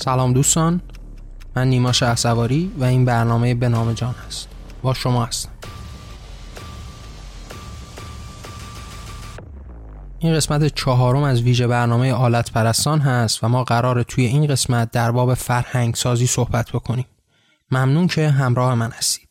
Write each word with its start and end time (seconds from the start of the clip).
سلام 0.00 0.32
دوستان 0.32 0.80
من 1.56 1.68
نیما 1.68 1.92
شهسواری 1.92 2.72
و 2.78 2.84
این 2.84 3.04
برنامه 3.04 3.54
به 3.54 3.68
نام 3.68 3.92
جان 3.92 4.14
است 4.26 4.48
با 4.82 4.94
شما 4.94 5.24
هستم. 5.24 5.50
این 10.18 10.34
قسمت 10.34 10.74
چهارم 10.74 11.22
از 11.22 11.42
ویژه 11.42 11.66
برنامه 11.66 12.12
آلت 12.12 12.52
پرستان 12.52 13.00
هست 13.00 13.44
و 13.44 13.48
ما 13.48 13.64
قرار 13.64 14.02
توی 14.02 14.24
این 14.24 14.46
قسمت 14.46 14.90
در 14.90 15.10
باب 15.10 15.34
فرهنگ 15.34 15.94
سازی 15.94 16.26
صحبت 16.26 16.70
بکنیم. 16.70 17.06
ممنون 17.70 18.06
که 18.06 18.28
همراه 18.30 18.74
من 18.74 18.90
هستید. 18.90 19.27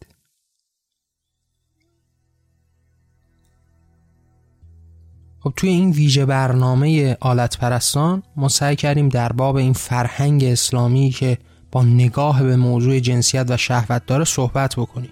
خب 5.39 5.53
توی 5.55 5.69
این 5.69 5.91
ویژه 5.91 6.25
برنامه 6.25 7.17
آلت 7.19 7.57
پرستان 7.57 8.23
ما 8.35 8.49
سعی 8.49 8.75
کردیم 8.75 9.09
در 9.09 9.31
باب 9.31 9.55
این 9.55 9.73
فرهنگ 9.73 10.43
اسلامی 10.43 11.09
که 11.09 11.37
با 11.71 11.83
نگاه 11.83 12.43
به 12.43 12.55
موضوع 12.55 12.99
جنسیت 12.99 13.45
و 13.49 13.57
شهوت 13.57 14.05
داره 14.05 14.23
صحبت 14.23 14.75
بکنیم. 14.75 15.11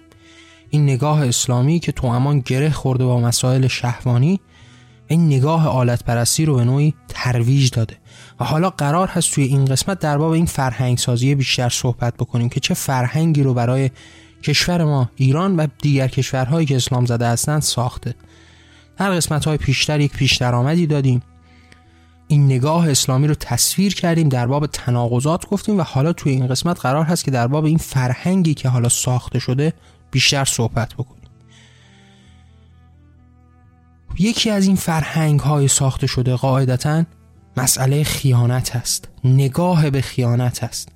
این 0.70 0.82
نگاه 0.82 1.26
اسلامی 1.26 1.78
که 1.78 1.92
تو 1.92 2.06
امان 2.06 2.40
گره 2.40 2.70
خورده 2.70 3.04
با 3.04 3.20
مسائل 3.20 3.66
شهوانی 3.66 4.40
این 5.08 5.26
نگاه 5.26 5.68
آلت 5.68 6.04
پرستی 6.04 6.44
رو 6.44 6.56
به 6.56 6.64
نوعی 6.64 6.94
ترویج 7.08 7.70
داده. 7.70 7.96
و 8.40 8.44
حالا 8.44 8.70
قرار 8.70 9.08
هست 9.08 9.32
توی 9.32 9.44
این 9.44 9.64
قسمت 9.64 9.98
در 9.98 10.18
باب 10.18 10.30
این 10.30 10.46
فرهنگ 10.46 10.98
سازی 10.98 11.34
بیشتر 11.34 11.68
صحبت 11.68 12.14
بکنیم 12.14 12.48
که 12.48 12.60
چه 12.60 12.74
فرهنگی 12.74 13.42
رو 13.42 13.54
برای 13.54 13.90
کشور 14.42 14.84
ما 14.84 15.10
ایران 15.16 15.56
و 15.56 15.66
دیگر 15.82 16.08
کشورهایی 16.08 16.66
که 16.66 16.76
اسلام 16.76 17.06
زده 17.06 17.26
هستند 17.26 17.62
ساخته. 17.62 18.14
در 18.96 19.10
قسمت 19.10 19.44
های 19.44 19.56
پیشتر 19.56 20.00
یک 20.00 20.12
پیش 20.12 20.36
درآمدی 20.36 20.86
دادیم. 20.86 21.22
این 22.28 22.44
نگاه 22.44 22.90
اسلامی 22.90 23.26
رو 23.28 23.34
تصویر 23.34 23.94
کردیم 23.94 24.28
در 24.28 24.46
باب 24.46 24.66
تناقضات 24.66 25.48
گفتیم 25.48 25.78
و 25.78 25.82
حالا 25.82 26.12
توی 26.12 26.32
این 26.32 26.46
قسمت 26.46 26.80
قرار 26.80 27.04
هست 27.04 27.24
که 27.24 27.30
در 27.30 27.46
باب 27.46 27.64
این 27.64 27.78
فرهنگی 27.78 28.54
که 28.54 28.68
حالا 28.68 28.88
ساخته 28.88 29.38
شده 29.38 29.72
بیشتر 30.10 30.44
صحبت 30.44 30.94
بکنیم. 30.94 31.22
یکی 34.18 34.50
از 34.50 34.66
این 34.66 34.76
فرهنگ 34.76 35.40
های 35.40 35.68
ساخته 35.68 36.06
شده 36.06 36.36
قاعدتا 36.36 37.04
مسئله 37.56 38.04
خیانت 38.04 38.76
هست 38.76 39.08
نگاه 39.24 39.90
به 39.90 40.00
خیانت 40.00 40.64
هست 40.64 40.88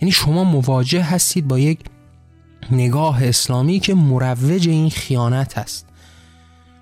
یعنی 0.00 0.12
شما 0.12 0.44
مواجه 0.44 1.02
هستید 1.02 1.48
با 1.48 1.58
یک 1.58 1.80
نگاه 2.70 3.24
اسلامی 3.24 3.80
که 3.80 3.94
مروج 3.94 4.68
این 4.68 4.90
خیانت 4.90 5.58
هست 5.58 5.86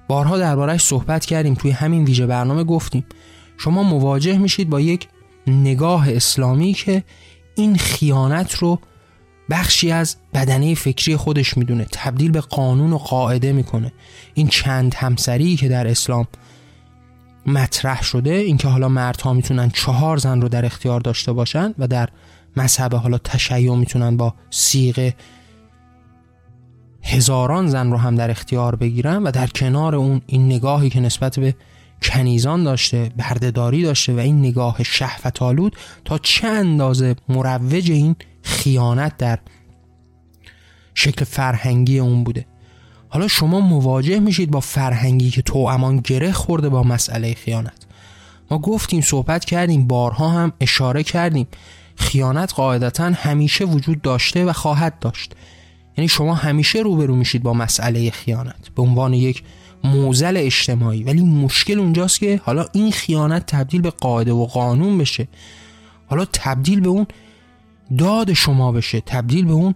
بارها 0.09 0.39
دربارهش 0.39 0.83
صحبت 0.83 1.27
کردیم 1.27 1.55
توی 1.55 1.71
همین 1.71 2.05
ویژه 2.05 2.27
برنامه 2.27 2.65
گفتیم. 2.65 3.05
شما 3.59 3.83
مواجه 3.83 4.39
میشید 4.39 4.71
با 4.71 4.81
یک 4.81 5.09
نگاه 5.47 6.11
اسلامی 6.11 6.73
که 6.73 7.05
این 7.55 7.77
خیانت 7.77 8.55
رو 8.55 8.79
بخشی 9.51 9.91
از 9.91 10.17
بدنه 10.35 10.75
فکری 10.75 11.17
خودش 11.17 11.57
می‌دونه 11.57 11.87
تبدیل 11.93 12.31
به 12.31 12.41
قانون 12.41 12.93
و 12.93 12.99
قاعده 12.99 13.53
می‌کنه. 13.53 13.93
این 14.35 14.49
چند 14.49 14.95
همسری 14.95 15.57
که 15.57 15.69
در 15.69 15.87
اسلام 15.87 16.27
مطرح 17.47 18.03
شده 18.03 18.31
اینکه 18.31 18.69
حالا 18.69 18.89
مردها 18.89 19.33
می‌تونن 19.33 19.71
چهار 19.71 20.17
زن 20.17 20.41
رو 20.41 20.49
در 20.49 20.67
اختیار 20.67 21.01
داشته 21.01 21.33
باشن 21.33 21.75
و 21.79 21.89
در 21.89 22.09
مذهب 22.57 22.95
حالا 22.95 23.19
تشیع 23.19 23.75
می‌تونن 23.75 24.17
با 24.17 24.35
سیغه 24.51 25.15
هزاران 27.05 27.67
زن 27.67 27.91
رو 27.91 27.97
هم 27.97 28.15
در 28.15 28.31
اختیار 28.31 28.77
بگیرن 28.77 29.23
و 29.23 29.31
در 29.31 29.47
کنار 29.47 29.95
اون 29.95 30.21
این 30.27 30.47
نگاهی 30.47 30.91
که 30.91 31.01
نسبت 31.01 31.39
به 31.39 31.55
کنیزان 32.03 32.65
داشته 32.65 33.13
بردهداری 33.17 33.83
داشته 33.83 34.15
و 34.15 34.19
این 34.19 34.39
نگاه 34.39 34.83
شهوت 34.83 35.43
آلود 35.43 35.77
تا 36.05 36.19
چه 36.19 36.49
اندازه 36.49 37.17
مروج 37.29 37.91
این 37.91 38.17
خیانت 38.43 39.17
در 39.17 39.39
شکل 40.95 41.25
فرهنگی 41.25 41.99
اون 41.99 42.25
بوده. 42.25 42.47
حالا 43.09 43.29
شما 43.29 43.61
مواجه 43.61 44.21
میشید 44.21 44.51
با 44.51 44.61
فرهنگی 44.61 45.31
که 45.31 45.43
تو 45.43 45.59
امان 45.59 45.97
گره 45.97 46.33
خورده 46.33 46.69
با 46.69 46.83
مسئله 46.83 47.35
خیانت. 47.35 47.87
ما 48.51 48.59
گفتیم 48.59 49.01
صحبت 49.01 49.45
کردیم 49.45 49.87
بارها 49.87 50.29
هم 50.29 50.53
اشاره 50.61 51.03
کردیم. 51.03 51.47
خیانت 51.97 52.55
قاعدتا 52.55 53.05
همیشه 53.05 53.65
وجود 53.65 54.03
داشته 54.03 54.45
و 54.45 54.53
خواهد 54.53 54.99
داشت. 54.99 55.33
یعنی 55.97 56.09
شما 56.09 56.35
همیشه 56.35 56.79
روبرو 56.79 57.17
میشید 57.17 57.43
با 57.43 57.53
مسئله 57.53 58.11
خیانت 58.11 58.69
به 58.77 58.83
عنوان 58.83 59.15
یک 59.15 59.43
موزل 59.85 60.37
اجتماعی. 60.37 61.03
ولی 61.03 61.23
مشکل 61.23 61.79
اونجاست 61.79 62.21
که 62.21 62.41
حالا 62.45 62.67
این 62.73 62.93
خیانت 62.93 63.47
تبدیل 63.47 63.81
به 63.81 63.91
قاعده 63.91 64.33
و 64.33 64.47
قانون 64.47 64.99
بشه. 64.99 65.29
حالا 66.07 66.25
تبدیل 66.33 66.81
به 66.81 66.89
اون 66.89 67.07
داد 67.99 68.33
شما 68.33 68.73
بشه 68.73 69.01
تبدیل 69.01 69.45
به 69.45 69.53
اون 69.53 69.75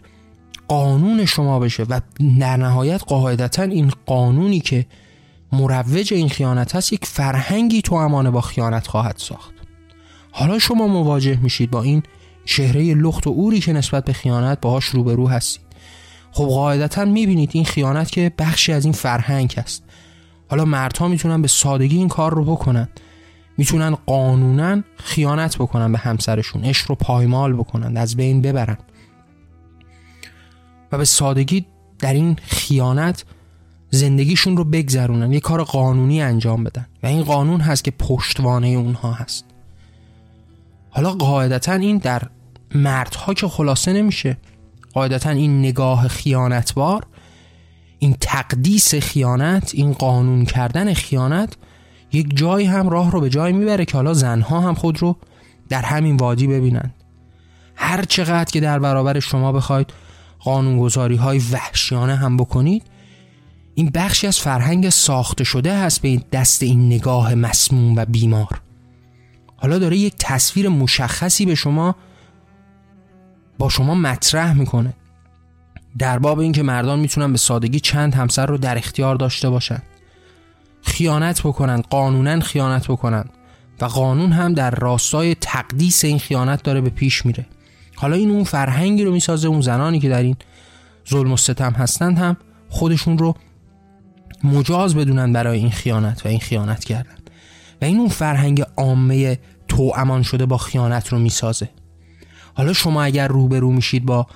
قانون 0.68 1.24
شما 1.24 1.58
بشه 1.58 1.82
و 1.82 2.00
در 2.40 2.56
نهایت 2.56 3.02
قاعدتا 3.06 3.62
این 3.62 3.92
قانونی 4.06 4.60
که 4.60 4.86
مروج 5.52 6.14
این 6.14 6.28
خیانت 6.28 6.76
هست 6.76 6.92
یک 6.92 7.04
فرهنگی 7.04 7.82
تو 7.82 7.94
امانه 7.94 8.30
با 8.30 8.40
خیانت 8.40 8.86
خواهد 8.86 9.14
ساخت. 9.18 9.52
حالا 10.30 10.58
شما 10.58 10.86
مواجه 10.86 11.38
میشید 11.42 11.70
با 11.70 11.82
این 11.82 12.02
چهره 12.44 12.94
لخت 12.94 13.26
و 13.26 13.30
اوری 13.30 13.60
که 13.60 13.72
نسبت 13.72 14.04
به 14.04 14.12
خیانت 14.12 14.60
باهاش 14.60 14.84
روبرو 14.84 15.28
هستید 15.28 15.67
خب 16.38 16.44
قاعدتا 16.44 17.04
می‌بینید 17.04 17.50
این 17.52 17.64
خیانت 17.64 18.10
که 18.10 18.32
بخشی 18.38 18.72
از 18.72 18.84
این 18.84 18.92
فرهنگ 18.92 19.54
هست. 19.56 19.82
حالا 20.48 20.64
مردها 20.64 21.08
می‌تونن 21.08 21.42
به 21.42 21.48
سادگی 21.48 21.96
این 21.96 22.08
کار 22.08 22.34
رو 22.34 22.44
بکنن. 22.44 22.88
می‌تونن 23.56 23.94
قانونا 23.94 24.82
خیانت 24.96 25.56
بکنن 25.56 25.92
به 25.92 25.98
همسرشون 25.98 26.64
عشق 26.64 26.88
رو 26.88 26.94
پایمال 26.94 27.52
بکنن 27.52 27.96
از 27.96 28.16
بین 28.16 28.42
ببرن. 28.42 28.78
و 30.92 30.98
به 30.98 31.04
سادگی 31.04 31.66
در 31.98 32.12
این 32.12 32.36
خیانت 32.42 33.24
زندگیشون 33.90 34.56
رو 34.56 34.64
بگذرونن 34.64 35.32
یه 35.32 35.40
کار 35.40 35.64
قانونی 35.64 36.22
انجام 36.22 36.64
بدن. 36.64 36.86
و 37.02 37.06
این 37.06 37.22
قانون 37.22 37.60
هست 37.60 37.84
که 37.84 37.90
پشتوانه 37.90 38.66
اونها 38.66 39.12
هست. 39.12 39.44
حالا 40.90 41.12
قاعدتا 41.12 41.72
این 41.72 41.98
در 41.98 42.22
مردها 42.74 43.34
که 43.34 43.48
خلاصه 43.48 43.92
نمیشه. 43.92 44.36
قاعدتا 44.98 45.30
این 45.30 45.58
نگاه 45.58 46.08
خیانتبار 46.08 47.06
این 47.98 48.16
تقدیس 48.20 48.94
خیانت 48.94 49.70
این 49.74 49.92
قانون 49.92 50.44
کردن 50.44 50.94
خیانت 50.94 51.56
یک 52.12 52.36
جایی 52.36 52.66
هم 52.66 52.88
راه 52.88 53.10
رو 53.10 53.20
به 53.20 53.30
جای 53.30 53.52
می‌بره 53.52 53.84
که 53.84 53.96
حالا 53.96 54.14
زنها 54.14 54.60
هم 54.60 54.74
خود 54.74 55.02
رو 55.02 55.16
در 55.68 55.82
همین 55.82 56.16
وادی 56.16 56.46
ببینند 56.46 56.94
هر 57.74 58.04
چقدر 58.04 58.50
که 58.52 58.60
در 58.60 58.78
برابر 58.78 59.20
شما 59.20 59.52
بخواید 59.52 59.92
قانونگذاری 60.38 61.16
های 61.16 61.38
وحشیانه 61.38 62.16
هم 62.16 62.36
بکنید 62.36 62.82
این 63.74 63.90
بخشی 63.94 64.26
از 64.26 64.38
فرهنگ 64.38 64.88
ساخته 64.88 65.44
شده 65.44 65.78
هست 65.78 66.02
به 66.02 66.20
دست 66.32 66.62
این 66.62 66.86
نگاه 66.86 67.34
مسموم 67.34 67.96
و 67.96 68.04
بیمار. 68.04 68.60
حالا 69.56 69.78
داره 69.78 69.96
یک 69.96 70.14
تصویر 70.18 70.68
مشخصی 70.68 71.46
به 71.46 71.54
شما 71.54 71.96
با 73.58 73.68
شما 73.68 73.94
مطرح 73.94 74.52
می‌کنه. 74.52 74.92
در 75.98 76.18
باب 76.18 76.38
اینکه 76.38 76.62
مردان 76.62 77.00
می‌تونن 77.00 77.32
به 77.32 77.38
سادگی 77.38 77.80
چند 77.80 78.14
همسر 78.14 78.46
رو 78.46 78.58
در 78.58 78.78
اختیار 78.78 79.16
داشته 79.16 79.50
باشن. 79.50 79.82
خیانت 80.82 81.42
بکنن 81.42 81.80
قانونا 81.80 82.40
خیانت 82.40 82.88
بکنن 82.88 83.24
و 83.80 83.84
قانون 83.84 84.32
هم 84.32 84.54
در 84.54 84.70
راستای 84.70 85.34
تقدیس 85.34 86.04
این 86.04 86.18
خیانت 86.18 86.62
داره 86.62 86.80
به 86.80 86.90
پیش 86.90 87.26
میره. 87.26 87.46
حالا 87.96 88.16
این 88.16 88.30
اون 88.30 88.44
فرهنگی 88.44 89.04
رو 89.04 89.12
می‌سازه 89.12 89.48
اون 89.48 89.60
زنانی 89.60 90.00
که 90.00 90.08
در 90.08 90.22
این 90.22 90.36
ظلم 91.10 91.32
و 91.32 91.36
ستم 91.36 91.72
هستند 91.72 92.18
هم 92.18 92.36
خودشون 92.68 93.18
رو 93.18 93.34
مجاز 94.44 94.94
بدونن 94.94 95.32
برای 95.32 95.58
این 95.58 95.70
خیانت 95.70 96.26
و 96.26 96.28
این 96.28 96.40
خیانت 96.40 96.84
کردن. 96.84 97.16
و 97.82 97.84
این 97.84 97.98
اون 97.98 98.08
فرهنگ 98.08 98.62
عامه 98.76 99.38
تو 99.68 99.92
امان 99.96 100.22
شده 100.22 100.46
با 100.46 100.58
خیانت 100.58 101.08
رو 101.08 101.18
می‌سازه. 101.18 101.68
حالا 102.58 102.72
شما 102.72 103.02
اگر 103.02 103.28
روبرو 103.28 103.72
میشید 103.72 104.06
با 104.06 104.26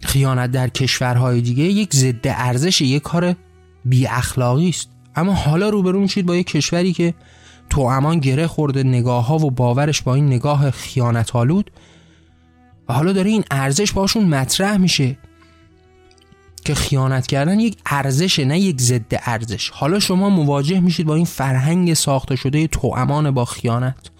خیانت 0.00 0.50
در 0.50 0.68
کشورهای 0.68 1.40
دیگه 1.40 1.64
یک 1.64 1.94
ضد 1.94 2.20
ارزش 2.24 2.80
یک 2.80 3.02
کار 3.02 3.36
بی 3.84 4.06
اخلاقی 4.06 4.68
است. 4.68 4.88
اما 5.16 5.32
حالا 5.34 5.68
روبرو 5.68 6.00
میشید 6.00 6.26
با 6.26 6.36
یک 6.36 6.46
کشوری 6.46 6.92
که 6.92 7.14
تو 7.70 7.80
امان 7.80 8.18
گره 8.18 8.46
خورده 8.46 8.82
نگاه 8.82 9.26
ها 9.26 9.38
و 9.38 9.50
باورش 9.50 10.02
با 10.02 10.14
این 10.14 10.26
نگاه 10.26 10.70
خیانت 10.70 11.36
آلود 11.36 11.70
و 12.88 12.92
حالا 12.92 13.12
داره 13.12 13.30
این 13.30 13.44
ارزش 13.50 13.92
باشون 13.92 14.24
مطرح 14.28 14.76
میشه 14.76 15.18
که 16.64 16.74
خیانت 16.74 17.26
کردن 17.26 17.60
یک 17.60 17.76
ارزشه 17.86 18.44
نه 18.44 18.60
یک 18.60 18.80
ضد 18.80 19.20
ارزش. 19.26 19.70
حالا 19.70 19.98
شما 20.00 20.30
مواجه 20.30 20.80
میشید 20.80 21.06
با 21.06 21.14
این 21.14 21.24
فرهنگ 21.24 21.94
ساخته 21.94 22.36
شده 22.36 22.66
تو 22.66 22.94
امان 22.96 23.30
با 23.30 23.44
خیانت. 23.44 24.10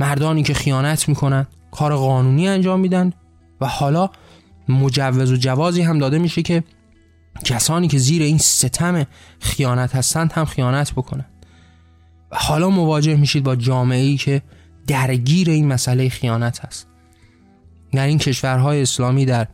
مردانی 0.00 0.42
که 0.42 0.54
خیانت 0.54 1.08
می‌کنن. 1.08 1.46
کار 1.72 1.96
قانونی 1.96 2.48
انجام 2.48 2.80
میدن 2.80 3.12
و 3.60 3.66
حالا 3.66 4.10
مجوز 4.68 5.32
و 5.32 5.36
جوازی 5.36 5.82
هم 5.82 5.98
داده 5.98 6.18
میشه 6.18 6.42
که 6.42 6.64
کسانی 7.44 7.88
که 7.88 7.98
زیر 7.98 8.22
این 8.22 8.38
ستم 8.38 9.06
خیانت 9.38 9.94
هستند 9.94 10.32
هم 10.32 10.44
خیانت 10.44 10.92
بکنن. 10.92 11.24
و 12.30 12.36
حالا 12.36 12.70
مواجه 12.70 13.16
میشید 13.16 13.42
با 13.44 13.56
جامعه 13.56 14.02
ای 14.02 14.16
که 14.16 14.42
درگیر 14.86 15.50
این 15.50 15.68
مسئله 15.68 16.08
خیانت 16.08 16.64
هست. 16.64 16.86
در 17.92 18.06
این 18.06 18.18
کشورهای 18.18 18.82
اسلامی 18.82 19.24
در 19.24 19.46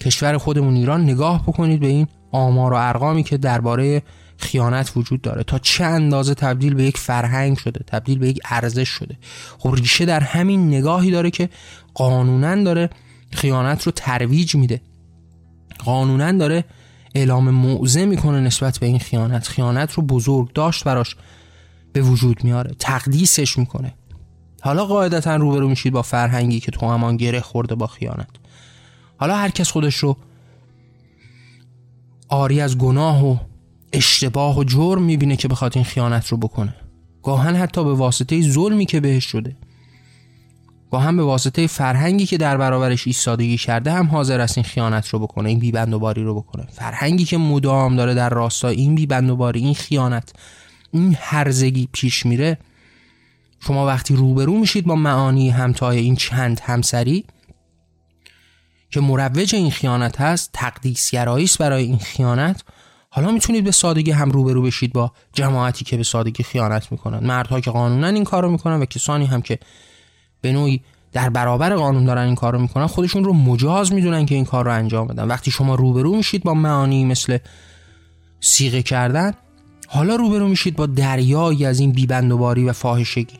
کشور 0.00 0.38
خودمون 0.38 0.76
ایران 0.76 1.02
نگاه 1.02 1.42
بکنید 1.42 1.80
به 1.80 1.86
این 1.86 2.06
آمار 2.32 2.72
و 2.72 2.76
ارقامی 2.76 3.22
که 3.22 3.36
درباره 3.36 4.02
خیانت 4.38 4.92
وجود 4.96 5.22
داره 5.22 5.42
تا 5.42 5.58
چه 5.58 5.84
اندازه 5.84 6.34
تبدیل 6.34 6.74
به 6.74 6.84
یک 6.84 6.96
فرهنگ 6.96 7.58
شده 7.58 7.84
تبدیل 7.86 8.18
به 8.18 8.28
یک 8.28 8.38
ارزش 8.44 8.88
شده. 8.88 9.18
خب 9.58 9.74
ریشه 9.74 10.04
در 10.04 10.20
همین 10.20 10.68
نگاهی 10.68 11.10
داره 11.10 11.30
که 11.30 11.48
قانونا 11.94 12.64
داره 12.64 12.90
خیانت 13.32 13.82
رو 13.82 13.92
ترویج 13.92 14.54
میده. 14.54 14.80
قانونا 15.78 16.32
داره 16.32 16.64
اعلام 17.14 17.50
موعظه 17.50 18.06
می‌کنه 18.06 18.40
نسبت 18.40 18.78
به 18.78 18.86
این 18.86 18.98
خیانت. 18.98 19.48
خیانت 19.48 19.92
رو 19.92 20.02
بزرگ 20.02 20.52
داشت 20.52 20.84
براش 20.84 21.16
به 21.92 22.02
وجود 22.02 22.44
میاره 22.44 22.74
تقدیسش 22.78 23.58
می‌کنه. 23.58 23.94
حالا 24.60 24.84
قاعدتا 24.84 25.36
روبرو 25.36 25.68
میشید 25.68 25.92
با 25.92 26.02
فرهنگی 26.02 26.60
که 26.60 26.70
تو 26.70 26.88
همان 26.88 27.16
گره 27.16 27.40
خورده 27.40 27.74
با 27.74 27.86
خیانت. 27.86 28.28
حالا 29.16 29.36
هر 29.36 29.48
کس 29.48 29.70
خودش 29.70 29.96
رو 29.96 30.16
آری 32.28 32.60
از 32.60 32.78
گناه 32.78 33.26
و 33.26 33.36
اشتباه 33.96 34.58
و 34.58 34.64
جرم 34.64 35.02
می‌بینه 35.02 35.36
که 35.36 35.48
بخواد 35.48 35.72
این 35.74 35.84
خیانت 35.84 36.28
رو 36.28 36.36
بکنه. 36.36 36.74
گاهن 37.22 37.56
حتی 37.56 37.84
به 37.84 37.94
واسطه 37.94 38.50
ظلمی 38.50 38.86
که 38.86 39.00
بهش 39.00 39.24
شده. 39.24 39.56
گاهن 40.90 41.16
به 41.16 41.22
واسطه 41.22 41.66
فرهنگی 41.66 42.26
که 42.26 42.36
در 42.38 42.56
برابرش 42.56 43.06
ایستادگی 43.06 43.56
کرده 43.56 43.92
هم 43.92 44.06
حاضر 44.06 44.40
است 44.40 44.58
این 44.58 44.64
خیانت 44.64 45.08
رو 45.08 45.18
بکنه 45.18 45.48
این 45.48 45.58
بیبند 45.58 45.92
و 45.92 45.98
باری 45.98 46.22
رو 46.22 46.34
بکنه. 46.34 46.66
فرهنگی 46.72 47.24
که 47.24 47.36
مدام 47.36 47.96
داره 47.96 48.14
در 48.14 48.28
راستای 48.28 48.76
این 48.76 48.94
بیبند 48.94 49.30
و 49.30 49.36
باری 49.36 49.60
این 49.60 49.74
خیانت 49.74 50.32
این 50.92 51.16
هرزگی 51.20 51.88
پیش 51.92 52.26
میره 52.26 52.58
شما 53.60 53.86
وقتی 53.86 54.16
روبرو 54.16 54.58
میشید 54.58 54.86
با 54.86 54.94
معانی 54.94 55.50
همتای 55.50 55.98
این 55.98 56.16
چند 56.16 56.60
همسری 56.60 57.24
که 58.90 59.00
مروج 59.00 59.54
این 59.54 59.70
خیانت 59.70 60.20
هست 60.20 60.50
تقدیسگرایی 60.52 61.44
است 61.44 61.58
برای 61.58 61.84
این 61.84 61.98
خیانت 61.98 62.62
حالا 63.16 63.30
می‌تونید 63.30 63.64
به 63.64 63.70
سادگی 63.70 64.10
هم 64.10 64.30
روبرو 64.30 64.62
بشید 64.62 64.92
با 64.92 65.12
جماعتی 65.32 65.84
که 65.84 65.96
به 65.96 66.02
سادگی 66.02 66.42
خیانت 66.42 66.92
می‌کنن. 66.92 67.26
مردها 67.26 67.60
که 67.60 67.70
قانونا 67.70 68.06
این 68.06 68.24
کارو 68.24 68.50
می‌کنن 68.50 68.80
و 68.80 68.84
کسانی 68.84 69.26
هم 69.26 69.42
که 69.42 69.58
به 70.40 70.52
نوعی 70.52 70.80
در 71.12 71.28
برابر 71.28 71.74
قانون 71.74 72.04
دارن 72.04 72.26
این 72.26 72.34
کارو 72.34 72.58
می‌کنن 72.58 72.86
خودشون 72.86 73.24
رو 73.24 73.32
مجاز 73.32 73.92
می‌دونن 73.92 74.26
که 74.26 74.34
این 74.34 74.44
کار 74.44 74.64
رو 74.64 74.72
انجام 74.72 75.06
بدن. 75.06 75.24
وقتی 75.24 75.50
شما 75.50 75.74
روبرو 75.74 76.16
میشید 76.16 76.42
با 76.42 76.54
معانی 76.54 77.04
مثل 77.04 77.38
سیغه 78.40 78.82
کردن 78.82 79.32
حالا 79.88 80.16
روبرو 80.16 80.48
میشید 80.48 80.76
با 80.76 80.86
دریایی 80.86 81.66
از 81.66 81.80
این 81.80 81.92
بیبندوباری 81.92 82.64
و 82.64 82.72
فاحشگی. 82.72 83.38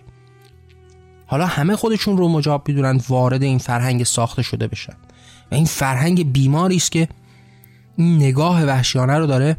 حالا 1.26 1.46
همه 1.46 1.76
خودشون 1.76 2.16
رو 2.16 2.28
مجاب 2.28 2.68
می‌دونن 2.68 3.00
وارد 3.08 3.42
این 3.42 3.58
فرهنگ 3.58 4.04
ساخته 4.04 4.42
شده 4.42 4.66
بشن. 4.66 4.96
و 5.52 5.54
این 5.54 5.64
فرهنگ 5.64 6.32
بیماری 6.32 6.76
است 6.76 6.92
که 6.92 7.08
این 7.96 8.16
نگاه 8.16 8.64
وحشیانه 8.64 9.18
رو 9.18 9.26
داره 9.26 9.56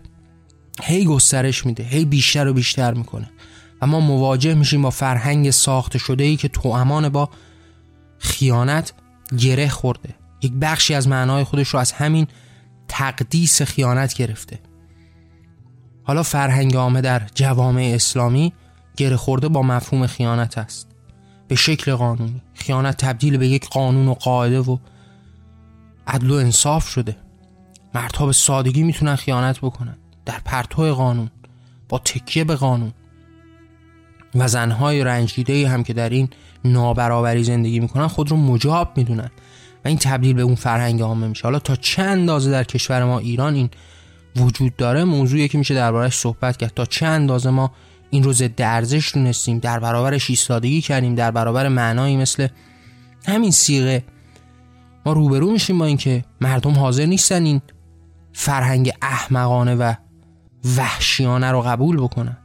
هی 0.84 1.06
گسترش 1.06 1.66
میده 1.66 1.84
هی 1.84 2.06
بیشتر 2.06 2.48
و 2.48 2.54
بیشتر 2.54 2.94
می‌کنه. 2.94 3.30
و 3.82 3.88
ما 3.88 4.00
مواجه 4.00 4.54
میشیم 4.54 4.82
با 4.82 4.90
فرهنگ 4.90 5.52
ساخته 5.52 6.00
شده 6.00 6.24
ای 6.24 6.36
که 6.38 6.48
تو 6.48 6.70
امان 6.70 7.10
با 7.10 7.30
خیانت 8.20 8.94
گره 9.38 9.70
خورده. 9.70 10.16
یک 10.42 10.54
بخشی 10.62 10.94
از 10.94 11.08
معنای 11.08 11.44
خودش 11.44 11.68
رو 11.68 11.80
از 11.80 11.92
همین 11.92 12.28
تقدیس 12.88 13.62
خیانت 13.62 14.14
گرفته. 14.14 14.60
حالا 16.04 16.24
فرهنگ 16.24 16.76
عامه 16.76 17.02
در 17.02 17.22
جوامع 17.36 17.92
اسلامی 17.96 18.54
گره 18.98 19.16
خورده 19.16 19.48
با 19.48 19.62
مفهوم 19.62 20.08
خیانت 20.08 20.58
است. 20.58 20.88
به 21.48 21.56
شکل 21.56 21.96
قانونی. 21.96 22.42
خیانت 22.54 22.98
تبدیل 22.98 23.38
به 23.38 23.48
یک 23.48 23.70
قانون 23.70 24.08
و 24.08 24.14
قاعده 24.14 24.60
و 24.60 24.78
عدل 26.08 26.32
و 26.32 26.34
انصاف 26.34 26.88
شده. 26.88 27.16
مردها 27.98 28.26
به 28.26 28.34
سادگی 28.34 28.84
می‌تونن 28.84 29.16
خیانت 29.16 29.58
بکنن. 29.58 29.98
در 30.26 30.40
پرتو 30.46 30.94
قانون 30.96 31.30
با 31.90 32.00
تکیه 32.00 32.44
به 32.44 32.56
قانون. 32.56 32.94
و 34.36 34.48
زنهای 34.48 35.04
رنجیده 35.04 35.70
هم 35.70 35.84
که 35.84 35.94
در 35.94 36.10
این 36.10 36.30
نابرابری 36.66 37.44
زندگی 37.44 37.80
می‌کنن 37.80 38.08
خود 38.08 38.32
رو 38.32 38.38
مجاب 38.38 38.98
می‌دونن. 38.98 39.32
و 39.86 39.88
این 39.88 39.98
تبدیل 39.98 40.34
به 40.34 40.42
اون 40.42 40.56
فرهنگ 40.56 41.02
عامه 41.02 41.28
میشه. 41.28 41.44
حالا 41.44 41.60
تا 41.60 41.76
چه 41.76 42.04
اندازه 42.04 42.52
در 42.52 42.64
کشور 42.64 43.04
ما 43.04 43.20
ایران 43.20 43.56
این 43.56 43.70
وجود 44.36 44.76
داره؟ 44.76 45.04
موضوعی 45.04 45.48
که 45.48 45.58
میشه 45.58 45.74
دربارش 45.74 46.18
صحبت 46.18 46.58
کرد. 46.58 46.74
تا 46.74 46.86
چه 46.86 47.06
اندازه 47.06 47.50
ما 47.50 47.72
این 48.10 48.24
رو 48.24 48.34
ضد 48.34 48.62
ارزش 48.62 49.14
دونستیم 49.14 49.60
در 49.60 49.80
برابرش 49.80 50.30
ایستادگی 50.30 50.82
کردیم 50.82 51.16
در 51.16 51.32
برابر 51.32 51.68
معنایی 51.68 52.18
مثل 52.18 52.48
همین 53.26 53.52
سیغه. 53.52 54.04
ما 55.06 55.14
روبرو 55.14 55.52
میشیم 55.52 55.78
با 55.78 55.86
اینکه 55.86 56.26
مردم 56.42 56.72
حاضر 56.72 57.06
نیستن 57.06 57.46
این 57.46 57.62
فرهنگ 58.40 58.94
احمقانه 59.02 59.76
و 59.76 59.94
وحشیانه 60.78 61.52
رو 61.52 61.62
قبول 61.62 61.98
بکنن. 61.98 62.38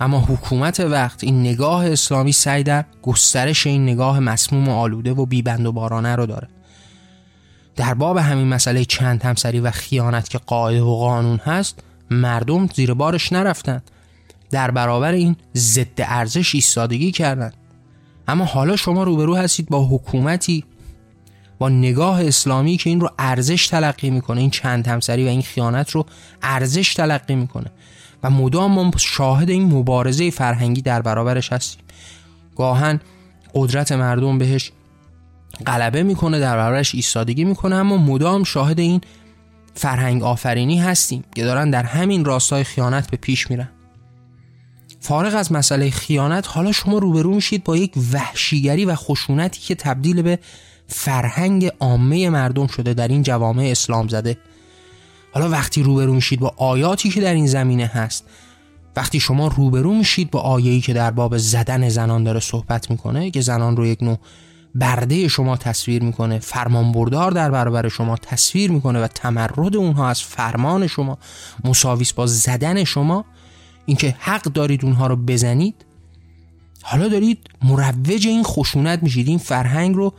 اما 0.00 0.20
حکومت 0.20 0.80
وقت 0.80 1.24
این 1.24 1.40
نگاه 1.40 1.86
اسلامی 1.86 2.32
سعی 2.32 2.62
در 2.62 2.84
گسترش 3.02 3.66
این 3.66 3.82
نگاه 3.82 4.20
مسموم 4.20 4.68
و 4.68 4.72
آلوده 4.72 5.12
و 5.12 5.26
بیبند 5.26 5.66
و 5.66 5.72
بارانه 5.72 6.16
رو 6.16 6.26
داره. 6.26 6.48
در 7.76 7.94
باب 7.94 8.16
همین 8.16 8.48
مسئله 8.48 8.84
چند 8.84 9.22
همسری 9.22 9.60
و 9.60 9.70
خیانت 9.70 10.28
که 10.28 10.38
قاعده 10.38 10.82
و 10.82 10.96
قانون 10.96 11.36
هست 11.36 11.82
مردم 12.10 12.66
زیر 12.66 12.94
بارش 12.94 13.32
نرفتن. 13.32 13.82
در 14.50 14.70
برابر 14.70 15.12
این 15.12 15.36
ضد 15.54 15.98
ارزش 15.98 16.54
ایستادگی 16.54 17.12
کردند 17.12 17.54
اما 18.28 18.44
حالا 18.44 18.76
شما 18.76 19.02
روبرو 19.02 19.36
هستید 19.36 19.68
با 19.68 19.88
حکومتی 19.88 20.64
با 21.62 21.68
نگاه 21.68 22.24
اسلامی 22.24 22.76
که 22.76 22.90
این 22.90 23.00
رو 23.00 23.10
ارزش 23.18 23.68
تلقی 23.68 24.10
می‌کنه 24.10 24.40
این 24.40 24.50
چند 24.50 24.86
همسری 24.86 25.24
و 25.24 25.28
این 25.28 25.42
خیانت 25.42 25.90
رو 25.90 26.06
ارزش 26.42 26.94
تلقی 26.94 27.34
می‌کنه. 27.34 27.70
و 28.22 28.30
مدام 28.30 28.72
ما 28.72 28.90
شاهد 28.98 29.50
این 29.50 29.62
مبارزه 29.74 30.30
فرهنگی 30.30 30.82
در 30.82 31.02
برابرش 31.02 31.52
هستیم. 31.52 31.82
گاهن 32.56 33.00
قدرت 33.54 33.92
مردم 33.92 34.38
بهش 34.38 34.72
غلبه 35.66 36.02
می‌کنه 36.02 36.40
در 36.40 36.56
برابرش 36.56 36.94
ایستادگی 36.94 37.44
می‌کنه 37.44 37.76
اما 37.76 37.96
مدام 37.96 38.44
شاهد 38.44 38.80
این 38.80 39.00
فرهنگ 39.74 40.22
آفرینی 40.22 40.80
هستیم 40.80 41.24
که 41.34 41.44
دارن 41.44 41.70
در 41.70 41.82
همین 41.82 42.24
راستای 42.24 42.64
خیانت 42.64 43.10
به 43.10 43.16
پیش 43.16 43.50
میرن. 43.50 43.68
فارغ 45.00 45.34
از 45.34 45.52
مسئله 45.52 45.90
خیانت 45.90 46.48
حالا 46.48 46.72
شما 46.72 46.98
روبرو 46.98 47.34
میشید 47.34 47.64
با 47.64 47.76
یک 47.76 47.92
وحشیگری 48.12 48.84
و 48.84 48.94
خشونتی 48.94 49.60
که 49.60 49.74
تبدیل 49.74 50.22
به 50.22 50.38
فرهنگ 50.86 51.70
عامه 51.80 52.30
مردم 52.30 52.66
شده 52.66 52.94
در 52.94 53.08
این 53.08 53.22
جوامع 53.22 53.64
اسلام 53.64 54.08
زده. 54.08 54.38
حالا 55.32 55.48
وقتی 55.48 55.82
روبرو 55.82 56.14
میشید 56.14 56.40
با 56.40 56.54
آیاتی 56.56 57.10
که 57.10 57.20
در 57.20 57.34
این 57.34 57.46
زمینه 57.46 57.86
هست 57.86 58.24
وقتی 58.96 59.20
شما 59.20 59.48
روبرو 59.48 59.94
میشید 59.94 60.30
با 60.30 60.40
آیه‌ای 60.40 60.80
که 60.80 60.92
در 60.92 61.10
باب 61.10 61.38
زدن 61.38 61.88
زنان 61.88 62.24
داره 62.24 62.40
صحبت 62.40 62.90
می‌کنه 62.90 63.30
که 63.30 63.40
زنان 63.40 63.76
رو 63.76 63.86
یک 63.86 64.02
نوع 64.02 64.18
برده 64.74 65.28
شما 65.28 65.56
تصویر 65.56 66.02
می‌کنه 66.02 66.38
فرمانبردار 66.38 67.30
در 67.30 67.50
برابر 67.50 67.88
شما 67.88 68.16
تصویر 68.16 68.70
می‌کنه 68.70 69.02
و 69.02 69.06
تمرد 69.06 69.76
اونها 69.76 70.08
از 70.08 70.22
فرمان 70.22 70.86
شما 70.86 71.18
مساویس 71.64 72.12
با 72.12 72.26
زدن 72.26 72.84
شما 72.84 73.24
اینکه 73.86 74.16
حق 74.18 74.42
دارید 74.42 74.84
اونها 74.84 75.06
رو 75.06 75.16
بزنید 75.16 75.74
حالا 76.82 77.08
دارید 77.08 77.38
مروج 77.62 78.26
این 78.26 78.42
خشونت 78.42 79.02
میشید 79.02 79.28
این 79.28 79.38
فرهنگ 79.38 79.94
رو 79.94 80.14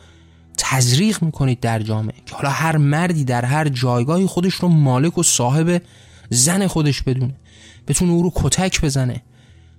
تزریق 0.56 1.22
می‌کنید 1.22 1.60
در 1.60 1.78
جامعه 1.78 2.16
که 2.26 2.34
حالا 2.34 2.50
هر 2.50 2.76
مردی 2.76 3.24
در 3.24 3.44
هر 3.44 3.68
جایگاهی 3.68 4.26
خودش 4.26 4.54
رو 4.54 4.68
مالک 4.68 5.18
و 5.18 5.22
صاحب 5.22 5.82
زن 6.30 6.66
خودش 6.66 7.02
بدونه 7.02 7.34
بتونه 7.88 8.12
او 8.12 8.22
رو 8.22 8.32
کتک 8.34 8.80
بزنه. 8.80 9.22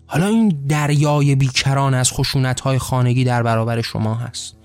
حالا 0.07 0.27
این 0.27 0.65
دریای 0.69 1.35
بیکران 1.35 1.93
از 1.93 2.11
خشونت 2.11 2.59
های 2.59 2.77
خانگی 2.77 3.23
در 3.23 3.43
برابر 3.43 3.81
شما 3.81 4.15
هست. 4.15 4.55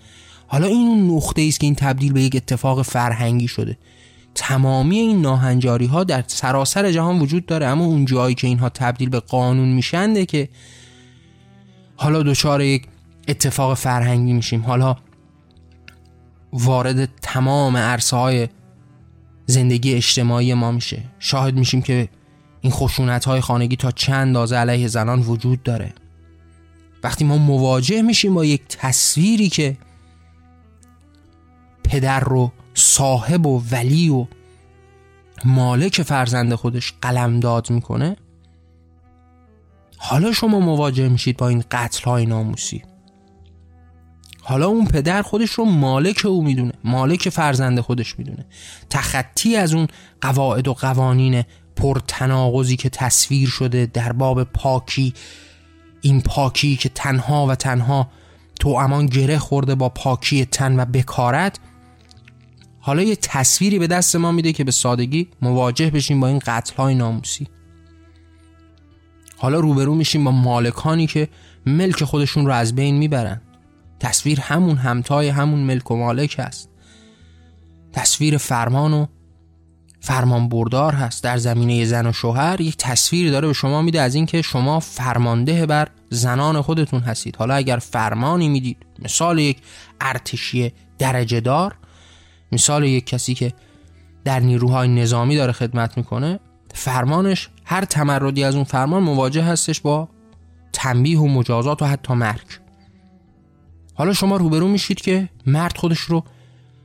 حالا 0.47 0.67
این 0.67 0.89
اون 0.89 1.11
نقطه 1.17 1.43
است 1.43 1.61
که 1.61 1.67
این 1.67 1.75
تبدیل 1.75 2.13
به 2.13 2.23
یک 2.23 2.37
اتفاق 2.37 2.83
فرهنگی 2.83 3.49
شده. 3.49 3.79
تمامی 4.35 4.99
این 4.99 5.21
ناهنجاری 5.21 5.87
ها 5.87 6.05
در 6.05 6.25
سراسر 6.27 6.93
جهان 6.93 7.19
وجود 7.19 7.47
داره 7.47 7.67
اما 7.67 7.85
اون 7.85 8.05
جایی 8.05 8.35
که 8.35 8.47
اینها 8.47 8.69
تبدیل 8.69 9.09
به 9.09 9.21
قانون 9.21 9.69
میشنده 9.69 10.27
که 10.27 10.49
حالا 11.97 12.23
دچار 12.23 12.63
یک 12.63 12.87
اتفاق 13.29 13.75
فرهنگی 13.75 14.33
میشیم. 14.33 14.63
حالا 14.63 14.97
وارد 16.53 17.09
تمام 17.23 17.77
عرصه 17.77 18.17
های 18.17 18.49
زندگی 19.47 19.95
اجتماعی 19.95 20.55
ما 20.55 20.73
میشه. 20.73 21.03
شاهد 21.19 21.55
میشیم 21.55 21.83
که 21.83 22.09
این 22.61 22.73
خشونت 22.73 23.25
های 23.25 23.41
خانگی 23.41 23.77
تا 23.77 23.91
چند 23.91 24.27
اندازه 24.27 24.57
علیه 24.57 24.89
زنان 24.89 25.21
وجود 25.21 25.63
داره. 25.63 25.93
وقتی 27.03 27.25
ما 27.25 27.37
مواجه 27.37 28.03
میشیم 28.03 28.35
با 28.35 28.45
یک 28.45 28.63
تصویری 28.69 29.49
که 29.49 29.77
پدر 31.85 32.21
رو 32.21 32.53
صاحب 32.75 33.47
و 33.47 33.63
ولی 33.71 34.09
و 34.09 34.27
مالک 35.45 36.03
فرزند 36.03 36.55
خودش 36.55 36.93
قلمداد 37.03 37.71
می‌کنه 37.71 38.17
حالا 39.97 40.33
شما 40.33 40.61
مواجه 40.61 41.09
میشید 41.09 41.37
با 41.37 41.49
این 41.49 41.65
قتل 41.71 42.05
های 42.05 42.27
ناموسی. 42.27 42.83
حالا 44.51 44.67
اون 44.67 44.87
پدر 44.87 45.23
خودش 45.23 45.51
رو 45.51 45.65
مالک 45.65 46.27
او 46.27 46.45
می‌دونه 46.45 46.73
مالک 46.85 47.29
فرزند 47.29 47.81
خودش 47.81 48.19
می‌دونه. 48.19 48.47
تخطی 48.91 49.57
از 49.57 49.75
اون 49.75 49.87
قواعد 50.21 50.69
و 50.69 50.75
قوانین 50.75 51.45
پرتناقضی 51.77 52.77
که 52.77 52.89
تصویر 52.89 53.49
شده 53.49 53.87
در 53.87 54.13
باب 54.13 54.45
پاکی 54.45 55.15
این 56.01 56.21
پاکی 56.21 56.77
که 56.77 56.89
تنها 56.89 57.47
و 57.47 57.55
تنها 57.55 58.11
تو 58.61 58.69
امان 58.69 59.07
گره 59.07 59.39
خورده 59.39 59.75
با 59.75 59.89
پاکی 59.89 60.45
تن 60.45 60.81
و 60.81 60.85
بکارت 60.85 61.59
حالا 62.81 63.03
یه 63.03 63.17
تصویری 63.17 63.79
به 63.79 63.87
دست 63.87 64.17
ما 64.17 64.33
میده 64.33 64.53
که 64.53 64.65
به 64.65 64.71
سادگی 64.71 65.29
مواجه 65.43 65.91
بشیم 65.91 66.21
با 66.21 66.27
این 66.27 66.41
قتل 66.47 66.77
های 66.77 66.95
ناموسی. 66.95 67.47
حالا 69.37 69.61
روبرو 69.61 69.95
میشیم 69.95 70.25
با 70.25 70.31
مالکانی 70.31 71.07
که 71.07 71.29
ملک 71.67 72.05
خودشون 72.05 72.47
رو 72.47 72.53
از 72.53 72.75
بین 72.75 72.99
می‌برن. 72.99 73.41
تصویر 74.01 74.41
همون 74.41 74.77
همتای 74.77 75.29
همون 75.29 75.61
ملک 75.61 75.91
و 75.91 75.97
مالک 75.97 76.37
هست. 76.39 76.71
تصویر 77.93 78.37
فرمان 78.37 78.93
و 78.93 79.07
فرمان 80.01 80.49
بردار 80.49 80.95
هست. 80.95 81.25
در 81.25 81.37
زمینه 81.37 81.85
زن 81.85 82.07
و 82.07 82.13
شوهر 82.13 82.61
یک 82.61 82.77
تصویر 82.77 83.31
داره 83.31 83.49
به 83.49 83.55
شما 83.55 83.83
میده 83.83 84.01
از 84.01 84.15
اینکه 84.15 84.43
شما 84.43 84.81
فرمانده 84.81 85.67
بر 85.67 85.89
زنان 86.11 86.63
خودتون 86.63 87.01
هستید. 87.01 87.37
حالا 87.37 87.55
اگر 87.55 87.77
فرمانی 87.77 88.49
می‌دید 88.49 88.77
مثال 88.99 89.39
یک 89.39 89.59
ارتشی 90.01 90.73
درجه 90.99 91.41
دار 91.41 91.77
مثال 92.53 92.85
یک 92.85 93.07
کسی 93.07 93.35
که 93.35 93.53
در 94.25 94.41
نیروهای 94.41 94.89
نظامی 94.89 95.37
داره 95.37 95.53
خدمت 95.53 95.97
می‌کنه 95.97 96.41
فرمانش 96.75 97.49
هر 97.65 97.85
تمردی 97.85 98.45
از 98.45 98.55
اون 98.55 98.65
فرمان 98.65 99.03
مواجه 99.03 99.43
هستش 99.43 99.81
با 99.81 100.09
تنبیه 100.73 101.19
و 101.19 101.27
مجازات 101.27 101.83
و 101.83 101.87
حتی 101.87 102.15
مرگ. 102.15 102.47
حالا 104.01 104.13
شما 104.13 104.37
روبرو 104.37 104.69
میشید 104.69 105.01
که 105.01 105.29
مرد 105.47 105.77
خودش 105.77 105.99
رو 105.99 106.25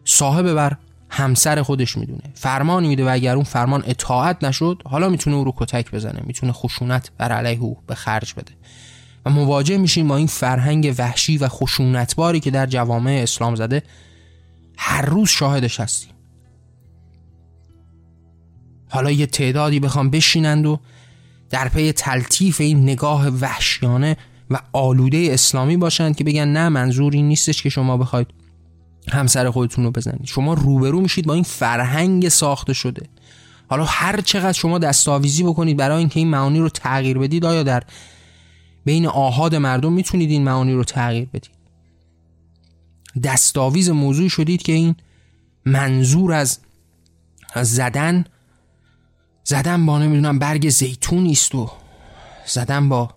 صاحب 0.05 0.53
بر 0.53 0.77
همسر 1.09 1.61
خودش 1.61 1.97
می‌دونه. 1.97 2.23
فرمان 2.33 2.85
میده 2.85 3.05
و 3.05 3.09
اگر 3.13 3.35
اون 3.35 3.43
فرمان 3.43 3.83
اطاعت 3.87 4.43
نشد 4.43 4.81
حالا 4.85 5.09
می‌تونه 5.09 5.35
او 5.35 5.43
رو 5.43 5.53
کتک 5.57 5.91
بزنه 5.91 6.21
می‌تونه 6.25 6.51
خشونت 6.51 7.11
بر 7.17 7.31
علیه 7.31 7.59
او 7.59 7.77
به 7.87 7.95
خرج 7.95 8.33
بده. 8.33 8.51
و 9.25 9.29
مواجه 9.29 9.77
میشیم 9.77 10.07
با 10.07 10.17
این 10.17 10.27
فرهنگ 10.27 10.95
وحشی 10.97 11.37
و 11.37 11.47
خشونتباری 11.47 12.39
که 12.39 12.51
در 12.51 12.65
جوامع 12.65 13.19
اسلام 13.23 13.55
زده. 13.55 13.83
هر 14.77 15.05
روز 15.05 15.29
شاهدش 15.29 15.79
هستیم. 15.79 16.11
حالا 18.89 19.11
یه 19.11 19.25
تعدادی 19.25 19.79
بخوام 19.79 20.09
بشینند 20.09 20.65
و 20.65 20.79
در 21.49 21.69
پی 21.69 21.91
تلطیف 21.91 22.61
این 22.61 22.83
نگاه 22.83 23.27
وحشیانه 23.27 24.17
و 24.49 24.59
آلوده 24.73 25.27
اسلامی 25.31 25.77
باشند 25.77 26.15
که 26.15 26.23
بگن 26.23 26.47
نه 26.47 26.69
منظور 26.69 27.13
این 27.13 27.27
نیستش 27.27 27.63
که 27.63 27.69
شما 27.69 27.97
بخواید 27.97 28.27
همسر 29.11 29.49
خودتون 29.49 29.85
رو 29.85 29.91
بزنید. 29.91 30.25
شما 30.25 30.53
روبرو 30.53 31.01
میشید 31.01 31.25
با 31.25 31.33
این 31.33 31.43
فرهنگ 31.43 32.29
ساخته 32.29 32.73
شده. 32.73 33.09
حالا 33.67 33.85
هر 33.85 34.21
چقدر 34.21 34.51
شما 34.51 34.77
دستاویزی 34.79 35.43
بکنید 35.43 35.77
برای 35.77 35.97
اینکه 35.97 36.19
این 36.19 36.29
معانی 36.29 36.59
رو 36.59 36.69
تغییر 36.69 37.17
بدید 37.17 37.45
آیا 37.45 37.63
در 37.63 37.83
بین 38.85 39.07
آهاد 39.07 39.55
مردم 39.55 39.93
می‌تونید 39.93 40.29
این 40.29 40.43
معانی 40.43 40.73
رو 40.73 40.83
تغییر 40.83 41.25
بدید؟ 41.25 41.55
دستاویز 43.23 43.89
موضوع 43.89 44.27
شدید 44.27 44.61
که 44.61 44.71
این 44.71 44.95
منظور 45.65 46.33
از 46.33 46.59
زدن 47.55 48.25
زدن 49.43 49.85
با 49.85 49.99
نمی‌دونم 49.99 50.39
برگ 50.39 50.69
زیتون 50.69 51.27
است 51.27 51.55
و 51.55 51.71
زدن 52.45 52.89
با 52.89 53.14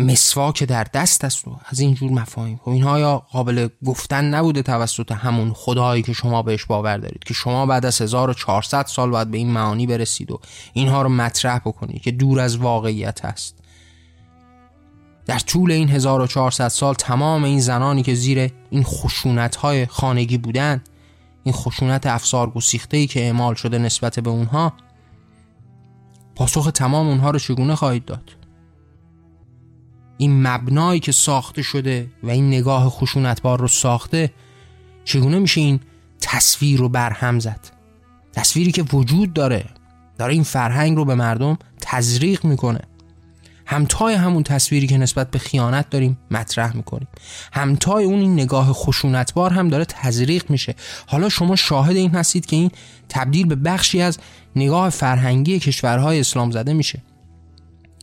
مسواک 0.00 0.64
در 0.64 0.86
دست 0.94 1.24
است 1.24 1.48
و 1.48 1.56
از 1.66 1.80
اینجور 1.80 2.10
مفاهیم. 2.10 2.60
خب 2.64 2.68
اینها 2.68 2.98
یا 2.98 3.18
قابل 3.18 3.68
گفتن 3.84 4.24
نبوده 4.24 4.62
توسط 4.62 5.12
همون 5.12 5.52
خدایی 5.52 6.02
که 6.02 6.12
شما 6.12 6.42
بهش 6.42 6.64
باور 6.64 6.96
دارید 6.96 7.24
که 7.24 7.34
شما 7.34 7.66
بعد 7.66 7.86
از 7.86 8.02
1400 8.02 8.86
سال 8.86 9.10
باید 9.10 9.30
به 9.30 9.38
این 9.38 9.50
معانی 9.50 9.86
برسید 9.86 10.30
و 10.30 10.40
اینها 10.72 11.02
رو 11.02 11.08
مطرح 11.08 11.58
بکنید 11.58 12.02
که 12.02 12.10
دور 12.10 12.40
از 12.40 12.56
واقعیت 12.56 13.24
هست؟ 13.24 13.54
در 15.26 15.38
طول 15.38 15.72
این 15.72 15.88
1400 15.88 16.68
سال 16.68 16.94
تمام 16.94 17.44
این 17.44 17.60
زنانی 17.60 18.02
که 18.02 18.14
زیر 18.14 18.50
این 18.70 18.82
خشونت 18.82 19.56
های 19.56 19.86
خانگی 19.86 20.38
بودند 20.38 20.88
این 21.44 21.54
خشونت 21.54 22.06
افسار 22.06 22.50
گسیخته 22.50 22.96
ای 22.96 23.06
که 23.06 23.20
اعمال 23.20 23.54
شده 23.54 23.78
نسبت 23.78 24.20
به 24.20 24.30
اونها 24.30 24.72
پاسخ 26.34 26.70
تمام 26.74 27.08
اونها 27.08 27.30
رو 27.30 27.38
چگونه 27.38 27.74
خواهید 27.74 28.04
داد؟ 28.04 28.39
این 30.20 30.46
مبنایی 30.46 31.00
که 31.00 31.12
ساخته 31.12 31.62
شده 31.62 32.10
و 32.22 32.30
این 32.30 32.48
نگاه 32.48 32.88
خشونتبار 32.88 33.60
رو 33.60 33.68
ساخته 33.68 34.32
چگونه 35.04 35.38
میشه 35.38 35.60
این 35.60 35.80
تصویر 36.20 36.78
رو 36.78 36.88
برهم 36.88 37.38
زد؟ 37.38 37.60
تصویری 38.32 38.72
که 38.72 38.82
وجود 38.82 39.32
داره 39.32 39.64
داره 40.18 40.32
این 40.32 40.42
فرهنگ 40.42 40.96
رو 40.96 41.04
به 41.04 41.14
مردم 41.14 41.58
تزریق 41.80 42.44
می‌کنه. 42.44 42.80
همتای 43.66 44.14
همون 44.14 44.42
تصویری 44.42 44.86
که 44.86 44.98
نسبت 44.98 45.30
به 45.30 45.38
خیانت 45.38 45.90
داریم 45.90 46.18
مطرح 46.30 46.76
می‌کنیم. 46.76 47.08
همتای 47.52 48.04
اون 48.04 48.18
این 48.18 48.32
نگاه 48.32 48.72
خشونتبار 48.72 49.52
هم 49.52 49.68
داره 49.68 49.84
تزریق 49.84 50.50
میشه. 50.50 50.74
حالا 51.06 51.28
شما 51.28 51.56
شاهد 51.56 51.96
این 51.96 52.10
هستید 52.10 52.46
که 52.46 52.56
این 52.56 52.70
تبدیل 53.08 53.46
به 53.46 53.54
بخشی 53.54 54.00
از 54.00 54.18
نگاه 54.56 54.90
فرهنگی 54.90 55.58
کشورهای 55.58 56.20
اسلام 56.20 56.50
زده 56.50 56.72
میشه. 56.72 57.02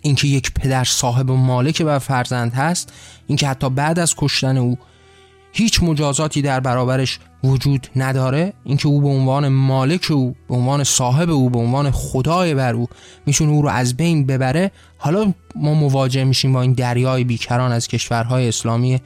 اینکه 0.08 0.28
یک 0.28 0.52
پدر 0.54 0.84
صاحب 0.84 1.32
مالک 1.32 1.82
بر 1.82 2.00
فرزند 2.00 2.54
هست 2.54 2.94
اینکه 3.28 3.48
حتی 3.48 3.70
بعد 3.70 4.00
از 4.00 4.16
کشتن 4.18 4.58
او 4.58 4.78
هیچ 5.52 5.84
مجازاتی 5.84 6.42
در 6.42 6.60
برابرش 6.60 7.20
وجود 7.44 7.88
نداره 7.96 8.54
اینکه 8.64 8.88
او 8.88 9.02
به 9.02 9.08
عنوان 9.08 9.48
مالک 9.48 10.12
او 10.12 10.36
به 10.48 10.56
عنوان 10.56 10.84
صاحب 10.84 11.30
او 11.30 11.50
به 11.50 11.60
عنوان 11.60 11.92
خدای 11.92 12.56
بر 12.56 12.74
او 12.74 12.88
می‌تونه 13.26 13.52
او 13.52 13.62
رو 13.62 13.70
از 13.70 13.98
بین 13.98 14.26
ببره 14.26 14.72
حالا 14.98 15.34
ما 15.56 15.74
مواجه 15.74 16.24
میشیم 16.24 16.54
با 16.54 16.62
این 16.62 16.74
دریای 16.74 17.24
بیکران 17.24 17.72
از 17.72 17.88
کشورهای 17.88 18.48
اسلامی 18.48 19.02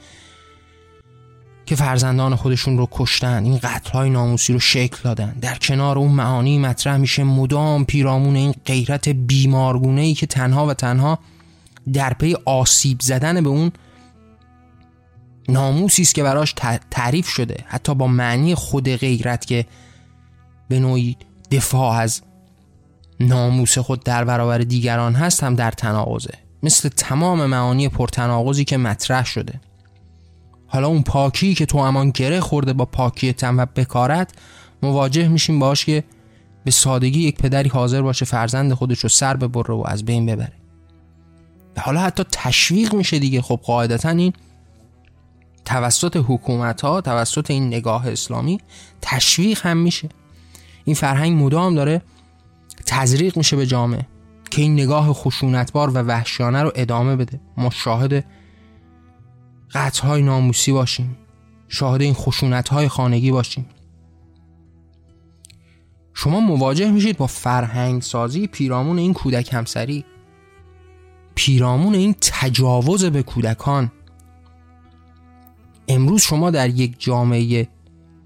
که 1.72 1.76
فرزندان 1.76 2.36
خودشون 2.36 2.78
رو 2.78 2.88
کشتن 2.90 3.44
این 3.44 3.60
های 3.92 4.10
ناموسی 4.10 4.52
رو 4.52 4.58
شکل 4.58 4.96
دادن. 5.04 5.36
در 5.40 5.54
کنار 5.54 5.98
اون 5.98 6.12
معانی 6.12 6.58
مطرح 6.58 6.96
میشه 6.96 7.24
مدام 7.24 7.84
پیرامون 7.84 8.36
این 8.36 8.54
غیرت 8.66 9.08
بیمارگونه 9.08 10.00
ای 10.00 10.14
که 10.14 10.26
تنها 10.26 10.66
و 10.66 10.74
تنها 10.74 11.18
در 11.92 12.12
پی 12.12 12.36
آسیب 12.44 13.00
زدن 13.00 13.40
به 13.40 13.48
اون 13.48 13.72
ناموسی 15.48 16.02
است 16.02 16.14
که 16.14 16.22
براش 16.22 16.54
تعریف 16.90 17.28
شده. 17.28 17.56
حتی 17.66 17.94
با 17.94 18.06
معنی 18.06 18.54
خود 18.54 18.88
غیرت 18.96 19.46
که 19.46 19.66
به 20.68 20.80
نوعی 20.80 21.16
دفاع 21.50 21.96
از 21.96 22.22
ناموس 23.20 23.78
خود 23.78 24.04
در 24.04 24.24
برابر 24.24 24.58
دیگران 24.58 25.14
هست 25.14 25.44
هم 25.44 25.54
در 25.54 25.70
تناقضه. 25.70 26.34
مثل 26.62 26.88
تمام 26.88 27.46
معانی 27.46 27.88
پرتناقضی 27.88 28.64
که 28.64 28.76
مطرح 28.76 29.24
شده. 29.24 29.60
حالا 30.72 30.88
اون 30.88 31.02
پاکی 31.02 31.54
که 31.54 31.66
تو 31.66 31.78
امان 31.78 32.10
گره 32.10 32.40
خورده 32.40 32.72
با 32.72 32.84
پاکی 32.84 33.32
تن 33.32 33.60
و 33.60 33.66
بکارت 33.76 34.32
مواجه 34.82 35.28
میشیم 35.28 35.58
باش 35.58 35.84
که 35.84 36.04
به 36.64 36.70
سادگی 36.70 37.20
یک 37.20 37.36
پدری 37.36 37.68
حاضر 37.68 38.02
باشه 38.02 38.24
فرزند 38.24 38.72
خودش 38.72 38.98
رو 38.98 39.08
سر 39.08 39.36
ببره 39.36 39.74
و 39.74 39.82
از 39.86 40.04
بین 40.04 40.26
ببره. 40.26 40.52
حالا 41.78 42.00
حتی 42.00 42.24
تشویق 42.32 42.94
میشه 42.94 43.18
دیگه. 43.18 43.42
خب 43.42 43.60
قاعدتا 43.62 44.08
این 44.08 44.32
توسط 45.64 46.24
حکومت 46.28 46.80
ها 46.80 47.00
توسط 47.00 47.50
این 47.50 47.66
نگاه 47.66 48.08
اسلامی 48.08 48.60
تشویق 49.02 49.66
هم 49.66 49.76
میشه. 49.76 50.08
این 50.84 50.96
فرهنگ 50.96 51.42
مدام 51.42 51.74
داره 51.74 52.02
تزریق 52.86 53.36
میشه 53.36 53.56
به 53.56 53.66
جامعه 53.66 54.06
که 54.50 54.62
این 54.62 54.72
نگاه 54.72 55.12
خشونتبار 55.12 55.90
و 55.90 55.98
وحشیانه 55.98 56.62
رو 56.62 56.72
ادامه 56.74 57.16
بده. 57.16 57.40
ما 57.56 57.70
شاهد 57.70 58.24
های 59.74 60.22
ناموسی 60.22 60.72
باشیم. 60.72 61.16
شاهد 61.68 62.02
این 62.02 62.14
خشونت 62.14 62.68
های 62.68 62.88
خانگی 62.88 63.30
باشیم. 63.30 63.66
شما 66.14 66.40
مواجه 66.40 66.90
میشید 66.90 67.16
با 67.16 67.26
فرهنگ 67.26 68.02
سازی 68.02 68.46
پیرامون 68.46 68.98
این 68.98 69.12
کودک 69.12 69.52
همسری. 69.52 70.04
پیرامون 71.34 71.94
این 71.94 72.14
تجاوز 72.20 73.04
به 73.04 73.22
کودکان. 73.22 73.92
امروز 75.88 76.22
شما 76.22 76.50
در 76.50 76.68
یک 76.68 76.94
جامعه 76.98 77.68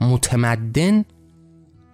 متمدن 0.00 1.04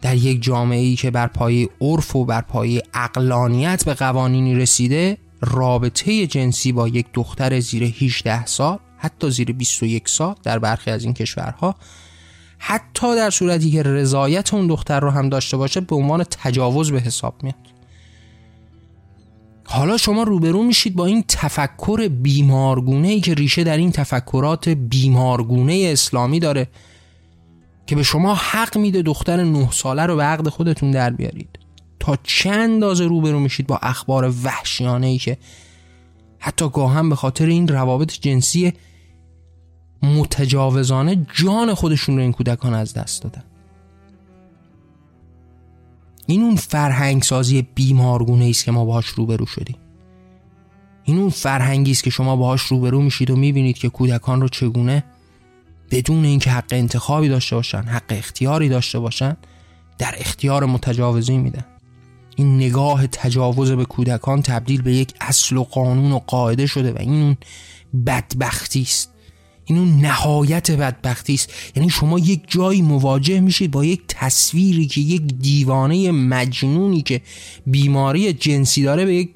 در 0.00 0.16
یک 0.16 0.42
جامعه 0.42 0.80
ای 0.80 0.96
که 0.96 1.10
بر 1.10 1.26
پایه 1.26 1.68
عرف 1.80 2.16
و 2.16 2.24
بر 2.24 2.40
پایه 2.40 2.82
اقلانیت 2.94 3.84
به 3.84 3.94
قوانینی 3.94 4.54
رسیده 4.54 5.18
رابطه 5.40 6.26
جنسی 6.26 6.72
با 6.72 6.88
یک 6.88 7.06
دختر 7.12 7.60
زیر 7.60 7.84
18 7.84 8.46
سال. 8.46 8.78
حتی 9.02 9.30
زیر 9.30 9.52
21 9.52 10.08
سال 10.08 10.34
در 10.42 10.58
برخی 10.58 10.90
از 10.90 11.04
این 11.04 11.14
کشورها 11.14 11.74
حتی 12.58 13.16
در 13.16 13.30
صورتی 13.30 13.70
که 13.70 13.82
رضایت 13.82 14.54
اون 14.54 14.66
دختر 14.66 15.00
رو 15.00 15.10
هم 15.10 15.28
داشته 15.28 15.56
باشه 15.56 15.80
به 15.80 15.96
عنوان 15.96 16.24
تجاوز 16.24 16.92
به 16.92 17.00
حساب 17.00 17.34
میاد. 17.42 17.54
حالا 19.64 19.96
شما 19.96 20.22
روبرو 20.22 20.62
میشید 20.62 20.94
با 20.94 21.06
این 21.06 21.24
تفکر 21.28 22.08
بیمارگونه 22.08 23.08
ای 23.08 23.20
که 23.20 23.34
ریشه 23.34 23.64
در 23.64 23.76
این 23.76 23.90
تفکرات 23.92 24.68
بیمارگونه 24.68 25.88
اسلامی 25.92 26.40
داره 26.40 26.68
که 27.86 27.96
به 27.96 28.02
شما 28.02 28.34
حق 28.34 28.78
میده 28.78 29.02
دختر 29.02 29.44
نه 29.44 29.70
ساله 29.70 30.06
رو 30.06 30.16
به 30.16 30.22
عقد 30.22 30.48
خودتون 30.48 30.90
در 30.90 31.10
بیارید. 31.10 31.58
تا 32.00 32.18
چند 32.22 32.70
اندازه 32.70 33.06
روبرو 33.06 33.40
میشید 33.40 33.66
با 33.66 33.76
اخبار 33.82 34.34
وحشیانه 34.42 35.06
ای 35.06 35.18
که 35.18 35.38
حتی 36.38 36.68
گاهم 36.68 37.08
به 37.08 37.16
خاطر 37.16 37.46
این 37.46 37.68
روابط 37.68 38.12
جنسی 38.20 38.72
متجاوزانه 40.02 41.26
جان 41.34 41.74
خودشون 41.74 42.16
رو 42.16 42.22
این 42.22 42.32
کودکان 42.32 42.74
از 42.74 42.94
دست 42.94 43.22
دادن. 43.22 43.42
این 46.26 46.42
اون 46.42 46.56
فرهنگ 46.56 47.22
سازی 47.22 47.62
بیمارگونه 47.74 48.44
است 48.44 48.64
که 48.64 48.72
ما 48.72 48.84
باهاش 48.84 49.06
روبرو 49.06 49.46
شدیم. 49.46 49.76
این 51.04 51.18
اون 51.18 51.30
فرهنگی 51.30 51.90
است 51.90 52.04
که 52.04 52.10
شما 52.10 52.36
باهاش 52.36 52.62
روبرو 52.62 53.02
میشید 53.02 53.30
و 53.30 53.36
می‌بینید 53.36 53.78
که 53.78 53.88
کودکان 53.88 54.40
رو 54.40 54.48
چگونه 54.48 55.04
بدون 55.90 56.24
اینکه 56.24 56.50
حق 56.50 56.68
انتخابی 56.70 57.28
داشته 57.28 57.56
باشن 57.56 57.82
حق 57.82 58.04
اختیاری 58.08 58.68
داشته 58.68 58.98
باشن 58.98 59.36
در 59.98 60.14
اختیار 60.18 60.66
متجاوزی 60.66 61.38
میدن. 61.38 61.64
این 62.36 62.56
نگاه 62.56 63.06
تجاوز 63.06 63.70
به 63.70 63.84
کودکان 63.84 64.42
تبدیل 64.42 64.82
به 64.82 64.94
یک 64.94 65.14
اصل 65.20 65.56
و 65.56 65.64
قانون 65.64 66.12
و 66.12 66.18
قاعده 66.18 66.66
شده 66.66 66.92
و 66.92 66.98
این 66.98 67.22
اون 67.22 67.36
بدبختی 68.06 68.82
است. 68.82 69.11
این 69.64 69.78
اون 69.78 70.00
نهایت 70.00 70.70
بدبختی 70.70 71.34
است. 71.34 71.52
یعنی 71.76 71.90
شما 71.90 72.18
یک 72.18 72.42
جایی 72.48 72.82
مواجه 72.82 73.40
میشید 73.40 73.70
با 73.70 73.84
یک 73.84 74.02
تصویری 74.08 74.86
که 74.86 75.00
یک 75.00 75.22
دیوانه 75.22 76.10
مجنونی 76.10 77.02
که 77.02 77.20
بیماری 77.66 78.32
جنسی 78.32 78.82
داره 78.82 79.04
به 79.04 79.14
یک 79.14 79.30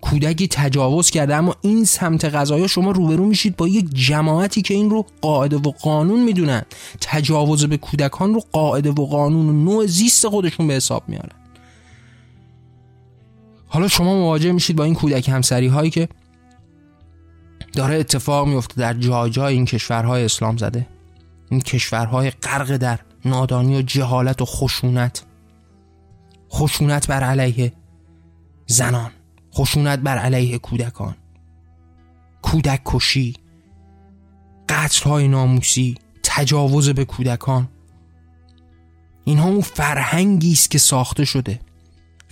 کودکی 0.00 0.48
تجاوز 0.48 1.10
کرده. 1.10 1.36
اما 1.36 1.56
این 1.60 1.84
سمت 1.84 2.24
قضایا 2.24 2.66
شما 2.66 2.90
روبرو 2.90 3.26
میشید 3.26 3.56
با 3.56 3.68
یک 3.68 3.86
جماعتی 3.94 4.62
که 4.62 4.74
این 4.74 4.90
رو 4.90 5.06
قاعده 5.20 5.56
و 5.56 5.72
قانون 5.82 6.24
می‌دونن. 6.24 6.62
تجاوز 7.00 7.64
به 7.64 7.76
کودکان 7.76 8.34
رو 8.34 8.42
قاعده 8.52 8.90
و 8.90 9.06
قانون 9.06 9.48
و 9.48 9.52
نوع 9.52 9.86
زیست 9.86 10.28
خودشون 10.28 10.66
به 10.66 10.74
حساب 10.74 11.02
میارن. 11.08 11.36
حالا 13.66 13.88
شما 13.88 14.14
مواجه 14.14 14.52
میشید 14.52 14.76
با 14.76 14.84
این 14.84 14.94
کودک 14.94 15.28
همسری 15.28 15.66
هایی 15.66 15.90
که 15.90 16.08
داره 17.72 17.94
اتفاق 17.94 18.48
میفته 18.48 18.74
در 18.80 18.94
جای 18.94 19.30
جای 19.30 19.54
این 19.54 19.64
کشورهای 19.64 20.24
اسلام 20.24 20.56
زده. 20.56 20.86
این 21.50 21.60
کشورهای 21.60 22.30
غرق 22.30 22.76
در 22.76 22.98
نادانی 23.24 23.78
و 23.78 23.82
جهالت 23.82 24.42
و 24.42 24.44
خشونت. 24.44 25.24
خشونت 26.50 27.06
بر 27.06 27.24
علیه 27.24 27.72
زنان. 28.66 29.10
خشونت 29.54 29.98
بر 29.98 30.18
علیه 30.18 30.58
کودکان. 30.58 31.16
کودک 32.42 32.80
کشی. 32.84 33.34
قتل 34.68 35.10
های 35.10 35.28
ناموسی. 35.28 35.94
تجاوز 36.22 36.88
به 36.88 37.04
کودکان. 37.04 37.68
اینها 39.24 39.48
اون 39.48 39.60
فرهنگی 39.60 40.52
است 40.52 40.70
که 40.70 40.78
ساخته 40.78 41.24
شده. 41.24 41.60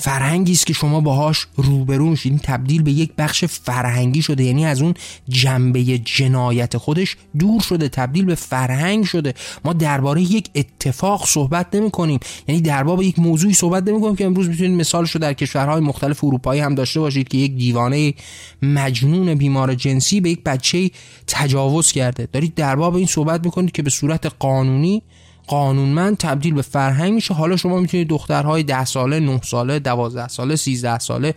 فرهنگی 0.00 0.52
است 0.52 0.66
که 0.66 0.73
شما 0.73 1.00
باهاش 1.00 1.47
روبرو 1.57 2.11
میشید. 2.11 2.40
تبدیل 2.40 2.83
به 2.83 2.92
یک 2.92 3.11
بخش 3.19 3.45
فرهنگی 3.45 4.23
شده. 4.23 4.45
یعنی 4.45 4.66
از 4.66 4.83
اون 4.83 4.95
جنبه 5.28 5.83
جنایت 5.99 6.76
خودش 6.76 7.16
دور 7.38 7.61
شده 7.61 7.88
تبدیل 7.88 8.25
به 8.25 8.35
فرهنگ 8.35 9.04
شده. 9.04 9.35
ما 9.64 9.73
درباره 9.73 10.23
یک 10.23 10.50
اتفاق 10.54 11.26
صحبت 11.26 11.75
نمی 11.75 11.90
کنیم 11.90 12.21
یعنی 12.49 12.61
درباره 12.61 13.07
یک 13.07 13.19
موضوعی 13.19 13.54
صحبت 13.54 13.88
نمی 13.88 14.00
کنیم 14.00 14.16
که 14.16 14.25
امروز 14.25 14.48
می‌تونید 14.48 14.81
مثالش 14.81 15.11
رو 15.11 15.20
در 15.20 15.33
کشورهای 15.33 15.81
مختلف 15.81 16.25
اروپایی 16.25 16.61
هم 16.61 16.75
داشته 16.75 17.01
باشید 17.01 17.29
که 17.29 17.38
یک 17.38 17.57
دیوانه 17.57 18.14
مجنون 18.62 19.35
بیمار 19.35 19.75
جنسی 19.75 20.20
به 20.20 20.31
یک 20.31 20.44
بچه 20.44 20.90
تجاوز 21.27 21.92
کرده. 21.92 22.29
دارید 22.33 22.55
درباره 22.55 22.96
این 22.96 23.07
صحبت 23.07 23.44
می‌کنید 23.44 23.72
که 23.72 23.83
به 23.83 23.90
صورت 23.90 24.33
قانونی 24.38 25.03
قانونمند 25.51 26.17
تبدیل 26.17 26.55
به 26.55 26.63
فرهنگ 26.63 27.13
میشه. 27.13 27.35
حالا 27.35 27.57
شما 27.57 27.81
می‌تونید 27.81 28.09
دخترهای 28.09 28.63
ده 28.63 28.85
ساله 28.85 29.21
9 29.21 29.41
ساله 29.43 29.79
12 29.79 30.29
ساله 30.29 30.57
13 30.57 30.99
ساله 30.99 31.35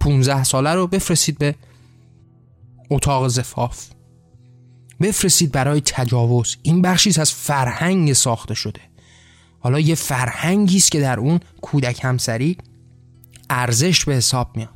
15 0.00 0.44
ساله 0.44 0.74
رو 0.74 0.86
بفرستید 0.86 1.38
به 1.38 1.54
اتاق 2.90 3.28
زفاف. 3.28 3.86
بفرستید 5.00 5.52
برای 5.52 5.80
تجاوز. 5.80 6.56
این 6.62 6.82
بخشی 6.82 7.20
از 7.20 7.32
فرهنگ 7.32 8.12
ساخته 8.12 8.54
شده. 8.54 8.80
حالا 9.60 9.80
یه 9.80 9.94
فرهنگی 9.94 10.76
است 10.76 10.92
که 10.92 11.00
در 11.00 11.20
اون 11.20 11.40
کودک 11.60 12.04
همسری 12.04 12.56
ارزش 13.50 14.04
به 14.04 14.14
حساب 14.14 14.56
میاد. 14.56 14.68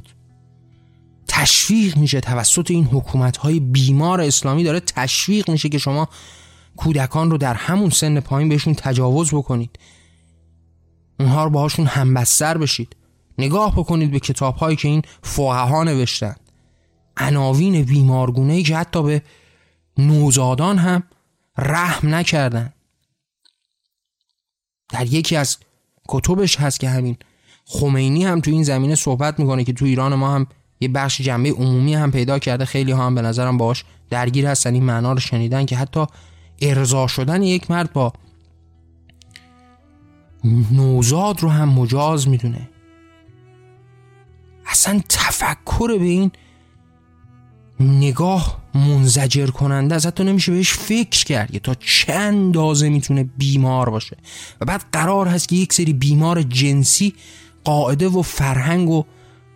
تشویق 1.29 1.97
میشه 1.97 2.21
توسط 2.21 2.71
این 2.71 2.85
حکومت 2.85 3.37
های 3.37 3.61
بیمار 3.61 4.21
اسلامی 4.21 4.65
داره 4.65 4.81
تشویق 4.81 5.51
میشه 5.51 5.69
که 5.69 5.79
شما 5.79 6.09
کودکان 6.77 7.31
رو 7.31 7.39
در 7.39 7.55
همون 7.55 7.91
سن 7.91 8.21
پایین 8.21 8.49
بهشون 8.49 8.75
تجاوز 8.75 9.35
بکنید. 9.35 9.79
اونها 11.21 11.45
رو 11.45 11.51
باهاشون 11.51 11.87
همبستر 11.87 12.59
بشید. 12.59 12.97
نگاه 13.39 13.73
بکنید 13.73 14.11
به 14.11 14.21
کتاب 14.21 14.57
هایی 14.57 14.77
که 14.77 14.89
این 14.89 15.03
فقها 15.23 15.85
نوشتن. 15.85 16.37
عناوین 17.17 17.83
بیمارگونه 17.83 18.53
ای 18.53 18.63
که 18.63 18.77
حتی 18.77 19.03
به 19.03 19.23
نوزادان 19.99 20.79
هم 20.79 21.03
رحم 21.59 22.15
نکردن. 22.15 22.73
در 24.89 25.07
یکی 25.07 25.37
از 25.37 25.57
کتبش 26.09 26.61
هست 26.61 26.81
که 26.81 26.89
همین 26.89 27.17
خمینی 27.65 28.25
هم 28.25 28.41
تو 28.41 28.51
این 28.51 28.63
زمینه 28.63 28.95
صحبت 28.95 29.41
می‌کنه 29.41 29.65
که 29.65 29.73
تو 29.73 29.85
ایران 29.85 30.15
ما 30.15 30.35
هم 30.35 30.47
یه 30.81 30.89
بخش 30.89 31.21
جنبه 31.21 31.51
عمومی 31.51 31.95
هم 31.95 32.11
پیدا 32.11 32.39
کرده. 32.39 32.65
خیلی 32.65 32.93
ها 32.93 33.07
هم 33.07 33.15
به 33.15 33.23
نظرم 33.23 33.59
باش 33.59 33.85
درگیر 34.11 34.47
هستن. 34.47 34.75
این 34.75 34.85
معنا 34.85 35.13
رو 35.13 35.21
شنیدن 35.21 35.67
که 35.67 35.77
حتی 35.77 36.07
ارضا 36.63 37.07
شدن 37.07 37.43
یک 37.43 37.71
مرد 37.71 37.93
با 37.93 38.13
نوزاد 40.71 41.41
رو 41.41 41.49
هم 41.49 41.69
مجاز 41.69 42.29
می‌دونه. 42.29 42.69
اصلا 44.67 45.01
تفکر 45.09 45.99
به 45.99 46.05
این 46.05 46.31
نگاه 47.81 48.63
منزجر 48.75 49.47
کننده 49.47 49.95
از 49.95 50.07
حتی 50.07 50.25
نمیشه 50.25 50.53
بهش 50.53 50.73
فکر 50.73 51.25
کرد 51.25 51.59
تا 51.59 51.75
چند 51.75 52.55
دازه 52.55 52.89
می‌تونه 52.89 53.25
بیمار 53.25 53.91
باشه. 53.91 54.17
و 54.61 54.65
بعد 54.65 54.85
قرار 54.93 55.29
هست 55.29 55.49
که 55.49 55.57
یک 55.57 55.73
سری 55.73 55.93
بیمار 55.93 56.43
جنسی 56.43 57.15
قاعده 57.65 58.09
و 58.09 58.23
فرهنگ 58.23 58.89
و 58.89 59.05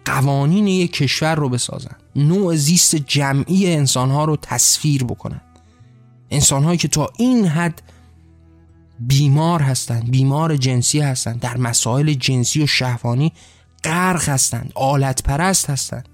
قوانین 0.05 0.66
یک 0.66 0.92
کشور 0.92 1.35
رو 1.35 1.49
بسازن. 1.49 1.97
نوع 2.16 2.57
زیست 2.57 2.97
جمعی 2.97 3.75
انسانها 3.75 4.25
رو 4.25 4.37
تصویر 4.37 5.05
بکنن. 5.05 5.40
انسان 6.31 6.65
هایی 6.65 6.79
که 6.79 6.89
تا 6.89 7.12
این 7.19 7.47
حد 7.47 7.83
بیمار 9.01 9.62
هستند 9.62 10.11
بیمار 10.11 10.57
جنسی 10.57 11.01
هستند 11.01 11.41
در 11.41 11.57
مسائل 11.57 12.12
جنسی 12.12 12.62
و 12.62 12.67
شهوانی 12.67 13.33
غرق 13.85 14.29
هستند 14.29 14.73
آلت 14.75 15.23
پرست 15.23 15.71
هستند. 15.71 16.09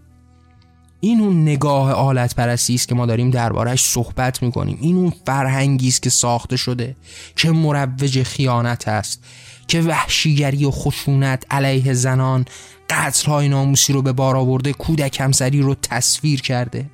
این 1.01 1.21
اون 1.21 1.43
نگاه 1.43 1.93
آلت 1.93 2.35
پرستی 2.35 2.75
است 2.75 2.89
که 2.89 2.95
ما 2.95 3.07
داریم 3.07 3.31
دربارهش 3.31 3.83
صحبت 3.83 4.43
می‌کنیم. 4.43 4.79
این 4.81 4.97
اون 4.97 5.13
فرهنگی 5.27 5.89
است 5.89 6.03
که 6.03 6.11
ساخته 6.11 6.57
شده 6.57 6.97
که 7.37 7.51
مروج 7.51 8.23
خیانت 8.23 8.89
است 8.89 9.25
که 9.69 9.81
وحشیگری 9.81 10.65
و 10.65 10.71
خشونت 10.71 11.45
علیه 11.51 11.93
زنان 11.93 12.45
قتل 12.91 13.31
های 13.31 13.49
ناموسی 13.49 13.93
رو 13.93 14.03
به 14.03 14.13
بار 14.13 14.37
آورده 14.37 14.73
کودک 14.73 15.21
همسری 15.21 15.61
رو 15.61 15.75
تصویر 15.75 16.43
کرده. 16.43 16.91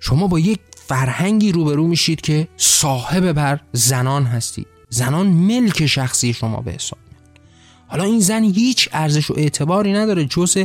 شما 0.00 0.26
با 0.26 0.38
یک 0.38 0.60
فرهنگی 0.86 1.52
روبرو 1.52 1.86
میشید 1.86 2.20
که 2.20 2.48
صاحب 2.56 3.32
بر 3.32 3.60
زنان 3.72 4.24
هستید. 4.24 4.66
زنان 4.88 5.26
ملک 5.26 5.86
شخصی 5.86 6.32
شما 6.32 6.60
به 6.60 6.72
حساب 6.72 6.98
حالا 7.90 8.04
این 8.04 8.20
زن 8.20 8.42
هیچ 8.42 8.88
ارزش 8.92 9.30
و 9.30 9.34
اعتباری 9.36 9.92
نداره 9.92 10.24
جز 10.24 10.64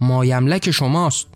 مایملک 0.00 0.70
شماست. 0.70 1.26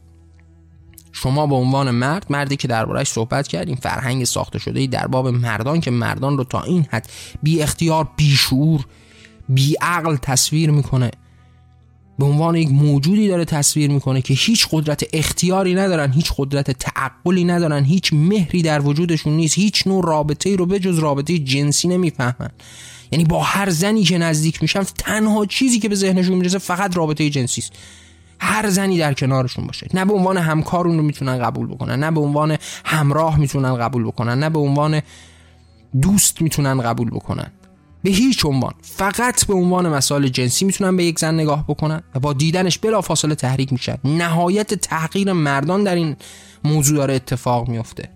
شما 1.12 1.46
به 1.46 1.54
عنوان 1.54 1.90
مرد 1.90 2.26
مردی 2.30 2.56
که 2.56 2.68
دربارهش 2.68 3.08
صحبت 3.08 3.48
کردیم 3.48 3.76
فرهنگ 3.76 4.24
ساخته 4.24 4.58
شده 4.58 4.86
در 4.86 5.06
باب 5.06 5.28
مردان 5.28 5.80
که 5.80 5.90
مردان 5.90 6.38
رو 6.38 6.44
تا 6.44 6.62
این 6.62 6.86
حد 6.90 7.10
بی 7.42 7.62
اختیار 7.62 8.08
بی 8.16 8.30
شعور 8.30 8.86
بی 9.48 9.74
عقل 9.80 10.16
تصویر 10.16 10.70
می‌کنه. 10.70 11.10
به 12.18 12.24
عنوان 12.24 12.54
یک 12.54 12.68
موجودی 12.70 13.28
داره 13.28 13.44
تصویر 13.44 13.90
می‌کنه 13.90 14.22
که 14.22 14.34
هیچ 14.34 14.68
قدرت 14.70 15.04
اختیاری 15.12 15.74
ندارن 15.74 16.12
هیچ 16.12 16.32
قدرت 16.36 16.70
تعقلی 16.70 17.44
ندارن 17.44 17.84
هیچ 17.84 18.12
مهری 18.12 18.62
در 18.62 18.80
وجودشون 18.80 19.32
نیست 19.32 19.58
هیچ 19.58 19.86
نوع 19.86 20.06
رابطه 20.06 20.50
ای 20.50 20.56
رو 20.56 20.66
به 20.66 20.78
جز 20.78 20.98
رابطه 20.98 21.38
جنسی 21.38 21.88
نمی‌فهمن. 21.88 22.50
یعنی 23.12 23.24
با 23.24 23.42
هر 23.42 23.70
زنی 23.70 24.04
که 24.04 24.18
نزدیک 24.18 24.62
میشن 24.62 24.82
تنها 24.82 25.46
چیزی 25.46 25.78
که 25.78 25.88
به 25.88 25.94
ذهنشون 25.94 26.36
می‌رسه 26.36 26.58
فقط 26.58 26.96
رابطه 26.96 27.30
جنسی 27.30 27.60
است 27.60 27.72
هر 28.38 28.70
زنی 28.70 28.98
در 28.98 29.14
کنارشون 29.14 29.66
باشه. 29.66 29.86
نه 29.94 30.04
به 30.04 30.12
عنوان 30.12 30.36
همکار 30.36 30.88
اون 30.88 30.96
رو 30.96 31.02
می‌تونن 31.02 31.38
قبول 31.38 31.66
بکنن 31.66 32.04
نه 32.04 32.10
به 32.10 32.20
عنوان 32.20 32.56
همراه 32.84 33.38
می‌تونن 33.38 33.76
قبول 33.76 34.04
بکنن 34.04 34.38
نه 34.38 34.50
به 34.50 34.58
عنوان 34.58 35.02
دوست 36.02 36.42
می‌تونن 36.42 36.80
قبول 36.80 37.10
بکنن. 37.10 37.50
به 38.06 38.12
هیچ 38.12 38.44
عنوان. 38.44 38.72
فقط 38.82 39.46
به 39.46 39.54
عنوان 39.54 39.88
مسائل 39.88 40.28
جنسی 40.28 40.64
می‌تونن 40.64 40.96
به 40.96 41.04
یک 41.04 41.18
زن 41.18 41.34
نگاه 41.34 41.64
بکنن 41.68 42.02
و 42.14 42.20
با 42.20 42.32
دیدنش 42.32 42.78
بلافاصله 42.78 43.34
تحریک 43.34 43.72
میشن. 43.72 43.96
نهایت 44.04 44.74
تحقیر 44.74 45.32
مردان 45.32 45.84
در 45.84 45.94
این 45.94 46.16
موضوع 46.64 46.96
داره 46.96 47.14
اتفاق 47.14 47.68
میفته 47.68 48.08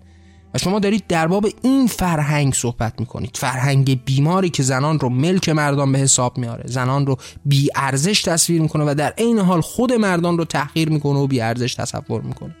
و 0.53 0.57
شما 0.57 0.79
دارید 0.79 1.07
در 1.07 1.27
باب 1.27 1.47
این 1.61 1.87
فرهنگ 1.87 2.53
صحبت 2.53 2.99
می‌کنید. 2.99 3.37
فرهنگ 3.37 4.03
بیماری 4.05 4.49
که 4.49 4.63
زنان 4.63 4.99
رو 4.99 5.09
ملک 5.09 5.49
مردان 5.49 5.91
به 5.91 5.99
حساب 5.99 6.37
میاره 6.37 6.63
زنان 6.67 7.05
رو 7.05 7.17
بی 7.45 7.69
ارزش 7.75 8.21
تصویر 8.21 8.61
می‌کنه 8.61 8.83
و 8.87 8.95
در 8.95 9.13
عین 9.17 9.39
حال 9.39 9.61
خود 9.61 9.93
مردان 9.93 10.37
رو 10.37 10.45
تحقیر 10.45 10.89
می‌کنه 10.89 11.19
و 11.19 11.27
بی 11.27 11.41
ارزش 11.41 11.75
تصور 11.75 12.21
می‌کنه. 12.21 12.55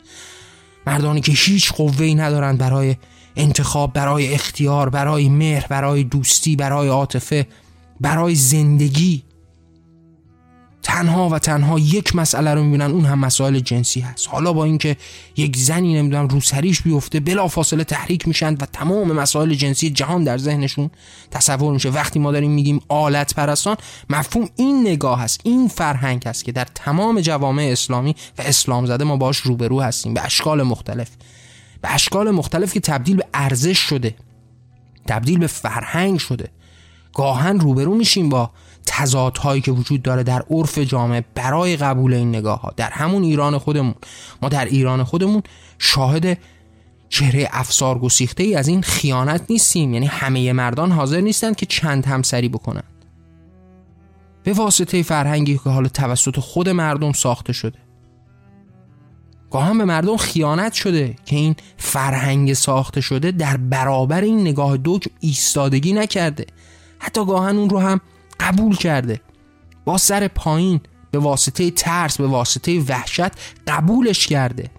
مردانی 0.87 1.21
که 1.21 1.31
هیچ 1.31 1.73
قوه‌ای 1.73 2.15
ندارند 2.15 2.57
برای 2.57 2.95
انتخاب 3.35 3.93
برای 3.93 4.33
اختیار 4.33 4.89
برای 4.89 5.29
مهر 5.29 5.67
برای 5.67 6.03
دوستی 6.03 6.55
برای 6.55 6.87
عاطفه 6.87 7.47
برای 7.99 8.35
زندگی. 8.35 9.23
تنها 10.83 11.29
و 11.29 11.39
تنها 11.39 11.79
یک 11.79 12.15
مسئله 12.15 12.53
رو 12.53 12.63
می‌بینن 12.63 12.91
اون 12.91 13.05
هم 13.05 13.19
مسائل 13.19 13.59
جنسی 13.59 13.99
هست. 13.99 14.27
حالا 14.27 14.53
با 14.53 14.63
اینکه 14.65 14.97
یک 15.37 15.57
زنی 15.57 15.93
نمی‌دونم 15.93 16.27
روسریش 16.27 16.81
بیفته 16.81 17.19
بلا 17.19 17.47
فاصله 17.47 17.83
تحریک 17.83 18.27
میشن 18.27 18.53
و 18.53 18.65
تمام 18.73 19.11
مسائل 19.11 19.53
جنسی 19.53 19.89
جهان 19.89 20.23
در 20.23 20.37
ذهنشون 20.37 20.89
تصور 21.31 21.73
میشه. 21.73 21.89
وقتی 21.89 22.19
ما 22.19 22.31
داریم 22.31 22.51
میگیم 22.51 22.81
آلت 22.87 23.35
پرستان 23.35 23.77
مفهوم 24.09 24.49
این 24.55 24.81
نگاه 24.87 25.21
هست 25.21 25.41
این 25.43 25.67
فرهنگ 25.67 26.27
هست 26.27 26.45
که 26.45 26.51
در 26.51 26.67
تمام 26.75 27.21
جوامع 27.21 27.63
اسلامی 27.71 28.15
و 28.37 28.41
اسلام 28.41 28.85
زده 28.85 29.03
ما 29.03 29.17
باش 29.17 29.37
روبرو 29.37 29.81
هستیم. 29.81 30.13
به 30.13 30.25
اشکال 30.25 30.63
مختلف. 30.63 31.09
به 31.81 31.93
اشکال 31.93 32.31
مختلف 32.31 32.73
که 32.73 32.79
تبدیل 32.79 33.15
به 33.15 33.25
ارزش 33.33 33.77
شده 33.77 34.15
تبدیل 35.07 35.39
به 35.39 35.47
فرهنگ 35.47 36.19
شده. 36.19 36.49
گاهن 37.13 37.59
روبرو 37.59 37.95
میشیم 37.95 38.29
با 38.29 38.51
تضادهایی 38.85 39.61
که 39.61 39.71
وجود 39.71 40.01
داره 40.01 40.23
در 40.23 40.43
عرف 40.49 40.77
جامعه 40.77 41.25
برای 41.35 41.77
قبول 41.77 42.13
این 42.13 42.29
نگاه 42.29 42.61
ها 42.61 42.73
در 42.77 42.89
همون 42.89 43.23
ایران 43.23 43.57
خودمون. 43.57 43.95
ما 44.41 44.49
در 44.49 44.65
ایران 44.65 45.03
خودمون 45.03 45.43
شاهد 45.79 46.37
چهره 47.09 47.49
افسار 47.51 47.99
گسیخته 47.99 48.43
ای 48.43 48.55
از 48.55 48.67
این 48.67 48.81
خیانت 48.81 49.41
نیستیم. 49.49 49.93
یعنی 49.93 50.05
همه 50.05 50.53
مردان 50.53 50.91
حاضر 50.91 51.21
نیستند 51.21 51.55
که 51.55 51.65
چند 51.65 52.05
همسری 52.05 52.49
بکنن 52.49 52.83
به 54.43 54.53
واسطه 54.53 55.03
فرهنگی 55.03 55.57
که 55.57 55.69
حالا 55.69 55.89
توسط 55.89 56.39
خود 56.39 56.69
مردم 56.69 57.11
ساخته 57.11 57.53
شده. 57.53 57.79
گاهن 59.51 59.77
به 59.77 59.85
مردم 59.85 60.17
خیانت 60.17 60.73
شده 60.73 61.15
که 61.25 61.35
این 61.35 61.55
فرهنگ 61.77 62.53
ساخته 62.53 63.01
شده 63.01 63.31
در 63.31 63.57
برابر 63.57 64.21
این 64.21 64.41
نگاه 64.41 64.77
دوک 64.77 65.07
ایستادگی 65.19 65.93
نکرده. 65.93 66.45
حتی 66.99 67.25
گاهن 67.25 67.57
اون 67.57 67.69
رو 67.69 67.79
هم 67.79 68.01
قبول 68.39 68.75
کرده. 68.75 69.21
با 69.85 69.97
سر 69.97 70.27
پایین 70.27 70.79
به 71.11 71.19
واسطه 71.19 71.71
ترس 71.71 72.17
به 72.17 72.27
واسطه 72.27 72.79
وحشت 72.79 73.31
قبولش 73.67 74.27
کرده. 74.27 74.69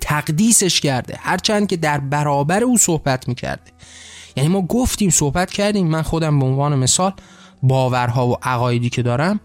تقدیسش 0.00 0.80
کرده. 0.80 1.18
هرچند 1.20 1.66
که 1.66 1.76
در 1.76 1.98
برابر 1.98 2.62
او 2.62 2.78
صحبت 2.78 3.28
می‌کرده. 3.28 3.72
یعنی 4.36 4.48
ما 4.48 4.62
گفتیم 4.62 5.10
صحبت 5.10 5.50
کردیم. 5.50 5.86
من 5.86 6.02
خودم 6.02 6.38
به 6.38 6.44
عنوان 6.46 6.78
مثال 6.78 7.12
باورها 7.62 8.28
و 8.28 8.36
عقایدی 8.42 8.90
که 8.90 9.02
دارم 9.02 9.40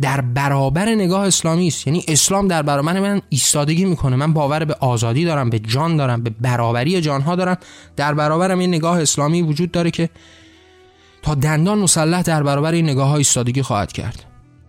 در 0.00 0.20
برابر 0.20 0.88
نگاه 0.88 1.26
اسلامی 1.26 1.68
است. 1.68 1.86
یعنی 1.86 2.04
اسلام 2.08 2.48
در 2.48 2.62
برابر 2.62 3.00
من 3.00 3.22
ایستادگی 3.28 3.84
می‌کنه. 3.84 4.16
من 4.16 4.32
باور 4.32 4.64
به 4.64 4.76
آزادی 4.80 5.24
دارم 5.24 5.50
به 5.50 5.58
جان 5.58 5.96
دارم 5.96 6.22
به 6.22 6.30
برابری 6.30 7.00
جانها 7.00 7.36
دارم. 7.36 7.56
در 7.96 8.14
برابرم 8.14 8.60
یه 8.60 8.66
نگاه 8.66 9.00
اسلامی 9.00 9.42
وجود 9.42 9.70
داره 9.70 9.90
که 9.90 10.10
تا 11.22 11.34
دندان 11.34 11.78
مسلح 11.78 12.22
در 12.22 12.42
برابر 12.42 12.72
این 12.72 12.90
نگاه 12.90 13.08
های 13.08 13.18
ایستادگی 13.18 13.62
خواهد 13.62 13.92
کرد. 13.92 14.24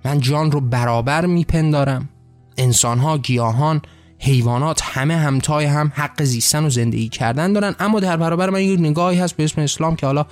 من 0.06 0.20
جان 0.20 0.52
رو 0.52 0.62
برابر 0.62 1.26
میپندارم. 1.26 2.10
انسانها 2.58 3.18
گیاهان 3.18 3.82
حیوانات 4.20 4.82
همه 4.84 5.16
همتای 5.16 5.66
هم 5.66 5.92
حق 5.96 6.24
زیستن 6.24 6.66
و 6.66 6.70
زندگی 6.70 7.10
کردن 7.10 7.54
دارن. 7.54 7.76
اما 7.80 8.00
در 8.00 8.18
برابر 8.18 8.50
من 8.50 8.62
یه 8.62 8.78
نگاهی 8.78 9.20
هست 9.20 9.36
به 9.36 9.44
اسم 9.44 9.62
اسلام 9.62 9.96
که 9.96 10.06
حالا 10.06 10.26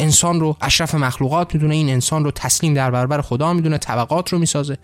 انسان 0.00 0.40
رو 0.40 0.56
اشرف 0.60 0.94
مخلوقات 0.94 1.54
می‌دونه 1.54 1.74
این 1.74 1.88
انسان 1.88 2.24
رو 2.24 2.30
تسلیم 2.30 2.74
در 2.74 2.90
برابر 2.90 3.20
خدا 3.20 3.52
می‌دونه 3.52 3.78
طبقات 3.78 4.32
رو 4.32 4.38
می‌سازه. 4.38 4.78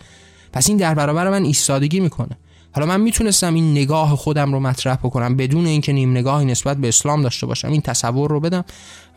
پس 0.52 0.68
این 0.68 0.76
در 0.76 0.94
برابر 0.94 1.31
من 1.31 1.44
ایستادگی 1.44 2.00
می‌کنه. 2.00 2.38
حالا 2.72 2.87
من 2.87 3.00
می‌تونستم 3.00 3.55
این 3.55 3.70
نگاه 3.70 4.16
خودم 4.16 4.52
رو 4.52 4.61
مطرح 4.61 4.96
بکنم 4.96 5.37
بدون 5.37 5.66
اینکه 5.66 5.92
نیم 5.92 6.11
نگاهی 6.11 6.46
نسبت 6.46 6.76
به 6.76 6.88
اسلام 6.88 7.22
داشته 7.22 7.46
باشم 7.46 7.68
این 7.68 7.81
تصور 7.81 8.31
رو 8.31 8.40
بدم 8.40 8.64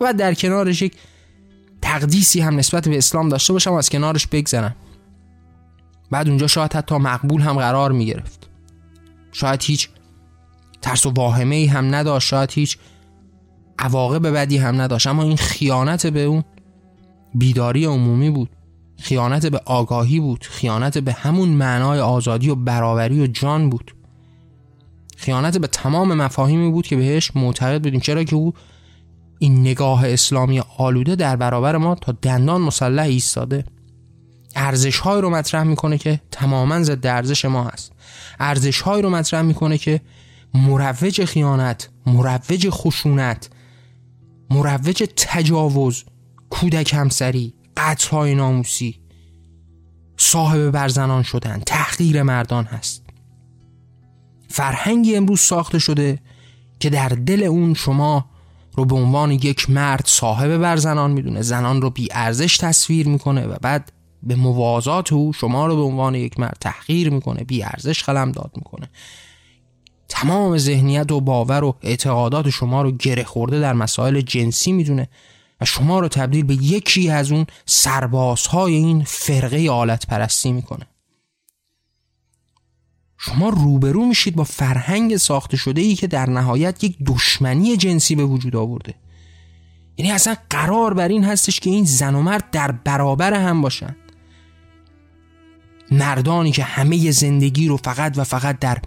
و 0.02 0.14
در 0.14 0.34
کنارش 0.34 0.82
یک 0.82 0.94
تقدیسی 1.82 2.40
هم 2.40 2.56
نسبت 2.56 2.88
به 2.88 2.98
اسلام 2.98 3.30
داشته 3.30 3.54
باشم 3.54 3.72
و 3.72 3.76
از 3.76 3.90
کنارش 3.90 4.28
بگذرم. 4.28 4.76
بعد 6.12 6.28
اونجا 6.28 6.48
شاید 6.48 6.74
حتی 6.74 6.96
مقبول 6.96 7.42
هم 7.42 7.54
قرار 7.54 7.92
می 7.92 8.06
گرفت 8.06 8.50
شاید 9.32 9.64
هیچ 9.64 9.90
ترس 10.82 11.06
و 11.06 11.10
واهمه 11.10 11.56
ای 11.56 11.66
هم 11.66 11.96
نداشت 11.96 12.28
شاید 12.28 12.52
هیچ 12.52 12.78
عواقب 13.80 14.28
بدی 14.28 14.58
هم 14.58 14.82
نداشت. 14.82 15.08
اما 15.08 15.24
این 15.24 15.38
خیانت 15.38 16.08
به 16.08 16.24
اون 16.24 16.44
بیداری 17.36 17.86
عمومی 17.86 18.30
بود. 18.30 18.50
خیانت 19.00 19.46
به 19.46 19.62
آگاهی 19.66 20.20
بود. 20.20 20.44
خیانت 20.44 20.98
به 20.98 21.14
همون 21.14 21.50
معنای 21.50 22.00
آزادی 22.00 22.50
و 22.50 22.56
برابری 22.56 23.22
و 23.22 23.28
جان 23.28 23.70
بود. 23.70 23.96
خیانت 25.18 25.58
به 25.58 25.68
تمام 25.68 26.14
مفاهیمی 26.14 26.72
بود 26.72 26.88
که 26.88 26.96
بهش 26.96 27.32
معتقد 27.36 27.84
بودیم. 27.84 28.00
چرا 28.00 28.24
که 28.24 28.36
او 28.36 28.54
این 29.40 29.62
نگاه 29.62 30.08
اسلامی 30.08 30.62
آلوده 30.78 31.16
در 31.16 31.36
برابر 31.36 31.78
ما 31.78 31.96
تا 31.96 32.12
دندان 32.22 32.62
مسلح 32.62 33.04
ایستاده. 33.04 33.66
ارزش 34.56 35.00
های 35.00 35.22
رو 35.22 35.30
مطرح 35.30 35.64
می‌کنه 35.64 35.98
که 35.98 36.22
تماما 36.32 36.84
ضد 36.84 37.08
ارزش 37.08 37.46
ما 37.46 37.64
هست. 37.64 37.92
ارزش 38.40 38.82
های 38.82 39.02
رو 39.02 39.10
مطرح 39.10 39.42
می‌کنه 39.42 39.78
که 39.78 40.02
مروج 40.54 41.26
خیانت 41.26 41.90
مروج 42.06 42.70
خشونت 42.70 43.50
مروج 44.50 45.04
تجاوز 45.16 46.04
کودک 46.50 46.94
همسری 46.94 47.54
قتل 47.78 48.10
های 48.10 48.36
ناموسی 48.36 49.00
صاحب 50.18 50.72
برزنان 50.72 51.24
شدن 51.24 51.62
تحقیر 51.66 52.24
مردان 52.24 52.66
هست. 52.66 53.04
فرهنگی 54.50 55.16
امروز 55.16 55.40
ساخته 55.40 55.80
شده 55.80 56.20
که 56.80 56.90
در 56.90 57.10
دل 57.10 57.44
اون 57.44 57.74
شما 57.74 58.30
رو 58.76 58.86
به 58.86 58.96
عنوان 58.96 59.32
یک 59.32 59.70
مرد 59.70 60.04
صاحب 60.06 60.58
بر 60.58 60.78
زنان 60.78 61.12
می‌دونه 61.12 61.42
زنان 61.42 61.82
رو 61.82 61.90
بی 61.90 62.08
ارزش 62.12 62.58
تصویر 62.58 63.08
می‌کنه 63.08 63.48
و 63.48 63.56
بعد 63.62 63.92
به 64.24 64.36
موازات 64.36 65.14
او 65.14 65.34
شما 65.34 65.66
رو 65.66 65.76
به 65.76 65.82
عنوان 65.82 66.16
یک 66.16 66.40
مرد 66.40 66.58
تحقیر 66.62 67.10
می‌کنه 67.10 67.44
بی 67.44 67.64
ارزش 67.64 68.04
قلم 68.04 68.32
داد 68.32 68.52
می‌کنه. 68.56 68.90
تمام 70.10 70.58
ذهنیت 70.58 71.12
و 71.12 71.22
باور 71.22 71.64
و 71.64 71.76
اعتقادات 71.82 72.50
شما 72.50 72.82
رو 72.82 72.92
گره 72.92 73.24
خورده 73.24 73.60
در 73.60 73.74
مسائل 73.74 74.22
جنسی 74.22 74.72
می‌دونه 74.72 75.10
و 75.62 75.66
شما 75.66 76.00
رو 76.00 76.08
تبدیل 76.08 76.46
به 76.46 76.54
یکی 76.54 77.10
از 77.10 77.32
اون 77.32 77.46
سربازهای 77.66 78.74
این 78.74 79.04
فرقه 79.04 79.70
آلت 79.70 80.08
پرستی 80.08 80.52
می‌کنه. 80.52 80.88
شما 83.18 83.50
روبرو 83.50 84.06
میشید 84.06 84.36
با 84.36 84.44
فرهنگ 84.44 85.18
ساخته 85.18 85.58
شده 85.58 85.82
ای 85.82 85.96
که 85.96 86.08
در 86.08 86.30
نهایت 86.30 86.84
یک 86.84 86.98
دشمنی 87.06 87.78
جنسی 87.78 88.16
به 88.16 88.26
وجود 88.26 88.56
آورده. 88.56 88.94
یعنی 89.98 90.12
اصلا 90.12 90.36
قرار 90.50 90.94
بر 90.94 91.08
این 91.08 91.24
هستش 91.24 91.60
که 91.60 91.70
این 91.70 91.86
زن 91.86 92.16
و 92.16 92.22
مرد 92.22 92.52
در 92.52 92.72
برابر 92.72 93.34
هم 93.34 93.62
باشن. 93.62 93.96
مردانی 95.92 96.52
که 96.52 96.64
همه 96.64 97.12
زندگی 97.12 97.68
رو 97.68 97.78
فقط 97.78 98.18
و 98.18 98.24
فقط 98.24 98.60
در 98.60 98.78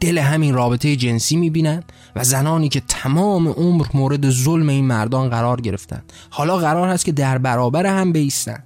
دل 0.00 0.18
همین 0.18 0.54
رابطه 0.54 0.96
جنسی 0.96 1.36
می‌بینن 1.36 1.82
و 2.16 2.24
زنانی 2.24 2.68
که 2.68 2.82
تمام 2.88 3.48
عمر 3.48 3.86
مورد 3.94 4.30
ظلم 4.30 4.68
این 4.68 4.84
مردان 4.84 5.28
قرار 5.28 5.60
گرفتن. 5.60 6.02
حالا 6.30 6.56
قرار 6.56 6.88
هست 6.88 7.04
که 7.04 7.12
در 7.12 7.38
برابر 7.38 7.86
هم 7.86 8.12
بیستن. 8.12 8.62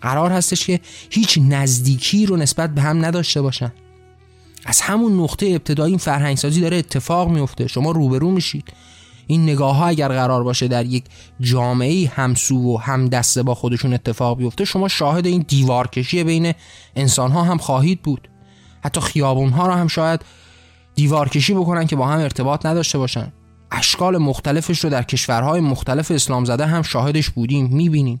قرار 0.00 0.32
هستش 0.32 0.66
که 0.66 0.80
هیچ 1.10 1.38
نزدیکی 1.48 2.26
رو 2.26 2.36
نسبت 2.36 2.74
به 2.74 2.80
هم 2.82 3.04
نداشته 3.04 3.42
باشن. 3.42 3.72
از 4.64 4.80
همون 4.80 5.20
نقطه 5.20 5.46
ابتدایی 5.46 5.92
این 5.92 5.98
فرهنگسازی 5.98 6.60
داره 6.60 6.76
اتفاق 6.76 7.28
میفته 7.28 7.66
شما 7.66 7.90
روبرو 7.90 8.30
میشید. 8.30 8.72
این 9.26 9.42
نگاه 9.42 9.76
ها 9.76 9.86
اگر 9.86 10.08
قرار 10.08 10.44
باشه 10.44 10.68
در 10.68 10.86
یک 10.86 11.04
جامعه 11.40 12.08
همسو 12.08 12.74
و 12.74 12.76
هم 12.76 13.08
دسته 13.08 13.42
با 13.42 13.54
خودشون 13.54 13.94
اتفاق 13.94 14.38
بیفته 14.38 14.64
شما 14.64 14.88
شاهد 14.88 15.26
این 15.26 15.44
دیوارکشی 15.48 16.24
بین 16.24 16.52
انسان 16.96 17.30
ها 17.30 17.42
هم 17.42 17.58
خواهید 17.58 18.02
بود. 18.02 18.28
حتی 18.80 19.00
خیابون 19.00 19.48
ها 19.48 19.66
رو 19.66 19.72
هم 19.72 19.88
شاید 19.88 20.20
دیوارکشی 20.98 21.54
بکنن 21.54 21.86
که 21.86 21.96
با 21.96 22.06
هم 22.06 22.20
ارتباط 22.20 22.66
نداشته 22.66 22.98
باشن. 22.98 23.32
اشکال 23.70 24.18
مختلفش 24.18 24.84
رو 24.84 24.90
در 24.90 25.02
کشورهای 25.02 25.60
مختلف 25.60 26.10
اسلام 26.10 26.44
زده 26.44 26.66
هم 26.66 26.82
شاهدش 26.82 27.30
بودیم 27.30 27.66
می‌بینیم. 27.66 28.20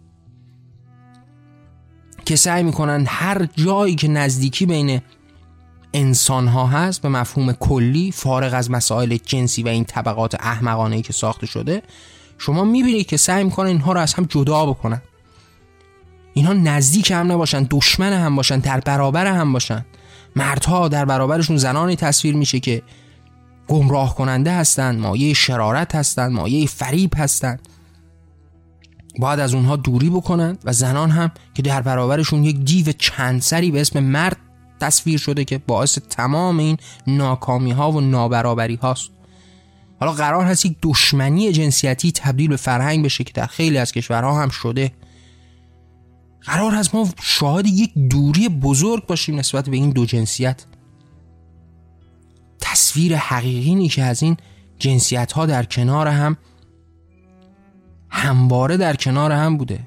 که 2.24 2.36
سعی 2.36 2.62
می‌کنن 2.62 3.04
هر 3.08 3.48
جایی 3.56 3.94
که 3.94 4.08
نزدیکی 4.08 4.66
بین 4.66 5.00
انسان 5.94 6.48
ها 6.48 6.66
هست 6.66 7.02
به 7.02 7.08
مفهوم 7.08 7.52
کلی 7.52 8.12
فارغ 8.12 8.54
از 8.54 8.70
مسائل 8.70 9.16
جنسی 9.16 9.62
و 9.62 9.68
این 9.68 9.84
طبقات 9.84 10.34
احمقانه 10.40 11.02
که 11.02 11.12
ساخته 11.12 11.46
شده 11.46 11.82
شما 12.38 12.64
می‌بینید 12.64 13.06
که 13.06 13.16
سعی 13.16 13.44
می‌کنن 13.44 13.66
اینها 13.66 13.92
رو 13.92 14.00
از 14.00 14.14
هم 14.14 14.24
جدا 14.24 14.66
بکنن. 14.66 15.02
اینها 16.34 16.52
نزدیک 16.52 17.10
هم 17.10 17.32
نباشن 17.32 17.66
دشمن 17.70 18.12
هم 18.12 18.36
باشن 18.36 18.58
در 18.58 18.80
برابر 18.80 19.26
هم 19.26 19.52
باشن. 19.52 19.84
مردها 20.36 20.88
در 20.88 21.04
برابرشون 21.04 21.56
زنانی 21.56 21.96
تصویر 21.96 22.36
میشه 22.36 22.60
که 22.60 22.82
گمراه 23.68 24.14
کننده 24.14 24.52
هستند 24.52 25.00
مایه 25.00 25.34
شرارت 25.34 25.94
هستند 25.94 26.32
مایه 26.32 26.66
فریب 26.66 27.12
هستند 27.16 27.68
باید 29.18 29.40
از 29.40 29.54
اونها 29.54 29.76
دوری 29.76 30.10
بکنن 30.10 30.58
و 30.64 30.72
زنان 30.72 31.10
هم 31.10 31.30
که 31.54 31.62
در 31.62 31.82
برابرشون 31.82 32.44
یک 32.44 32.56
دیو 32.56 32.92
چند 32.98 33.40
سری 33.40 33.70
به 33.70 33.80
اسم 33.80 34.00
مرد 34.00 34.36
تصویر 34.80 35.18
شده 35.18 35.44
که 35.44 35.58
باعث 35.58 35.98
تمام 36.10 36.58
این 36.58 36.76
ناکامی 37.06 37.70
ها 37.70 37.92
و 37.92 38.00
نابرابری 38.00 38.74
هاست 38.74 39.10
حالا 40.00 40.12
قرار 40.12 40.44
هست 40.44 40.66
یک 40.66 40.76
دشمنی 40.82 41.52
جنسیتی 41.52 42.12
تبدیل 42.12 42.48
به 42.48 42.56
فرهنگ 42.56 43.04
بشه 43.04 43.24
که 43.24 43.32
در 43.32 43.46
خیلی 43.46 43.78
از 43.78 43.92
کشورها 43.92 44.42
هم 44.42 44.48
شده. 44.48 44.92
قرار 46.42 46.74
هست 46.74 46.94
ما 46.94 47.08
شاهد 47.22 47.66
یک 47.66 47.94
دوری 47.94 48.48
بزرگ 48.48 49.06
باشیم 49.06 49.38
نسبت 49.38 49.68
به 49.68 49.76
این 49.76 49.90
دو 49.90 50.06
جنسیت. 50.06 50.64
تصویر 52.60 53.16
حقیقی 53.16 53.88
که 53.88 54.02
از 54.02 54.22
این 54.22 54.36
جنسیت 54.78 55.32
ها 55.32 55.46
در 55.46 55.64
کنار 55.64 56.08
هم 56.08 56.36
همواره 58.08 58.76
در 58.76 58.96
کنار 58.96 59.32
هم 59.32 59.56
بوده. 59.56 59.80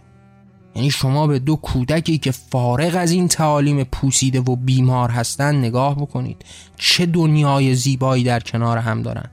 یعنی 0.76 0.92
شما 0.92 1.28
به 1.28 1.40
دو 1.40 1.56
کودکی 1.56 2.18
که 2.18 2.32
فارغ 2.32 2.96
از 2.96 3.12
این 3.12 3.28
تعالیم 3.28 3.84
پوسیده 3.84 4.40
و 4.40 4.56
بیمار 4.56 5.10
هستند 5.10 5.56
نگاه 5.56 5.96
بکنید. 5.96 6.46
چه 6.78 7.06
دنیای 7.06 7.76
زیبایی 7.76 8.24
در 8.24 8.40
کنار 8.40 8.78
هم 8.78 9.02
دارند 9.02 9.32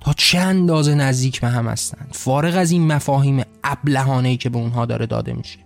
تا 0.00 0.12
چه 0.12 0.38
اندازه 0.38 0.94
نزدیک 0.94 1.40
به 1.40 1.48
هم 1.48 1.68
هستند 1.68 2.08
فارغ 2.12 2.56
از 2.56 2.70
این 2.70 2.86
مفاهیم 2.86 3.42
ابلهانه 3.64 4.36
که 4.36 4.48
به 4.48 4.58
اونها 4.58 4.86
داره 4.86 5.06
داده 5.06 5.32
میشه. 5.32 5.63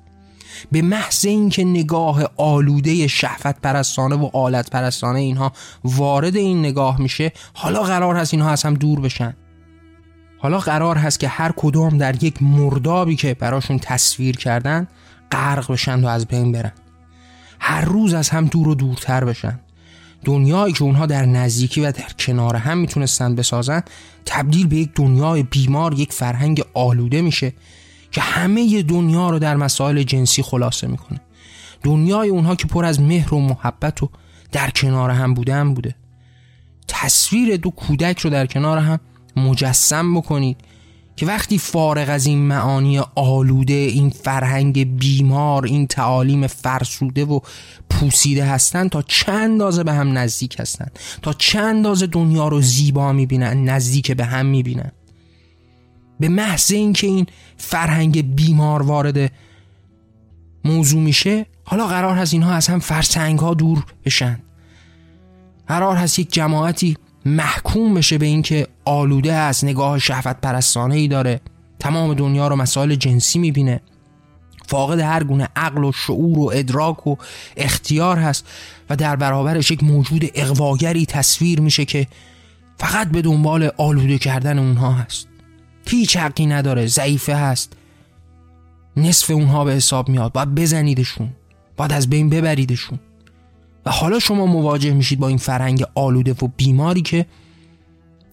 به 0.73 0.83
محض 0.83 1.25
اینکه 1.25 1.65
نگاه 1.65 2.25
آلوده 2.37 3.07
شهوت 3.07 3.57
پرستانه 3.63 4.17
و 4.17 4.31
آلت 4.33 4.71
پرستانه 4.71 5.19
اینها 5.19 5.53
وارد 5.85 6.37
این 6.37 6.59
نگاه 6.59 7.01
میشه 7.01 7.33
حالا 7.55 7.83
قرار 7.83 8.17
هست 8.17 8.35
اینها 8.35 8.51
از 8.51 8.63
هم 8.63 8.75
دور 8.75 9.01
بشن. 9.01 9.37
حالا 10.39 10.59
قرار 10.59 10.99
هست 10.99 11.21
که 11.21 11.29
هر 11.29 11.53
کدام 11.57 11.99
در 11.99 12.25
یک 12.25 12.43
مردابی 12.43 13.17
که 13.17 13.35
براشون 13.35 13.79
تصویر 13.79 14.37
کردن 14.37 14.89
غرق 15.33 15.73
بشن 15.73 16.05
و 16.05 16.07
از 16.07 16.27
بین 16.27 16.53
برن. 16.53 16.73
هر 17.61 17.85
روز 17.85 18.15
از 18.15 18.29
هم 18.29 18.47
دور 18.47 18.69
و 18.69 18.75
دورتر 18.75 19.25
بشن. 19.25 19.61
دنیایی 20.25 20.73
که 20.73 20.83
اونها 20.83 21.07
در 21.07 21.27
نزدیکی 21.27 21.81
و 21.81 21.93
در 21.93 22.09
کنار 22.19 22.57
هم 22.57 22.79
می‌تونستن 22.79 23.35
بسازن 23.35 23.83
تبدیل 24.27 24.67
به 24.67 24.77
یک 24.77 24.91
دنیای 24.95 25.43
بیمار 25.43 25.95
یک 25.95 26.13
فرهنگ 26.13 26.65
آلوده 26.75 27.23
میشه. 27.23 27.53
که 28.11 28.21
همه 28.21 28.83
دنیا 28.83 29.31
رو 29.31 29.39
در 29.39 29.57
مسائل 29.57 30.03
جنسی 30.03 30.43
خلاصه 30.43 30.87
می‌کنه. 30.87 31.21
دنیای 31.83 32.29
اونها 32.29 32.55
که 32.55 32.67
پر 32.67 32.85
از 32.85 33.01
مهر 33.01 33.35
و 33.35 33.41
محبت 33.41 34.03
و 34.03 34.11
در 34.53 34.71
کنار 34.71 35.11
هم 35.11 35.35
بودن 35.35 35.75
بوده. 35.75 35.95
تصویر 36.89 37.57
دو 37.57 37.71
کودک 37.71 38.19
رو 38.19 38.31
در 38.31 38.47
کنار 38.47 38.79
هم 38.79 39.01
مجسم 39.37 40.15
بکنید 40.15 40.57
که 41.17 41.27
وقتی 41.27 41.59
فارغ 41.59 42.11
از 42.11 42.27
این 42.27 42.39
معانی 42.39 42.99
آلوده 43.15 43.73
این 43.73 44.11
فرهنگ 44.11 44.99
بیمار 44.99 45.65
این 45.65 45.87
تعالیم 45.87 46.47
فرسوده 46.47 47.25
و 47.25 47.41
پوسیده 47.91 48.45
هستند 48.45 48.91
تا 48.91 49.03
چند 49.03 49.51
اندازه 49.51 49.85
به 49.85 49.93
هم 49.93 50.19
نزدیک 50.19 50.61
هستند 50.61 50.99
تا 51.23 51.33
چند 51.33 51.65
اندازه 51.65 52.07
دنیا 52.07 52.49
رو 52.49 52.61
زیبا 52.61 53.13
می‌بینن 53.13 53.65
نزدیک 53.65 54.13
به 54.13 54.25
هم 54.25 54.47
می‌بینن؟ 54.47 54.93
به 56.21 56.29
محض 56.29 56.73
اینکه 56.73 57.07
این 57.07 57.27
فرهنگ 57.57 58.35
بیمار 58.35 58.83
وارد 58.83 59.33
موضوع 60.65 61.01
میشه 61.01 61.47
حالا 61.65 61.87
قرار 61.87 62.17
هست 62.17 62.35
اینها 62.35 62.53
از 62.53 62.67
هم 62.67 62.79
فرسنگ 62.79 63.39
ها 63.39 63.55
دور 63.55 63.85
بشن. 64.05 64.41
قرار 65.69 65.97
هست 65.97 66.19
یک 66.19 66.33
جماعتی 66.33 66.97
محکوم 67.25 67.95
بشه 67.95 68.19
به 68.19 68.27
اینکه 68.27 68.67
آلوده 68.85 69.33
است 69.33 69.65
نگاه 69.65 69.99
شهوت 69.99 70.37
پرستانه 70.43 70.95
ای 70.95 71.09
داره 71.09 71.41
تمام 71.79 72.15
دنیا 72.15 72.49
رو 72.49 72.57
مسائل 72.57 72.95
جنسی 72.95 73.39
می‌بینه. 73.39 73.81
فاقد 74.67 75.01
هر 75.01 75.25
گونه 75.25 75.49
عقل 75.57 75.85
و 75.85 75.93
شعور 75.93 76.39
و 76.39 76.51
ادراک 76.55 77.07
و 77.07 77.17
اختیار 77.57 78.19
هست 78.19 78.47
و 78.91 78.97
در 78.97 79.17
برابرش 79.17 79.71
یک 79.71 79.85
موجود 79.85 80.31
اقواگری 80.35 81.07
تصویر 81.07 81.61
میشه 81.61 81.85
که 81.85 82.07
فقط 82.79 83.09
به 83.09 83.23
دنبال 83.23 83.71
آلوده 83.77 84.19
کردن 84.19 84.59
اونها 84.59 84.93
هست. 84.93 85.28
هیچ 85.89 86.17
حقی 86.17 86.47
نداره 86.47 86.87
ضعیفه 86.87 87.35
هست. 87.35 87.73
نصف 88.97 89.31
اونها 89.31 89.65
به 89.65 89.73
حساب 89.73 90.09
میاد 90.09 90.33
باید 90.33 90.55
بزنیدشون 90.55 91.29
باید 91.77 91.93
از 91.93 92.11
بین 92.11 92.31
ببریدشون. 92.31 92.99
و 93.87 93.91
حالا 93.91 94.19
شما 94.19 94.47
مواجه 94.47 94.93
میشید 94.93 95.19
با 95.19 95.29
این 95.29 95.39
فرهنگ 95.39 95.85
آلوده 95.95 96.33
و 96.33 96.49
بیماری 96.57 97.03
که 97.03 97.27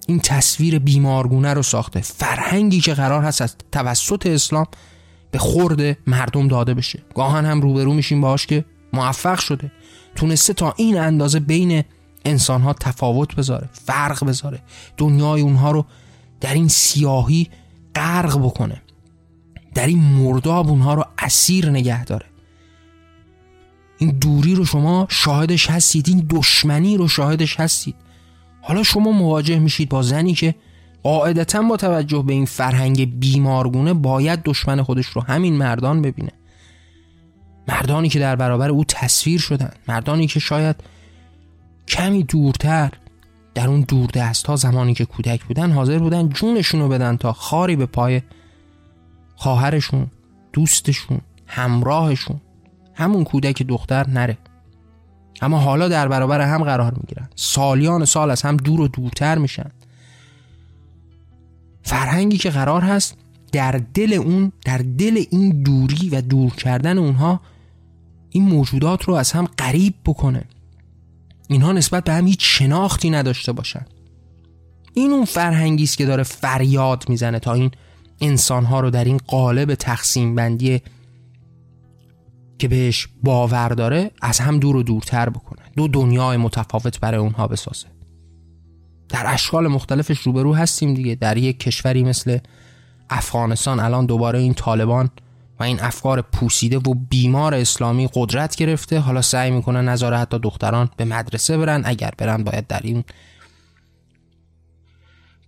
این 0.08 0.20
تصویر 0.20 0.80
بیمارگونه 0.80 1.54
رو 1.54 1.64
ساخته. 1.64 2.02
فرهنگی 2.02 2.80
که 2.80 2.94
قرار 2.94 3.24
هست 3.24 3.42
از 3.42 3.56
توسط 3.72 4.26
اسلام 4.26 4.66
به 5.32 5.38
خورد 5.38 5.98
مردم 6.08 6.48
داده 6.48 6.74
بشه. 6.74 7.04
گاهن 7.16 7.46
هم 7.46 7.62
روبرو 7.62 7.94
میشیم 7.94 8.22
باش 8.22 8.46
که 8.46 8.66
موفق 8.94 9.40
شده. 9.40 9.72
تونسته 10.16 10.54
تا 10.54 10.74
این 10.78 10.98
اندازه 10.98 11.40
بین 11.40 11.84
انسان 12.26 12.62
ها 12.62 12.74
تفاوت 12.74 13.36
بذاره 13.36 13.70
فرق 13.74 14.26
بذاره. 14.26 14.60
دنیای 14.98 15.42
اونها 15.42 15.72
رو 15.72 15.86
در 16.46 16.54
این 16.54 16.68
سیاهی 16.68 17.50
غرق 17.96 18.40
بکنه. 18.40 18.82
در 19.74 19.88
این 19.88 20.00
مرداب 20.00 20.70
اونها 20.70 20.94
رو 20.94 21.06
اسیر 21.20 21.70
نگه 21.70 22.06
داره. 22.06 22.26
این 23.98 24.10
دوری 24.10 24.56
رو 24.56 24.66
شما 24.66 25.08
شاهدش 25.10 25.70
هستید 25.70 26.10
این 26.10 26.28
دشمنی 26.30 26.98
رو 26.98 27.08
شاهدش 27.08 27.60
هستید. 27.60 27.96
حالا 28.62 28.84
شما 28.84 29.12
مواجه 29.12 29.60
میشید 29.60 29.90
با 29.90 30.02
زنی 30.02 30.34
که 30.34 30.56
قاعدتا 31.04 31.62
با 31.62 31.78
توجه 31.78 32.24
به 32.24 32.34
این 32.34 32.46
فرهنگ 32.46 33.20
بیمارگونه 33.20 33.94
باید 33.94 34.44
دشمن 34.44 34.84
خودش 34.84 35.06
رو 35.06 35.22
همین 35.22 35.58
مردان 35.58 36.02
ببینه. 36.02 36.32
مردانی 37.68 38.10
که 38.10 38.20
در 38.20 38.36
برابر 38.36 38.70
او 38.70 38.84
تصویر 38.84 39.40
شدن 39.40 39.72
مردانی 39.88 40.28
که 40.28 40.40
شاید 40.40 40.76
کمی 41.88 42.24
دورتر 42.24 42.92
در 43.56 43.68
اون 43.68 43.82
دست 44.14 44.48
ها 44.48 44.56
زمانی 44.56 44.94
که 44.94 45.06
کودک 45.06 45.44
بودن 45.44 45.72
حاضر 45.72 46.00
بودن 46.00 46.30
جونشون 46.30 46.82
رو 46.82 46.90
بدن 46.90 47.18
تا 47.18 47.34
خاری 47.34 47.76
به 47.76 47.86
پای 47.86 48.22
خواهرشون 49.36 50.08
دوستشون 50.54 51.22
همراهشون. 51.48 52.42
همون 52.94 53.24
کودک 53.24 53.64
دختر 53.64 54.10
نره. 54.10 54.38
اما 55.42 55.60
حالا 55.60 55.88
در 55.88 56.08
برابر 56.08 56.42
هم 56.42 56.64
قرار 56.64 56.94
می‌گیرن. 56.94 57.30
سالیان 57.36 58.06
سال 58.06 58.32
از 58.32 58.42
هم 58.42 58.58
دور 58.58 58.82
و 58.82 58.88
دورتر 58.88 59.38
میشن. 59.38 59.72
فرهنگی 61.84 62.38
که 62.38 62.50
قرار 62.50 62.82
هست 62.82 63.18
در 63.52 63.82
دل 63.94 64.14
اون 64.14 64.52
در 64.66 64.78
دل 64.78 65.24
این 65.32 65.64
دوری 65.64 66.10
و 66.10 66.22
دور 66.22 66.52
کردن 66.52 66.98
اونها 66.98 67.42
این 68.30 68.44
موجودات 68.44 69.04
رو 69.04 69.14
از 69.14 69.32
هم 69.32 69.48
قریب 69.58 69.94
بکنه. 70.06 70.44
اینها 71.48 71.72
نسبت 71.72 72.04
به 72.04 72.14
هم 72.14 72.28
هیچ 72.28 72.40
شناختی 72.42 73.10
نداشته 73.10 73.52
باشن. 73.52 73.86
این 74.94 75.12
اون 75.12 75.26
فرهنگی 75.26 75.84
است 75.84 75.98
که 75.98 76.06
داره 76.06 76.24
فریاد 76.24 77.10
می‌زنه 77.10 77.40
تا 77.40 77.54
این 77.54 77.72
انسانها 78.22 78.80
رو 78.80 78.90
در 78.90 79.04
این 79.04 79.18
قالب 79.18 79.76
تقسیم 79.76 80.36
بندی 80.36 80.82
که 82.60 82.68
بهش 82.68 83.08
باور 83.24 83.70
داره 83.70 84.12
از 84.22 84.40
هم 84.40 84.60
دور 84.60 84.76
و 84.76 84.84
دورتر 84.84 85.30
بکنه. 85.30 85.62
دو 85.76 85.88
دنیای 85.88 86.38
متفاوت 86.38 87.00
برای 87.00 87.20
اونها 87.20 87.48
بسازه. 87.48 87.88
در 89.10 89.24
اشکال 89.28 89.68
مختلفش 89.68 90.20
روبرو 90.20 90.56
هستیم 90.56 90.94
دیگه. 90.94 91.16
در 91.16 91.38
یک 91.38 91.60
کشوری 91.60 92.04
مثل 92.04 92.38
افغانستان 93.10 93.80
الان 93.80 94.06
دوباره 94.06 94.40
این 94.40 94.54
طالبان 94.54 95.10
و 95.60 95.64
این 95.64 95.80
افکار 95.82 96.22
پوسیده 96.22 96.78
و 96.78 96.94
بیمار 96.94 97.54
اسلامی 97.54 98.10
قدرت 98.14 98.56
گرفته. 98.56 99.00
حالا 99.00 99.22
سعی 99.22 99.52
می‌کنن 99.52 99.90
نظاره 99.90 100.18
حتی 100.18 100.40
دختران 100.40 100.90
به 100.98 101.06
مدرسه 101.06 101.58
برن. 101.58 101.82
اگر 101.86 102.12
برن 102.18 102.44
باید 102.44 102.68
در 102.68 102.82
این 102.84 103.04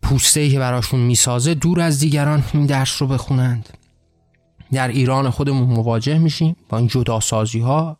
پوسته 0.01 0.49
که 0.49 0.59
براشون 0.59 0.99
می‌سازه 0.99 1.53
دور 1.53 1.81
از 1.81 1.99
دیگران 1.99 2.43
این 2.53 2.65
درس 2.65 3.01
رو 3.01 3.07
بخونند. 3.07 3.69
در 4.71 4.87
ایران 4.87 5.29
خودمون 5.29 5.69
مواجه 5.69 6.17
میشیم 6.17 6.55
با 6.69 6.77
این 6.77 6.87
جداسازی 6.87 7.59
ها 7.59 7.97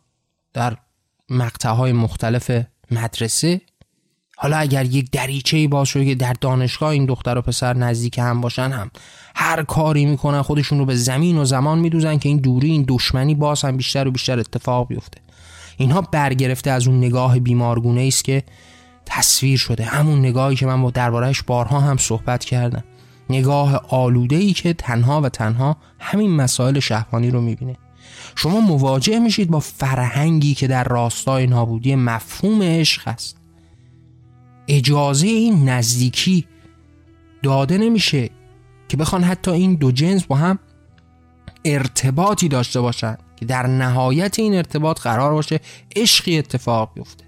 در 0.52 0.76
مقطع 1.30 1.68
های 1.68 1.92
مختلف 1.92 2.50
مدرسه. 2.90 3.60
حالا 4.40 4.56
اگر 4.56 4.84
یک 4.84 5.10
دریچه 5.10 5.68
باز 5.68 5.88
شده 5.88 6.04
که 6.04 6.14
در 6.14 6.32
دانشگاه 6.40 6.90
این 6.90 7.06
دختر 7.06 7.38
و 7.38 7.42
پسر 7.42 7.76
نزدیک 7.76 8.18
هم 8.18 8.40
باشن 8.40 8.70
هم 8.72 8.90
هر 9.34 9.62
کاری 9.62 10.04
می‌کنن 10.04 10.42
خودشون 10.42 10.78
رو 10.78 10.84
به 10.84 10.94
زمین 10.94 11.38
و 11.38 11.44
زمان 11.44 11.78
میدوزن 11.78 12.18
که 12.18 12.28
این 12.28 12.38
دوری 12.38 12.70
این 12.70 12.84
دشمنی 12.88 13.34
باز 13.34 13.62
هم 13.62 13.76
بیشتر 13.76 14.08
و 14.08 14.10
بیشتر 14.10 14.38
اتفاق 14.38 14.88
بیفته. 14.88 15.20
اینها 15.76 16.00
برگرفته 16.00 16.70
از 16.70 16.88
اون 16.88 16.98
نگاه 16.98 17.38
بیمارگونه 17.38 18.00
است 18.00 18.24
که 18.24 18.42
تصویر 19.06 19.58
شده. 19.58 19.84
همون 19.84 20.18
نگاهی 20.18 20.56
که 20.56 20.66
من 20.66 20.82
با 20.82 20.90
دربارهش 20.90 21.42
بارها 21.42 21.80
هم 21.80 21.96
صحبت 21.96 22.44
کردم. 22.44 22.84
نگاه 23.30 23.84
آلوده 23.88 24.36
ای 24.36 24.52
که 24.52 24.72
تنها 24.72 25.20
و 25.20 25.28
تنها 25.28 25.76
همین 25.98 26.36
مسائل 26.36 26.80
شهوانی 26.80 27.30
رو 27.30 27.40
می‌بینه. 27.40 27.76
شما 28.36 28.60
مواجه 28.60 29.18
میشید 29.18 29.50
با 29.50 29.60
فرهنگی 29.60 30.54
که 30.54 30.66
در 30.66 30.84
راستای 30.84 31.46
نابودی 31.46 31.94
مفهوم 31.94 32.62
عشق 32.62 33.08
هست. 33.08 33.37
اجازه 34.68 35.26
این 35.26 35.68
نزدیکی 35.68 36.46
داده 37.42 37.78
نمیشه 37.78 38.30
که 38.88 38.96
بخوان 38.96 39.24
حتی 39.24 39.50
این 39.50 39.74
دو 39.74 39.92
جنس 39.92 40.24
با 40.24 40.36
هم 40.36 40.58
ارتباطی 41.64 42.48
داشته 42.48 42.80
باشن 42.80 43.16
که 43.36 43.46
در 43.46 43.66
نهایت 43.66 44.38
این 44.38 44.54
ارتباط 44.54 45.00
قرار 45.00 45.32
باشه 45.32 45.60
عشقی 45.96 46.38
اتفاق 46.38 46.94
بیفته. 46.94 47.24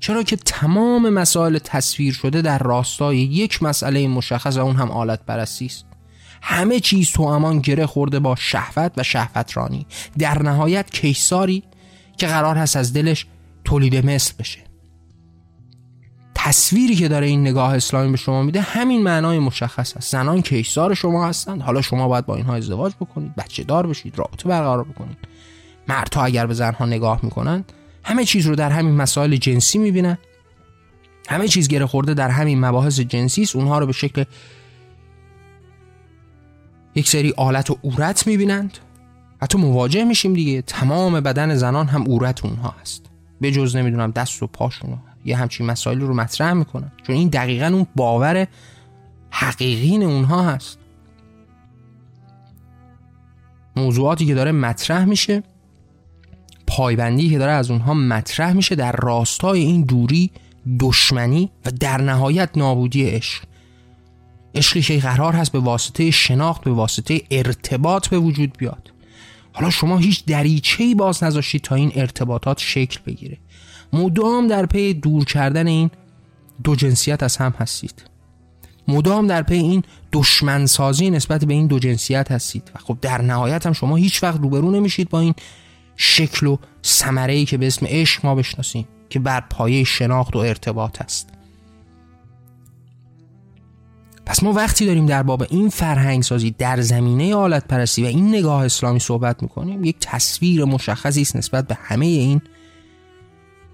چرا 0.00 0.22
که 0.22 0.36
تمام 0.36 1.10
مسائل 1.10 1.58
تصویر 1.58 2.14
شده 2.14 2.42
در 2.42 2.58
راستای 2.58 3.16
یک 3.18 3.62
مسئله 3.62 4.08
مشخص 4.08 4.56
و 4.56 4.60
اون 4.60 4.76
هم 4.76 4.90
آلت 4.90 5.26
برستی 5.26 5.66
است. 5.66 5.84
همه 6.42 6.80
چیز 6.80 7.10
تو 7.10 7.22
امان 7.22 7.58
گره 7.58 7.86
خورده 7.86 8.18
با 8.18 8.36
شهوت 8.36 8.92
و 8.96 9.02
شهوت 9.02 9.56
رانی 9.56 9.86
در 10.18 10.42
نهایت 10.42 10.90
کیساری 10.90 11.62
که 12.16 12.26
قرار 12.26 12.56
هست 12.56 12.76
از 12.76 12.92
دلش 12.92 13.26
تولید 13.64 14.06
مثل 14.06 14.34
بشه. 14.38 14.63
تصویری 16.44 16.94
که 16.94 17.08
داره 17.08 17.26
این 17.26 17.40
نگاه 17.40 17.74
اسلامی 17.74 18.10
به 18.10 18.16
شما 18.16 18.42
میده 18.42 18.60
همین 18.60 19.02
معنای 19.02 19.38
مشخص 19.38 19.96
است. 19.96 20.10
زنان 20.10 20.42
کیسار 20.42 20.94
شما 20.94 21.26
هستند. 21.26 21.62
حالا 21.62 21.82
شما 21.82 22.08
باید 22.08 22.26
با 22.26 22.36
اینها 22.36 22.54
ازدواج 22.54 22.92
بکنید. 23.00 23.34
بچه 23.34 23.64
دار 23.64 23.86
بشید. 23.86 24.18
رابطه 24.18 24.48
برقرار 24.48 24.84
بکنید. 24.84 25.16
مردها 25.88 26.24
اگر 26.24 26.46
به 26.46 26.54
زنها 26.54 26.86
نگاه 26.86 27.20
می‌کنند 27.22 27.72
همه 28.02 28.24
چیز 28.24 28.46
رو 28.46 28.56
در 28.56 28.70
همین 28.70 28.94
مسائل 28.94 29.36
جنسی 29.36 29.78
می‌بینن 29.78 30.18
همه 31.28 31.48
چیز 31.48 31.68
گره 31.68 31.86
خورده 31.86 32.14
در 32.14 32.28
همین 32.28 32.60
مباحث 32.60 33.00
جنسی 33.00 33.42
است. 33.42 33.56
اونها 33.56 33.78
رو 33.78 33.86
به 33.86 33.92
شکل 33.92 34.24
یک 36.94 37.08
سری 37.08 37.34
آلت 37.36 37.70
و 37.70 37.78
اورت 37.82 38.26
می‌بینند. 38.26 38.78
حتی 39.42 39.58
مواجه 39.58 40.04
میشیم 40.04 40.34
دیگه. 40.34 40.62
تمام 40.62 41.20
بدن 41.20 41.54
زنان 41.54 41.86
هم 41.86 42.02
اورت 42.02 42.44
اونها 42.44 42.74
هست 42.80 43.02
به 43.40 43.50
جز 43.50 43.76
نمی‌دونم 43.76 44.10
دست 44.10 44.42
و 44.42 44.46
پاشون 44.46 44.98
یه 45.24 45.36
همچین 45.36 45.66
مسائل 45.66 46.00
رو 46.00 46.14
مطرح 46.14 46.52
می‌کنن. 46.52 46.92
چون 47.06 47.16
این 47.16 47.28
دقیقا 47.28 47.66
اون 47.66 47.86
باور 47.96 48.46
حقیقین 49.30 50.02
اونها 50.02 50.42
هست. 50.42 50.78
موضوعاتی 53.76 54.26
که 54.26 54.34
داره 54.34 54.52
مطرح 54.52 55.04
میشه 55.04 55.42
پایبندی 56.66 57.30
که 57.30 57.38
داره 57.38 57.52
از 57.52 57.70
اونها 57.70 57.94
مطرح 57.94 58.52
میشه 58.52 58.74
در 58.74 58.92
راستای 58.92 59.60
این 59.60 59.82
دوری 59.82 60.30
دشمنی 60.80 61.50
و 61.66 61.70
در 61.70 62.00
نهایت 62.00 62.50
نابودی 62.56 63.04
عشق. 63.04 63.42
عشقی 64.54 64.82
که 64.82 64.98
قرار 64.98 65.32
هست 65.32 65.52
به 65.52 65.58
واسطه 65.58 66.10
شناخت 66.10 66.64
به 66.64 66.70
واسطه 66.72 67.22
ارتباط 67.30 68.08
به 68.08 68.18
وجود 68.18 68.58
بیاد. 68.58 68.92
حالا 69.52 69.70
شما 69.70 69.98
هیچ 69.98 70.24
دریچه‌ای 70.24 70.94
باز 70.94 71.24
نذاشتید 71.24 71.62
تا 71.62 71.74
این 71.74 71.92
ارتباطات 71.94 72.58
شکل 72.58 73.00
بگیره. 73.06 73.38
مدام 73.92 74.46
در 74.46 74.66
پی 74.66 74.94
دور 74.94 75.24
کردن 75.24 75.66
این 75.66 75.90
دو 76.64 76.76
جنسیت 76.76 77.22
از 77.22 77.36
هم 77.36 77.54
هستید. 77.58 78.02
مدام 78.88 79.26
در 79.26 79.42
پی 79.42 79.54
این 79.54 79.82
دشمنسازی 80.12 81.10
نسبت 81.10 81.44
به 81.44 81.54
این 81.54 81.66
دو 81.66 81.78
جنسیت 81.78 82.32
هستید. 82.32 82.70
و 82.74 82.78
خب 82.78 82.98
در 83.00 83.22
نهایت 83.22 83.66
هم 83.66 83.72
شما 83.72 83.96
هیچ 83.96 84.22
وقت 84.22 84.40
روبرو 84.40 84.70
نمیشید 84.70 85.08
با 85.08 85.20
این 85.20 85.34
شکل 85.96 86.46
و 86.46 86.56
ثمره 86.84 87.44
که 87.44 87.58
به 87.58 87.66
اسم 87.66 87.86
عشق 87.86 88.26
ما 88.26 88.34
بشناسیم 88.34 88.88
که 89.10 89.18
بر 89.18 89.40
پایه 89.40 89.84
شناخت 89.84 90.36
و 90.36 90.38
ارتباط 90.38 91.02
است. 91.02 91.28
پس 94.26 94.42
ما 94.42 94.52
وقتی 94.52 94.86
داریم 94.86 95.06
در 95.06 95.22
باب 95.22 95.46
این 95.50 95.68
فرهنگ 95.68 96.22
سازی 96.22 96.50
در 96.50 96.80
زمینه 96.80 97.34
آلت 97.34 97.68
پرستی 97.68 98.02
و 98.02 98.06
این 98.06 98.28
نگاه 98.28 98.64
اسلامی 98.64 99.00
صحبت 99.00 99.42
می‌کنیم 99.42 99.84
یک 99.84 99.96
تصویر 100.00 100.64
مشخصی 100.64 101.22
است 101.22 101.36
نسبت 101.36 101.66
به 101.66 101.78
همه 101.82 102.06
این 102.06 102.40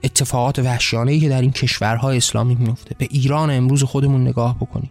اتفاقات 0.03 0.59
وحشیانه 0.59 1.19
که 1.19 1.29
در 1.29 1.41
این 1.41 1.51
کشورهای 1.51 2.17
اسلامی 2.17 2.55
میفته 2.55 2.95
به 2.99 3.09
ایران 3.11 3.51
امروز 3.51 3.83
خودمون 3.83 4.21
نگاه 4.21 4.57
بکنیم. 4.57 4.91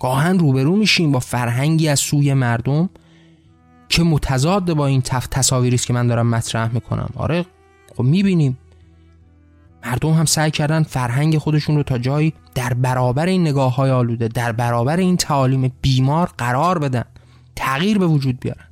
گاهن 0.00 0.38
روبرو 0.38 0.76
میشیم 0.76 1.12
با 1.12 1.18
فرهنگی 1.18 1.88
از 1.88 2.00
سوی 2.00 2.34
مردم 2.34 2.90
که 3.88 4.02
متضاد 4.02 4.72
با 4.72 4.86
این 4.86 5.02
تف 5.02 5.26
تصاویری 5.26 5.74
است 5.74 5.86
که 5.86 5.92
من 5.92 6.06
دارم 6.06 6.26
مطرح 6.26 6.74
می‌کنم. 6.74 7.08
آره 7.16 7.46
خب 7.96 8.02
می‌بینیم. 8.02 8.58
مردم 9.86 10.12
هم 10.12 10.24
سعی 10.24 10.50
کردن 10.50 10.82
فرهنگ 10.82 11.38
خودشون 11.38 11.76
رو 11.76 11.82
تا 11.82 11.98
جایی 11.98 12.34
در 12.54 12.74
برابر 12.74 13.26
این 13.26 13.40
نگاه 13.40 13.74
های 13.74 13.90
آلوده 13.90 14.28
در 14.28 14.52
برابر 14.52 14.96
این 14.96 15.16
تعالیم 15.16 15.72
بیمار 15.82 16.30
قرار 16.38 16.78
بدن. 16.78 17.04
تغییر 17.56 17.98
به 17.98 18.06
وجود 18.06 18.40
بیارن. 18.40 18.64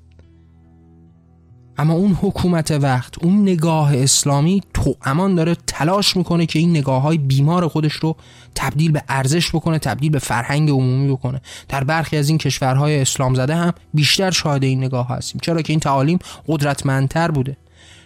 اما 1.79 1.95
اون 1.95 2.13
حکومت 2.21 2.71
وقت 2.71 3.25
اون 3.25 3.43
نگاه 3.43 3.97
اسلامی 3.97 4.63
تو 4.75 4.95
امان 5.03 5.35
داره 5.35 5.57
تلاش 5.67 6.17
می‌کنه 6.17 6.47
که 6.47 6.59
این 6.59 6.71
نگاه 6.71 7.03
های 7.03 7.19
بیمار 7.19 7.69
خودش 7.69 7.93
رو 7.93 8.17
تبدیل 8.55 8.93
به 8.93 9.03
ارزش 9.09 9.51
بکنه 9.51 9.79
تبدیل 9.79 10.11
به 10.11 10.19
فرهنگ 10.19 10.71
عمومی 10.71 11.13
بکنه. 11.13 11.41
در 11.69 11.85
برخی 11.85 12.17
از 12.17 12.29
این 12.29 12.39
کشورهای 12.39 13.01
اسلام 13.01 13.35
زده 13.35 13.55
هم 13.55 13.73
بیشتر 13.95 14.31
شاهد 14.31 14.65
این 14.65 14.85
نگاه 14.85 15.09
هستیم. 15.09 15.41
چرا 15.43 15.63
که 15.63 15.73
این 15.73 15.81
تعالیم 15.81 16.19
قدرتمندتر 16.47 17.31
بوده. 17.31 17.57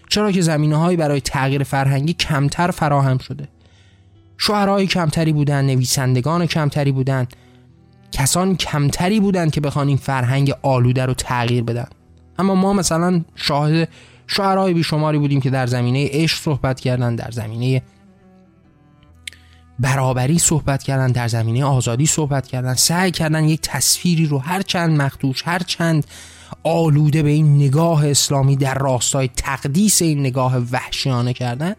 چرا 0.08 0.32
که 0.32 0.40
زمینه 0.40 0.76
هایی 0.76 0.96
برای 0.96 1.20
تغییر 1.20 1.62
فرهنگی 1.62 2.12
کمتر 2.12 2.70
فراهم 2.70 3.18
شده. 3.18 3.48
شعرهای 4.38 4.86
کمتری 4.86 5.32
بودن 5.32 5.64
نویسندگان 5.64 6.46
کمتری 6.46 6.92
بودن. 6.92 7.26
کسان 8.12 8.56
کمتری 8.56 9.20
بودن 9.20 9.50
که 9.50 9.60
بخوان 9.60 9.88
این 9.88 9.96
فرهنگ 9.96 10.52
آلوده 10.62 11.06
رو 11.06 11.14
تغییر 11.14 11.62
بدن. 11.62 11.88
اما 12.38 12.54
ما 12.54 12.72
مثلا 12.72 13.24
شاهد 13.34 13.88
شعرهای 14.26 14.74
بیشماری 14.74 15.18
بودیم 15.18 15.40
که 15.40 15.50
در 15.50 15.66
زمینه 15.66 16.08
عشق 16.12 16.38
صحبت 16.38 16.80
کردن 16.80 17.14
در 17.14 17.30
زمینه 17.30 17.82
برابری 19.78 20.38
صحبت 20.38 20.82
کردن 20.82 21.12
در 21.12 21.28
زمینه 21.28 21.64
آزادی 21.64 22.06
صحبت 22.06 22.46
کردن 22.46 22.74
سعی 22.74 23.10
کردن 23.10 23.44
یک 23.44 23.60
تصویری 23.62 24.26
رو 24.26 24.38
هر 24.38 24.62
چند 24.62 25.02
مخدوش 25.02 25.42
هر 25.46 25.58
چند 25.58 26.06
آلوده 26.62 27.22
به 27.22 27.30
این 27.30 27.56
نگاه 27.56 28.08
اسلامی 28.08 28.56
در 28.56 28.74
راستای 28.74 29.28
تقدیس 29.36 30.02
این 30.02 30.20
نگاه 30.20 30.58
وحشیانه 30.72 31.32
کردن 31.32 31.74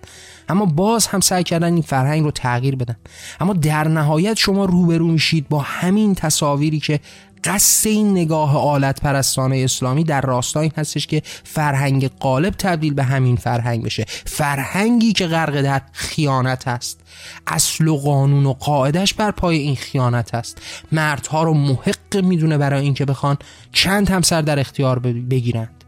اما 0.49 0.65
باز 0.65 1.07
هم 1.07 1.19
سعی 1.19 1.43
کردن 1.43 1.73
این 1.73 1.81
فرهنگ 1.81 2.23
رو 2.23 2.31
تغییر 2.31 2.75
بدن. 2.75 2.95
اما 3.39 3.53
در 3.53 3.87
نهایت 3.87 4.37
شما 4.37 4.65
روبرو 4.65 5.07
میشید 5.07 5.49
با 5.49 5.59
همین 5.59 6.15
تصاویری 6.15 6.79
که 6.79 6.99
قصد 7.47 7.88
این 7.88 8.12
نگاه 8.12 8.57
آلت 8.57 9.01
پرستانه 9.01 9.57
اسلامی 9.57 10.03
در 10.03 10.21
راستای 10.21 10.63
این 10.63 10.71
هستش 10.77 11.07
که 11.07 11.21
فرهنگ 11.43 12.12
قالب 12.19 12.53
تبدیل 12.57 12.93
به 12.93 13.03
همین 13.03 13.36
فرهنگ 13.36 13.83
بشه. 13.83 14.05
فرهنگی 14.25 15.13
که 15.13 15.27
غرق 15.27 15.62
در 15.62 15.81
خیانت 15.91 16.67
است. 16.67 16.99
اصل 17.47 17.88
و 17.88 17.97
قانون 17.97 18.45
و 18.45 18.53
قاعدش 18.53 19.13
بر 19.13 19.31
پای 19.31 19.57
این 19.57 19.75
خیانت 19.75 20.36
است. 20.36 20.57
مردها 20.91 21.43
رو 21.43 21.53
محق 21.53 22.17
می‌دونه 22.23 22.57
برای 22.57 22.83
اینکه 22.83 23.05
بخوان 23.05 23.38
چند 23.71 24.10
همسر 24.10 24.41
در 24.41 24.60
اختیار 24.60 24.99
بگیرند. 24.99 25.83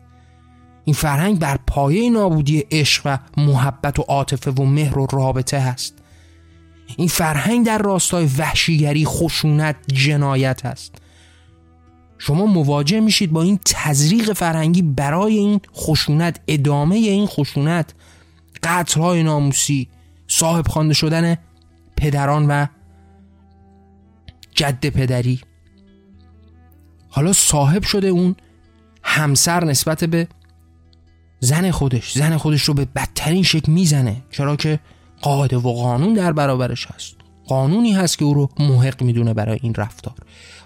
این 0.86 0.94
فرهنگ 0.94 1.40
بر 1.40 1.60
پایه 1.68 2.10
نابودی 2.10 2.66
عشق 2.72 3.02
و 3.06 3.18
محبت 3.38 4.00
و 4.00 4.02
عاطفه 4.02 4.52
و 4.52 4.66
مهر 4.66 5.00
و 5.00 5.08
رابطه 5.12 5.60
هست. 5.60 5.94
این 6.98 7.08
فرهنگ 7.08 7.66
در 7.66 7.78
راستای 7.78 8.26
وحشیگری 8.38 9.06
خشونت 9.06 9.76
جنایت 9.94 10.66
است 10.66 10.96
شما 12.22 12.46
مواجه 12.46 13.00
میشید 13.00 13.32
با 13.32 13.42
این 13.42 13.60
تزریق 13.66 14.34
فرهنگی 14.34 14.82
برای 14.82 15.38
این 15.38 15.62
خشونت 15.76 16.40
ادامه 16.48 16.96
این 16.96 17.28
خشونت. 17.28 17.94
قطرهای 18.64 19.24
ناموسی 19.24 19.88
صاحب 20.28 20.68
خوانده 20.68 20.94
شدن 20.94 21.38
پدران 21.98 22.48
و 22.48 22.66
جد 24.56 24.86
پدری. 24.86 25.40
حالا 27.10 27.34
صاحب 27.34 27.84
شده 27.84 28.08
اون 28.08 28.36
همسر 29.04 29.66
نسبت 29.66 30.04
به 30.04 30.28
زن 31.40 31.72
خودش. 31.72 32.14
زن 32.14 32.38
خودش 32.38 32.64
رو 32.64 32.74
به 32.74 32.86
بدترین 32.86 33.44
شکل 33.44 33.72
می‌زنه. 33.72 34.22
چرا 34.32 34.56
که 34.56 34.80
قاعده 35.22 35.58
و 35.58 35.74
قانون 35.74 36.14
در 36.14 36.32
برابرش 36.32 36.88
هست. 36.88 37.16
قانونی 37.48 37.94
هست 37.94 38.18
که 38.18 38.26
او 38.26 38.34
رو 38.34 38.50
محق 38.60 39.04
می‌دونه 39.04 39.34
برای 39.34 39.60
این 39.62 39.74
رفتار. 39.76 40.16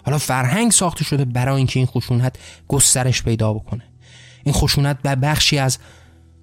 حالا 0.06 0.18
فرهنگ 0.18 0.72
ساخته 0.72 1.04
شده 1.04 1.26
برای 1.26 1.56
اینکه 1.56 1.80
این 1.80 1.88
خشونت 1.88 2.36
گسترش 2.68 3.24
پیدا 3.24 3.54
بکنه. 3.54 3.84
این 4.44 4.54
خشونت 4.54 5.02
به 5.02 5.16
بخشی 5.16 5.58
از 5.58 5.78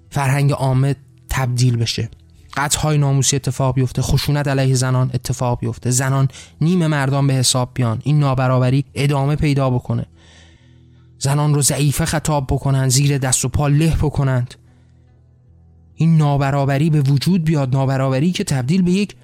فرهنگ 0.09 0.51
عامه 0.51 0.95
تبدیل 1.29 1.77
بشه. 1.77 2.09
های 2.79 2.97
ناموسی 2.97 3.35
اتفاق 3.35 3.75
بیفته 3.75 4.01
خشونت 4.01 4.47
علیه 4.47 4.75
زنان 4.75 5.11
اتفاق 5.13 5.59
بیفته. 5.59 5.91
زنان 5.91 6.27
نیم 6.61 6.87
مردان 6.87 7.27
به 7.27 7.33
حساب 7.33 7.71
بیان. 7.73 8.01
این 8.03 8.19
نابرابری 8.19 8.85
ادامه 8.93 9.35
پیدا 9.35 9.69
بکنه. 9.69 10.05
زنان 11.19 11.53
رو 11.53 11.61
ضعیفه 11.61 12.05
خطاب 12.05 12.47
بکنن 12.47 12.89
زیر 12.89 13.17
دست 13.17 13.45
و 13.45 13.49
پا 13.49 13.67
له 13.67 13.95
بکنند. 13.95 14.55
این 15.95 16.17
نابرابری 16.17 16.89
به 16.89 17.01
وجود 17.01 17.43
بیاد 17.43 17.75
نابرابری 17.75 18.31
که 18.31 18.43
تبدیل 18.43 18.81
به 18.81 18.91
یک 18.91 19.15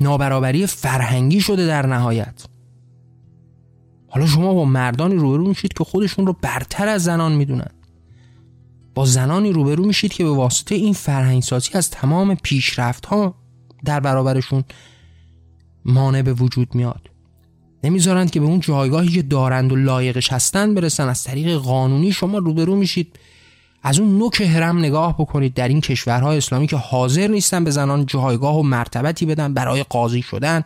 نابرابری 0.00 0.66
فرهنگی 0.66 1.40
شده 1.40 1.66
در 1.66 1.86
نهایت. 1.86 2.51
حالا 4.14 4.26
شما 4.26 4.54
با 4.54 4.64
مردانی 4.64 5.14
روبرو 5.14 5.48
میشید 5.48 5.72
که 5.72 5.84
خودشون 5.84 6.26
رو 6.26 6.36
برتر 6.42 6.88
از 6.88 7.04
زنان 7.04 7.32
می‌دونن. 7.32 7.70
با 8.94 9.04
زنانی 9.04 9.52
روبرو 9.52 9.84
میشید 9.84 10.12
که 10.12 10.24
به 10.24 10.30
واسطه 10.30 10.74
این 10.74 10.92
فرهنگسازی 10.92 11.70
از 11.74 11.90
تمام 11.90 12.34
پیشرفت 12.34 13.06
ها 13.06 13.34
در 13.84 14.00
برابرشون 14.00 14.64
مانع 15.84 16.22
به 16.22 16.32
وجود 16.32 16.74
میاد. 16.74 17.10
نمی‌ذارند 17.84 18.30
که 18.30 18.40
به 18.40 18.46
اون 18.46 18.60
جایگاهی 18.60 19.08
که 19.08 19.22
دارند 19.22 19.72
و 19.72 19.76
لایقش 19.76 20.32
هستند 20.32 20.74
برسن. 20.74 21.08
از 21.08 21.24
طریق 21.24 21.56
قانونی 21.56 22.12
شما 22.12 22.38
روبرو 22.38 22.76
میشید. 22.76 23.18
از 23.82 23.98
اون 23.98 24.18
نوک 24.18 24.40
هرم 24.40 24.78
نگاه 24.78 25.14
بکنید. 25.18 25.54
در 25.54 25.68
این 25.68 25.80
کشورهای 25.80 26.36
اسلامی 26.36 26.66
که 26.66 26.76
حاضر 26.76 27.26
نیستن 27.26 27.64
به 27.64 27.70
زنان 27.70 28.06
جایگاه 28.06 28.58
و 28.58 28.62
مرتبتی 28.62 29.26
بدن. 29.26 29.54
برای 29.54 29.82
قاضی 29.82 30.22
شدن. 30.22 30.62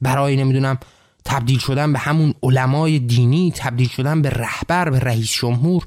برای 0.00 0.36
نمی‌دونم 0.36 0.78
تبدیل 1.24 1.58
شدن 1.58 1.92
به 1.92 1.98
همون 1.98 2.34
علمای 2.42 2.98
دینی 2.98 3.52
تبدیل 3.56 3.88
شدن 3.88 4.22
به 4.22 4.30
رهبر 4.30 4.90
به 4.90 4.98
رئیس 4.98 5.32
جمهور 5.32 5.86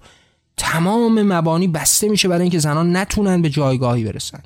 تمام 0.57 1.21
مبانی 1.21 1.67
بسته 1.67 2.09
میشه 2.09 2.27
برای 2.27 2.41
اینکه 2.41 2.59
زنان 2.59 2.95
نتونن 2.97 3.41
به 3.41 3.49
جایگاهی 3.49 4.03
برسن. 4.03 4.39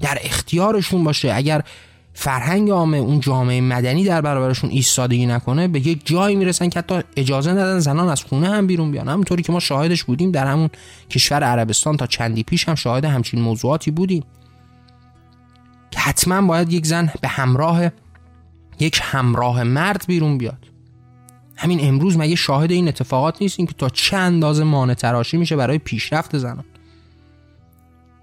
در 0.00 0.18
اختیارشون 0.22 1.04
باشه. 1.04 1.34
اگر 1.34 1.62
فرهنگ 2.14 2.70
عامه 2.70 2.96
اون 2.96 3.20
جامعه 3.20 3.60
مدنی 3.60 4.04
در 4.04 4.20
برابرشون 4.20 4.70
ایستادگی 4.70 5.26
نکنه 5.26 5.68
به 5.68 5.86
یک 5.86 6.06
جایی 6.06 6.36
می‌رسن 6.36 6.68
که 6.68 6.78
حتی 6.78 7.00
اجازه 7.16 7.50
ندن 7.50 7.78
زنان 7.78 8.08
از 8.08 8.22
خونه 8.24 8.48
هم 8.48 8.66
بیرون 8.66 8.90
بیان. 8.90 9.08
همونطوری 9.08 9.42
که 9.42 9.52
ما 9.52 9.60
شاهدش 9.60 10.04
بودیم 10.04 10.30
در 10.30 10.46
همون 10.46 10.70
کشور 11.10 11.44
عربستان 11.44 11.96
تا 11.96 12.06
چندی 12.06 12.42
پیش 12.42 12.68
هم 12.68 12.74
شاهد 12.74 13.04
همچین 13.04 13.40
موضوعاتی 13.40 13.90
بودیم. 13.90 14.24
که 15.90 16.00
حتما 16.00 16.42
باید 16.42 16.72
یک 16.72 16.86
زن 16.86 17.12
به 17.20 17.28
همراه 17.28 17.90
یک 18.80 19.00
همراه 19.02 19.62
مرد 19.62 20.04
بیرون 20.06 20.38
بیاد. 20.38 20.66
همین 21.56 21.88
امروز 21.88 22.16
مگه 22.18 22.34
شاهد 22.34 22.70
این 22.70 22.88
اتفاقات 22.88 23.42
نیستیم 23.42 23.66
که 23.66 23.74
تا 23.78 23.88
چه 23.88 24.16
اندازه 24.16 24.64
مانع 24.64 24.94
تراشی 24.94 25.36
میشه 25.36 25.56
برای 25.56 25.78
پیشرفت 25.78 26.38
زنان؟ 26.38 26.64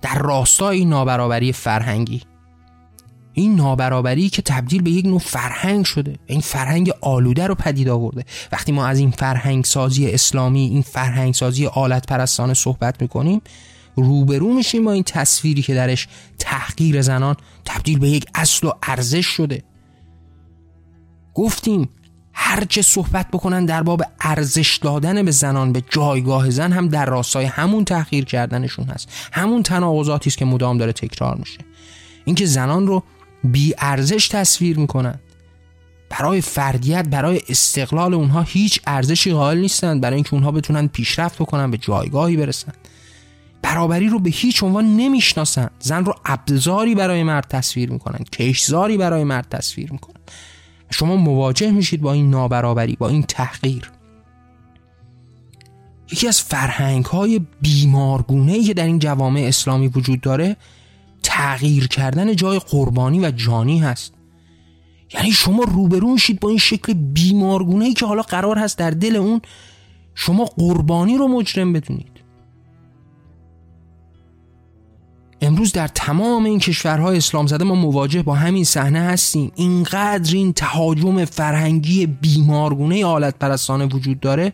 در 0.01 0.17
راستای 0.19 0.77
این 0.77 0.89
نابرابری 0.89 1.53
فرهنگی. 1.53 2.21
این 3.33 3.55
نابرابری 3.55 4.29
که 4.29 4.41
تبدیل 4.41 4.81
به 4.81 4.89
یک 4.89 5.05
نوع 5.05 5.19
فرهنگ 5.19 5.85
شده. 5.85 6.15
این 6.25 6.41
فرهنگ 6.41 6.91
آلوده 7.01 7.47
رو 7.47 7.55
پدید 7.55 7.89
آورده. 7.89 8.25
وقتی 8.51 8.71
ما 8.71 8.85
از 8.85 8.99
این 8.99 9.11
فرهنگ 9.11 9.65
سازی 9.65 10.11
اسلامی 10.11 10.59
این 10.59 10.81
فرهنگ 10.81 11.33
سازی 11.33 11.65
آلت 11.65 12.07
پرستانه 12.07 12.53
صحبت 12.53 13.01
می‌کنیم 13.01 13.41
روبرو 13.95 14.53
میشیم 14.53 14.85
با 14.85 14.91
این 14.91 15.03
تصویری 15.03 15.61
که 15.61 15.73
درش 15.73 16.07
تحقیر 16.39 17.01
زنان 17.01 17.35
تبدیل 17.65 17.99
به 17.99 18.09
یک 18.09 18.25
اصل 18.35 18.67
و 18.67 18.71
ارزش 18.83 19.25
شده. 19.25 19.63
گفتیم 21.33 21.89
هرچه 22.33 22.81
صحبت 22.81 23.27
بکنن 23.27 23.65
در 23.65 23.83
باب 23.83 24.03
ارزش 24.21 24.77
دادن 24.77 25.25
به 25.25 25.31
زنان 25.31 25.73
به 25.73 25.83
جایگاه 25.89 26.49
زن 26.49 26.71
هم 26.71 26.87
در 26.87 27.05
راستای 27.05 27.45
همون 27.45 27.85
تحقیر 27.85 28.25
کردنشون 28.25 28.85
هست. 28.85 29.09
همون 29.31 29.63
تناقضاتی 29.63 30.29
است 30.29 30.37
که 30.37 30.45
مدام 30.45 30.77
داره 30.77 30.93
تکرار 30.93 31.35
میشه. 31.35 31.59
اینکه 32.25 32.45
زنان 32.45 32.87
رو 32.87 33.03
بی 33.43 33.73
ارزش 33.77 34.27
تصویر 34.27 34.79
می‌کنن. 34.79 35.19
برای 36.09 36.41
فردیت 36.41 37.07
برای 37.07 37.41
استقلال 37.49 38.13
اونها 38.13 38.41
هیچ 38.41 38.81
ارزشی 38.87 39.31
قائل 39.31 39.57
نیستند 39.57 40.01
برای 40.01 40.15
اینکه 40.15 40.33
اونها 40.33 40.51
بتونن 40.51 40.87
پیشرفت 40.87 41.41
بکنن 41.41 41.71
به 41.71 41.77
جایگاهی 41.77 42.37
برسن. 42.37 42.73
برابری 43.61 44.07
رو 44.07 44.19
به 44.19 44.29
هیچ 44.29 44.63
عنوان 44.63 44.97
نمی‌شناسن. 44.97 45.69
زن 45.79 46.05
رو 46.05 46.15
ابزاری 46.25 46.95
برای 46.95 47.23
مرد 47.23 47.47
تصویر 47.47 47.91
می‌کنن. 47.91 48.23
کشزاری 48.31 48.97
برای 48.97 49.23
مرد 49.23 49.49
تصویر 49.49 49.91
می‌کنن. 49.91 50.10
شما 50.91 51.15
مواجه 51.15 51.71
میشید 51.71 52.01
با 52.01 52.13
این 52.13 52.29
نابرابری 52.29 52.95
با 52.95 53.09
این 53.09 53.23
تحقیر. 53.23 53.91
یکی 56.11 56.27
از 56.27 56.41
فرهنگ 56.41 57.05
های 57.05 57.41
بیمارگونه 57.61 58.63
که 58.63 58.73
در 58.73 58.85
این 58.85 58.99
جوامع 58.99 59.41
اسلامی 59.41 59.87
وجود 59.87 60.21
داره 60.21 60.57
تغییر 61.23 61.87
کردن 61.87 62.35
جای 62.35 62.59
قربانی 62.59 63.25
و 63.25 63.31
جانی 63.31 63.79
هست. 63.79 64.13
یعنی 65.13 65.31
شما 65.31 65.63
روبرو 65.63 66.11
میشید 66.13 66.39
با 66.39 66.49
این 66.49 66.57
شکل 66.57 66.93
بیمارگونه 66.93 67.85
ای 67.85 67.93
که 67.93 68.05
حالا 68.05 68.21
قرار 68.21 68.57
هست 68.57 68.77
در 68.77 68.91
دل 68.91 69.15
اون 69.15 69.41
شما 70.15 70.45
قربانی 70.45 71.17
رو 71.17 71.27
مجرم 71.27 71.73
بدونید. 71.73 72.20
امروز 75.43 75.71
در 75.71 75.87
تمام 75.87 76.45
این 76.45 76.59
کشورهای 76.59 77.17
اسلام 77.17 77.47
زده 77.47 77.63
ما 77.63 77.75
مواجه 77.75 78.23
با 78.23 78.35
همین 78.35 78.63
صحنه 78.63 78.99
هستیم. 78.99 79.51
اینقدر 79.55 80.35
این 80.35 80.53
تهاجم 80.53 81.25
فرهنگی 81.25 82.05
بیمارگونه 82.05 83.05
آلت 83.05 83.39
پرستانه 83.39 83.85
وجود 83.85 84.19
داره 84.19 84.53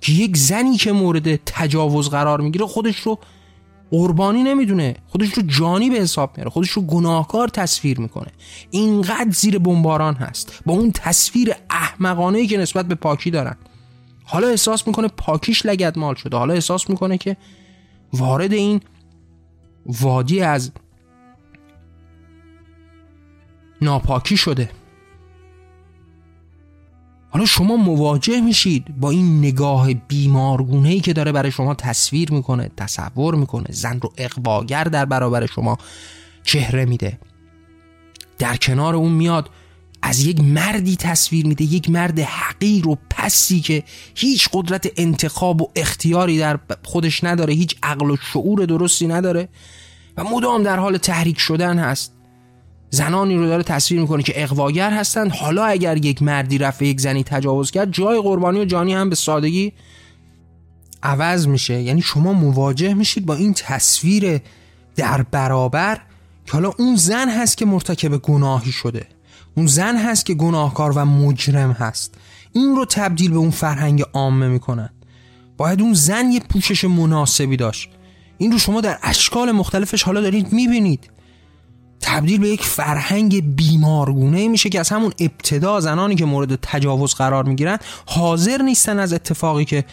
که 0.00 0.12
یک 0.12 0.36
زنی 0.36 0.76
که 0.76 0.92
مورد 0.92 1.36
تجاوز 1.36 2.10
قرار 2.10 2.40
می‌گیره 2.40 2.66
خودش 2.66 2.96
رو 2.96 3.18
قربانی 3.90 4.42
نمی‌دونه 4.42 4.96
خودش 5.08 5.32
رو 5.32 5.42
جانی 5.42 5.90
به 5.90 5.96
حساب 5.96 6.30
میاره 6.36 6.50
خودش 6.50 6.70
رو 6.70 6.82
گناهکار 6.82 7.48
تصویر 7.48 8.00
می‌کنه. 8.00 8.30
اینقدر 8.70 9.30
زیر 9.30 9.58
بمباران 9.58 10.14
هست. 10.14 10.60
با 10.66 10.72
اون 10.72 10.92
تصویر 10.92 11.54
احمقانه 11.70 12.46
که 12.46 12.58
نسبت 12.58 12.86
به 12.86 12.94
پاکی 12.94 13.30
دارن. 13.30 13.56
حالا 14.24 14.48
احساس 14.48 14.86
می‌کنه 14.86 15.08
پاکیش 15.08 15.66
لگد 15.66 15.98
مال 15.98 16.14
شده. 16.14 16.36
حالا 16.36 16.54
احساس 16.54 16.90
می‌کنه 16.90 17.18
که 17.18 17.36
وارد 18.12 18.52
این 18.52 18.80
وادی 19.86 20.40
از 20.40 20.72
ناپاکی 23.82 24.36
شده. 24.36 24.70
حالا 27.30 27.46
شما 27.46 27.76
مواجه 27.76 28.40
میشید 28.40 29.00
با 29.00 29.10
این 29.10 29.38
نگاه 29.38 29.94
بیمارگونه 29.94 31.00
که 31.00 31.12
داره 31.12 31.32
برای 31.32 31.50
شما 31.50 31.74
تصویر 31.74 32.32
می‌کنه 32.32 32.70
تصور 32.76 33.34
می‌کنه 33.34 33.66
زن 33.70 34.00
رو 34.00 34.12
اقواگر 34.16 34.84
در 34.84 35.04
برابر 35.04 35.46
شما 35.46 35.78
چهره 36.42 36.84
میده. 36.84 37.18
در 38.38 38.56
کنار 38.56 38.94
اون 38.94 39.12
میاد 39.12 39.50
از 40.02 40.20
یک 40.20 40.40
مردی 40.40 40.96
تصویر 40.96 41.46
میده 41.46 41.64
یک 41.64 41.90
مرد 41.90 42.18
حقیر 42.18 42.88
و 42.88 42.98
پسی 43.10 43.60
که 43.60 43.82
هیچ 44.14 44.48
قدرت 44.52 44.92
انتخاب 44.96 45.62
و 45.62 45.70
اختیاری 45.76 46.38
در 46.38 46.58
خودش 46.84 47.24
نداره 47.24 47.54
هیچ 47.54 47.76
عقل 47.82 48.10
و 48.10 48.16
شعور 48.32 48.66
درستی 48.66 49.06
نداره 49.06 49.48
و 50.16 50.24
مدام 50.24 50.62
در 50.62 50.78
حال 50.78 50.96
تحریک 50.96 51.38
شدن 51.38 51.78
هست. 51.78 52.12
زنانی 52.90 53.36
رو 53.36 53.46
داره 53.46 53.62
تصویر 53.62 54.00
می‌کنه 54.00 54.22
که 54.22 54.42
اقواگر 54.42 54.90
هستند. 54.90 55.32
حالا 55.32 55.64
اگر 55.64 55.96
یک 55.96 56.22
مردی 56.22 56.58
رفت 56.58 56.82
یک 56.82 57.00
زنی 57.00 57.24
تجاوز 57.24 57.70
کرد 57.70 57.92
جای 57.92 58.20
قربانی 58.20 58.60
و 58.60 58.64
جانی 58.64 58.94
هم 58.94 59.10
به 59.10 59.16
سادگی 59.16 59.72
عوض 61.02 61.46
میشه. 61.46 61.82
یعنی 61.82 62.02
شما 62.02 62.32
مواجه 62.32 62.94
میشید 62.94 63.26
با 63.26 63.34
این 63.34 63.54
تصویر 63.54 64.40
در 64.96 65.22
برابر 65.22 66.00
که 66.46 66.52
حالا 66.52 66.72
اون 66.78 66.96
زن 66.96 67.28
هست 67.28 67.56
که 67.56 67.64
مرتکب 67.66 68.16
گناهی 68.16 68.72
شده. 68.72 69.06
اون 69.60 69.66
زن 69.66 69.96
هست 69.96 70.26
که 70.26 70.34
گناهکار 70.34 70.92
و 70.96 71.04
مجرم 71.04 71.72
هست. 71.72 72.14
این 72.52 72.76
رو 72.76 72.84
تبدیل 72.84 73.30
به 73.30 73.36
اون 73.36 73.50
فرهنگ 73.50 74.02
عامه 74.12 74.48
می‌کنن. 74.48 74.90
باید 75.56 75.80
اون 75.80 75.94
زن 75.94 76.32
یه 76.32 76.40
پوشش 76.40 76.84
مناسبی 76.84 77.56
داشت. 77.56 77.90
این 78.38 78.52
رو 78.52 78.58
شما 78.58 78.80
در 78.80 78.98
اشکال 79.02 79.52
مختلفش 79.52 80.02
حالا 80.02 80.20
دارید 80.20 80.52
می‌بینید. 80.52 81.10
تبدیل 82.00 82.40
به 82.40 82.48
یک 82.48 82.62
فرهنگ 82.62 83.56
بیمارگونه 83.56 84.48
میشه 84.48 84.68
که 84.68 84.80
از 84.80 84.88
همون 84.88 85.12
ابتدا 85.18 85.80
زنانی 85.80 86.14
که 86.14 86.24
مورد 86.24 86.58
تجاوز 86.62 87.14
قرار 87.14 87.44
می‌گیرن 87.44 87.78
حاضر 88.06 88.62
نیستن 88.62 88.98
از 88.98 89.12
اتفاقی 89.12 89.64
که 89.64 89.84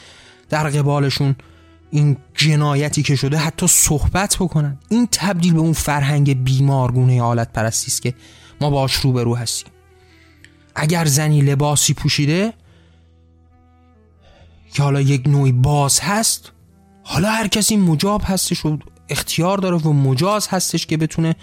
در 0.49 0.69
قبالشون 0.69 1.35
این 1.91 2.17
جنایتی 2.35 3.03
که 3.03 3.15
شده 3.15 3.37
حتی 3.37 3.67
صحبت 3.67 4.35
بکنن. 4.39 4.77
این 4.89 5.07
تبدیل 5.11 5.53
به 5.53 5.59
اون 5.59 5.73
فرهنگ 5.73 6.43
بیمارگونه 6.43 7.21
حالت 7.21 7.53
پرستی 7.53 7.87
است 7.87 8.01
که 8.01 8.13
ما 8.61 8.69
باش 8.69 8.93
روبرو 8.93 9.35
هستیم. 9.35 9.71
اگر 10.75 11.05
زنی 11.05 11.41
لباسی 11.41 11.93
پوشیده 11.93 12.53
که 14.73 14.83
حالا 14.83 15.01
یک 15.01 15.27
نوعی 15.27 15.51
باز 15.51 15.99
هست 15.99 16.51
حالا 17.03 17.29
هر 17.29 17.47
کسی 17.47 17.77
مجاب 17.77 18.21
هستش 18.25 18.65
و 18.65 18.77
اختیار 19.09 19.57
داره 19.57 19.77
و 19.77 19.93
مجاز 19.93 20.47
هستش 20.47 20.85
که 20.85 20.97
بتونه 20.97 21.35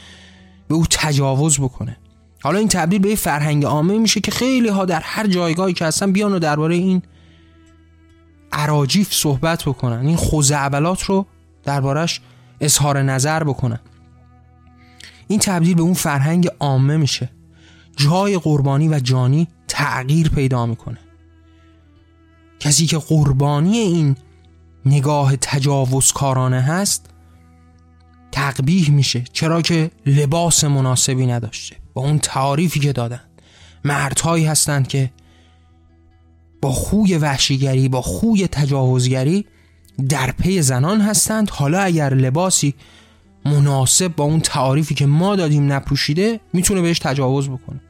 به 0.69 0.75
او 0.75 0.87
تجاوز 0.91 1.61
بکنه. 1.61 1.97
حالا 2.43 2.59
این 2.59 2.69
تبدیل 2.69 2.99
به 2.99 3.15
فرهنگ 3.15 3.65
عامه 3.65 3.99
میشه 3.99 4.21
که 4.21 4.31
خیلی 4.31 4.69
ها 4.69 4.85
در 4.85 5.01
هر 5.01 5.27
جایگاهی 5.27 5.73
که 5.73 5.85
هستن 5.85 6.13
بیان 6.13 6.33
و 6.33 6.39
درباره 6.39 6.75
این 6.75 7.03
عراجیف 8.53 9.15
صحبت 9.15 9.65
بکنن. 9.65 10.07
این 10.07 10.17
خوزعبلات 10.17 11.03
رو 11.03 11.27
دربارش 11.65 12.21
اظهار 12.61 13.03
نظر 13.03 13.45
بکنن. 13.45 13.81
این 15.29 15.39
تبدیل 15.39 15.75
به 15.75 15.83
اون 15.83 15.95
فرهنگ 15.95 16.49
عامه 16.61 16.97
میشه. 16.97 17.31
جای 17.97 18.39
قربانی 18.39 18.89
و 18.89 18.99
جانی 18.99 19.49
تغییر 19.69 20.29
پیدا 20.29 20.67
می‌کنه. 20.67 20.99
کسی 22.61 22.87
که 22.87 22.99
قربانی 22.99 23.79
این 23.79 24.17
نگاه 24.87 25.37
تجاوزکارانه 25.37 26.61
هست 26.61 27.11
تقبیح 28.33 28.91
میشه 28.91 29.25
چرا 29.33 29.63
که 29.63 29.91
لباس 30.07 30.65
مناسبی 30.65 31.27
نداشته. 31.27 31.77
با 31.95 32.03
اون 32.03 32.19
تعاریفی 32.19 32.81
که 32.81 32.93
دادن. 32.93 33.21
مردهایی 33.85 34.45
هستند 34.45 34.89
که 34.89 35.11
با 36.63 36.73
خوی 36.73 37.19
وحشیگری 37.19 37.89
با 37.89 38.03
خوی 38.03 38.49
تجاوزگری 38.49 39.47
در 40.09 40.31
پی 40.31 40.63
زنان 40.63 41.01
هستند. 41.01 41.51
حالا 41.51 41.81
اگر 41.81 42.15
لباسی 42.15 42.75
مناسب 43.45 44.09
با 44.17 44.25
اون 44.25 44.41
تعاریفی 44.41 44.95
که 44.95 45.07
ما 45.07 45.37
دادیم 45.37 45.73
نپوشیده 45.73 46.41
می‌تونه 46.53 46.83
بهش 46.83 46.99
تجاوز 46.99 47.49
بکنه. 47.49 47.81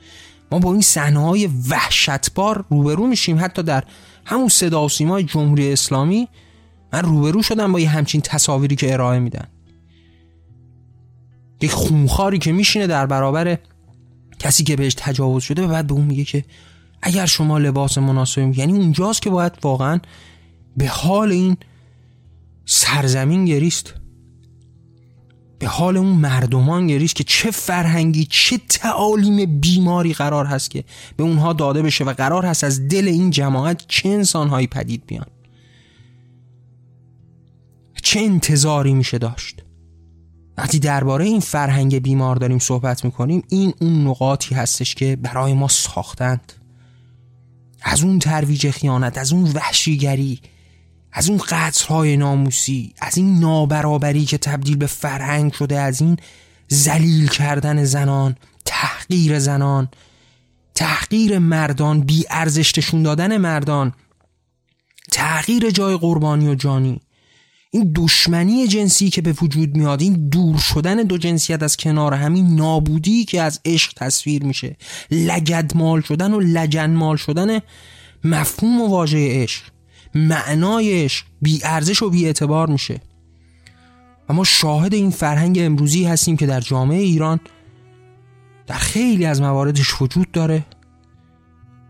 ما 0.53 0.59
با 0.59 0.73
این 0.73 0.81
صحنه 0.81 1.21
های 1.21 1.47
وحشتبار 1.71 2.65
روبرو 2.71 3.07
میشیم. 3.07 3.39
حتی 3.41 3.63
در 3.63 3.85
همون 4.25 4.49
صدا 4.49 4.85
و 4.85 4.89
سیمای 4.89 5.23
جمهوری 5.23 5.73
اسلامی 5.73 6.29
من 6.93 7.03
روبرو 7.03 7.43
شدم 7.43 7.73
با 7.73 7.81
یه 7.81 7.89
همچین 7.89 8.21
تصاویری 8.21 8.77
که 8.77 8.93
ارائه 8.93 9.19
میدن. 9.19 9.47
یک 11.61 11.71
خونخاری 11.71 12.39
که 12.39 12.53
میشینه 12.53 12.87
در 12.87 13.07
برابر 13.07 13.59
کسی 14.39 14.65
که 14.65 14.77
بهش 14.77 14.95
تجاوز 14.99 15.43
شده 15.43 15.65
و 15.65 15.69
بعد 15.69 15.87
به 15.87 15.95
اون 15.95 16.05
میگه 16.05 16.25
که 16.25 16.45
اگر 17.03 17.27
شما 17.27 17.59
لباس 17.59 17.99
مناسب 17.99 18.59
یعنی 18.59 18.73
اونجاست 18.73 19.23
که 19.23 19.31
باید 19.31 19.53
واقعا 19.63 20.01
به 20.77 20.89
حال 20.89 21.33
این 21.33 21.57
سرزمین 22.65 23.45
گریست. 23.45 23.95
حال 25.67 25.97
اون 25.97 26.17
مردمان 26.17 26.87
گریست 26.87 27.15
که 27.15 27.25
چه 27.25 27.51
فرهنگی 27.51 28.27
چه 28.31 28.61
تعالیم 28.69 29.61
بیماری 29.61 30.13
قرار 30.13 30.47
هست 30.47 30.71
که 30.71 30.85
به 31.17 31.25
اونها 31.25 31.53
داده 31.53 31.83
بشه 31.83 32.05
و 32.05 32.13
قرار 32.13 32.47
هست 32.47 32.65
از 32.65 32.89
دل 32.89 33.09
این 33.09 33.31
جماعت 33.31 33.85
چه 33.89 34.09
انسانهایی 34.09 34.67
پدید 34.67 35.07
بیان. 35.07 35.27
چه 38.03 38.21
انتظاری 38.21 38.95
میشه 38.95 39.19
داشت. 39.19 39.63
وقتی 40.59 40.79
درباره 40.79 41.25
این 41.25 41.41
فرهنگ 41.41 41.99
بیمار 41.99 42.37
داریم 42.37 42.59
صحبت 42.59 43.05
می‌کنیم 43.05 43.43
این 43.49 43.75
اون 43.81 44.07
نقاطی 44.07 44.55
هستش 44.55 44.95
که 44.95 45.17
برای 45.17 45.53
ما 45.53 45.69
ساختند. 45.69 46.53
از 47.83 48.05
اون 48.05 48.19
ترویج 48.19 48.71
خیانت 48.71 49.19
از 49.19 49.33
اون 49.33 49.45
وحشیگری 49.45 50.41
از 51.17 51.29
اون 51.29 51.39
قطرهای 51.49 52.17
ناموسی 52.17 52.95
از 53.01 53.19
این 53.19 53.39
نابرابری 53.39 54.25
که 54.25 54.39
تبدیل 54.39 54.77
به 54.77 54.87
فرهنگ 54.87 55.53
شده 55.53 55.81
از 55.81 56.01
این 56.01 56.17
زلیل 56.69 57.29
کردن 57.29 57.85
زنان 57.85 58.37
تحقیر 58.65 59.39
زنان 59.39 59.89
تحقیر 60.75 61.39
مردان 61.39 62.01
بی 62.01 62.25
ارزشتشون 62.31 63.03
دادن 63.03 63.37
مردان 63.37 63.93
تغییر 65.13 65.71
جای 65.71 65.97
قربانی 65.97 66.49
و 66.49 66.55
جانی. 66.55 67.01
این 67.71 67.93
دشمنی 67.95 68.67
جنسی 68.67 69.11
که 69.11 69.23
به 69.23 69.35
وجود 69.43 69.77
میاد 69.77 70.03
این 70.03 70.29
دور 70.29 70.59
شدن 70.59 70.97
دو 70.97 71.19
جنسیت 71.19 71.63
از 71.63 71.77
کنار 71.77 72.15
همین 72.15 72.55
نابودی 72.57 73.25
که 73.25 73.43
از 73.43 73.61
عشق 73.65 73.93
تصویر 73.97 74.45
میشه. 74.45 74.77
لگدمال 75.11 76.01
شدن 76.01 76.35
و 76.35 76.41
لجنمال 76.41 77.17
شدن 77.17 77.61
مفهوم 78.25 78.81
و 78.81 78.89
واژه 78.89 79.43
عشق. 79.43 79.74
معنای 80.15 81.05
عشق 81.05 81.27
بی 81.43 81.61
ارزش 81.65 82.03
و 82.03 82.11
بی 82.11 82.27
اعتبار 82.27 82.71
میشه. 82.71 83.01
و 84.29 84.35
ما 84.35 84.45
شاهد 84.45 84.95
این 84.95 85.11
فرهنگ 85.11 85.59
امروزی 85.61 86.05
هستیم 86.05 86.37
که 86.37 86.47
در 86.47 86.61
جامعه 86.61 87.01
ایران 87.01 87.41
در 88.67 88.75
خیلی 88.75 89.27
از 89.27 89.41
مواردش 89.43 90.03
وجود 90.03 90.31
داره 90.31 90.67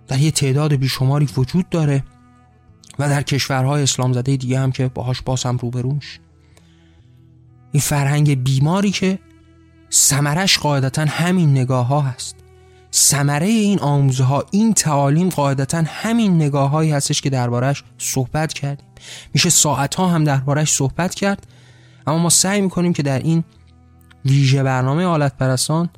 در 0.08 0.18
یه 0.18 0.30
تعداد 0.30 0.74
بیشماری 0.74 1.28
وجود 1.36 1.68
داره 1.68 2.04
و 2.98 3.08
در 3.08 3.22
کشورهای 3.22 3.82
اسلام 3.82 4.12
زده 4.12 4.36
دیگه 4.36 4.60
هم 4.60 4.72
که 4.72 4.88
باهاش 4.88 5.22
باز 5.22 5.44
هم 5.44 5.56
روبروش 5.56 6.20
این 7.72 7.80
فرهنگ 7.80 8.44
بیماری 8.44 8.90
که 8.90 9.18
سمرش 9.90 10.58
قاعدتا 10.58 11.04
همین 11.04 11.50
نگاه 11.50 11.86
ها 11.86 12.00
هست. 12.00 12.43
سمره 12.96 13.46
این 13.46 13.80
آموزه 13.80 14.24
ها 14.24 14.44
این 14.50 14.74
تعالیم 14.74 15.28
قاعدتا 15.28 15.82
همین 15.86 16.36
نگاه 16.36 16.70
هایی 16.70 16.90
هستش 16.90 17.20
که 17.20 17.30
دربارش 17.30 17.84
صحبت 17.98 18.52
کردیم. 18.52 18.86
میشه 19.34 19.50
ساعت 19.50 19.94
ها 19.94 20.06
هم 20.06 20.24
دربارش 20.24 20.72
صحبت 20.72 21.14
کرد. 21.14 21.46
اما 22.06 22.18
ما 22.18 22.28
سعی 22.28 22.60
می‌کنیم 22.60 22.92
که 22.92 23.02
در 23.02 23.18
این 23.18 23.44
ویژه 24.24 24.62
برنامه 24.62 25.04
آلت 25.04 25.36
پرستان 25.36 25.88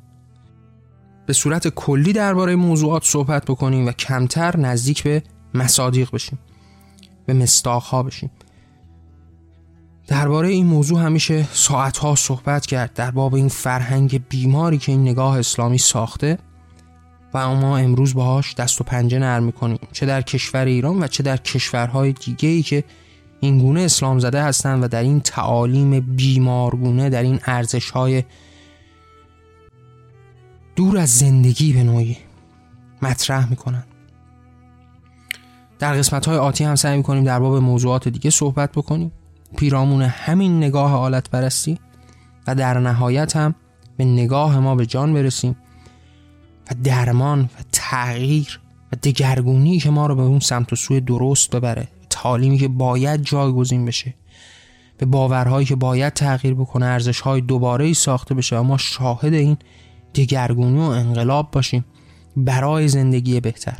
به 1.25 1.33
صورت 1.33 1.67
کلی 1.67 2.13
درباره 2.13 2.55
موضوعات 2.55 3.05
صحبت 3.05 3.45
بکنیم 3.45 3.87
و 3.87 3.91
کمتر 3.91 4.57
نزدیک 4.57 5.03
به 5.03 5.23
مصادیق 5.53 6.11
بشیم 6.11 6.39
به 7.25 7.33
مستاق 7.33 7.83
ها 7.83 8.03
بشیم. 8.03 8.31
درباره 10.07 10.49
این 10.49 10.65
موضوع 10.65 11.01
همیشه 11.01 11.47
ساعت 11.53 11.97
ها 11.97 12.15
صحبت 12.15 12.65
کرد 12.65 12.93
در 12.93 13.11
باب 13.11 13.35
این 13.35 13.47
فرهنگ 13.47 14.27
بیماری 14.29 14.77
که 14.77 14.91
این 14.91 15.01
نگاه 15.01 15.39
اسلامی 15.39 15.77
ساخته. 15.77 16.37
و 17.33 17.55
ما 17.55 17.77
امروز 17.77 18.13
باهاش 18.13 18.55
دست 18.55 18.81
و 18.81 18.83
پنجه 18.83 19.19
نرم 19.19 19.43
می‌کنیم. 19.43 19.79
چه 19.91 20.05
در 20.05 20.21
کشور 20.21 20.65
ایران 20.65 21.03
و 21.03 21.07
چه 21.07 21.23
در 21.23 21.37
کشورهای 21.37 22.13
دیگه 22.13 22.49
ای 22.49 22.61
که 22.61 22.83
این 23.39 23.57
گونه 23.57 23.81
اسلام 23.81 24.19
زده 24.19 24.43
هستند 24.43 24.83
و 24.83 24.87
در 24.87 25.01
این 25.03 25.19
تعالیم 25.19 25.99
بیمارگونه 25.99 27.09
در 27.09 27.23
این 27.23 27.39
ارزش 27.45 27.89
های 27.89 28.23
دور 30.75 30.97
از 30.97 31.17
زندگی 31.17 31.73
به 31.73 31.83
نوعی 31.83 32.17
مطرح 33.01 33.49
می‌کنن. 33.49 33.83
در 35.79 35.93
قسمت 35.93 36.27
های 36.27 36.37
آتی 36.37 36.63
هم 36.63 36.75
سعی 36.75 36.97
می‌کنیم 36.97 37.23
در 37.23 37.39
باب 37.39 37.55
موضوعات 37.55 38.07
دیگه 38.07 38.29
صحبت 38.29 38.71
بکنیم. 38.71 39.11
پیرامون 39.57 40.01
همین 40.01 40.57
نگاه 40.57 40.93
آلت 40.93 41.29
برستی 41.29 41.79
و 42.47 42.55
در 42.55 42.79
نهایت 42.79 43.35
هم 43.35 43.55
به 43.97 44.05
نگاه 44.05 44.59
ما 44.59 44.75
به 44.75 44.85
جان 44.85 45.13
برسیم. 45.13 45.55
و 46.71 46.75
درمان 46.83 47.41
و 47.41 47.63
تغییر 47.71 48.59
و 48.93 48.95
دگرگونی 49.03 49.79
که 49.79 49.89
ما 49.89 50.07
رو 50.07 50.15
به 50.15 50.21
اون 50.21 50.39
سمت 50.39 50.73
و 50.73 50.75
سوی 50.75 51.01
درست 51.01 51.55
ببره. 51.55 51.87
تعالیمی 52.09 52.57
که 52.57 52.67
باید 52.67 53.21
جایگزین 53.21 53.85
بشه. 53.85 54.13
به 54.97 55.05
باورهایی 55.05 55.65
که 55.65 55.75
باید 55.75 56.13
تغییر 56.13 56.53
بکنه 56.53 56.85
ارزشهای 56.85 57.41
دوباره 57.41 57.85
ای 57.85 57.93
ساخته 57.93 58.35
بشه 58.35 58.57
و 58.57 58.63
ما 58.63 58.77
شاهد 58.77 59.33
این 59.33 59.57
دگرگونی 60.15 60.79
و 60.79 60.81
انقلاب 60.81 61.51
باشیم. 61.51 61.85
برای 62.37 62.87
زندگی 62.87 63.39
بهتر. 63.39 63.77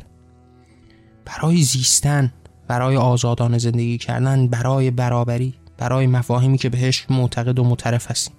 برای 1.26 1.62
زیستن 1.62 2.34
برای 2.68 2.98
آزادان 2.98 3.58
زندگی 3.58 3.98
کردن 3.98 4.48
برای 4.48 4.92
برابری 4.92 5.54
برای 5.78 6.08
مفاهیمی 6.08 6.58
که 6.58 6.70
بهش 6.70 7.06
معتقد 7.10 7.60
و 7.60 7.64
مترف 7.64 8.12
هستیم. 8.12 8.34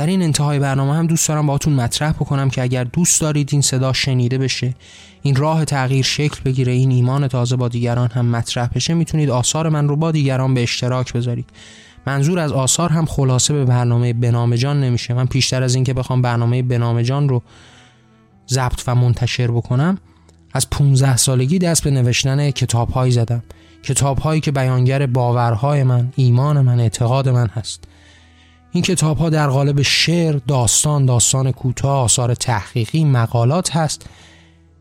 در 0.00 0.06
این 0.06 0.22
انتهای 0.22 0.58
برنامه 0.58 0.94
هم 0.94 1.06
دوست 1.06 1.28
دارم 1.28 1.46
باهاتون 1.46 1.72
مطرح 1.72 2.12
بکنم 2.12 2.50
که 2.50 2.62
اگر 2.62 2.84
دوست 2.84 3.20
دارید 3.20 3.48
این 3.52 3.60
صدا 3.60 3.92
شنیده 3.92 4.38
بشه 4.38 4.74
این 5.22 5.36
راه 5.36 5.64
تغییر 5.64 6.04
شکل 6.04 6.40
بگیره 6.44 6.72
این 6.72 6.90
ایمان 6.90 7.28
تازه 7.28 7.56
با 7.56 7.68
دیگران 7.68 8.10
هم 8.10 8.26
مطرح 8.26 8.68
بشه 8.74 8.94
می‌تونید 8.94 9.30
آثار 9.30 9.68
من 9.68 9.88
رو 9.88 9.96
با 9.96 10.10
دیگران 10.10 10.54
به 10.54 10.62
اشتراک 10.62 11.12
بذارید. 11.12 11.50
منظور 12.06 12.38
از 12.38 12.52
آثار 12.52 12.90
هم 12.90 13.06
خلاصه 13.06 13.54
به 13.54 13.64
برنامه 13.64 14.12
بنام 14.12 14.56
جان 14.56 14.80
نمیشه. 14.80 15.14
من 15.14 15.26
پیشتر 15.26 15.62
از 15.62 15.74
اینکه 15.74 15.94
بخوام 15.94 16.22
برنامه 16.22 16.62
بنام 16.62 17.02
جان 17.02 17.28
رو 17.28 17.42
ضبط 18.48 18.82
و 18.86 18.94
منتشر 18.94 19.50
بکنم 19.50 19.98
از 20.52 20.70
15 20.70 21.16
سالگی 21.16 21.58
دست 21.58 21.84
به 21.84 21.90
نوشتن 21.90 22.50
کتاب 22.50 22.90
هایی 22.90 23.12
زدم. 23.12 23.42
کتاب 23.82 24.18
هایی 24.18 24.40
که 24.40 24.50
بیانگر 24.50 25.06
باورهای 25.06 25.82
من 25.82 26.12
ایمان 26.16 26.60
من 26.60 26.80
اعتقاد 26.80 27.28
من 27.28 27.46
هست. 27.46 27.84
این 28.72 28.82
کتاب 28.82 29.18
ها 29.18 29.30
در 29.30 29.48
قالب 29.48 29.82
شعر، 29.82 30.38
داستان، 30.48 31.06
داستان 31.06 31.52
کوتاه، 31.52 31.98
آثار 32.04 32.34
تحقیقی، 32.34 33.04
مقالات 33.04 33.76
هست. 33.76 34.06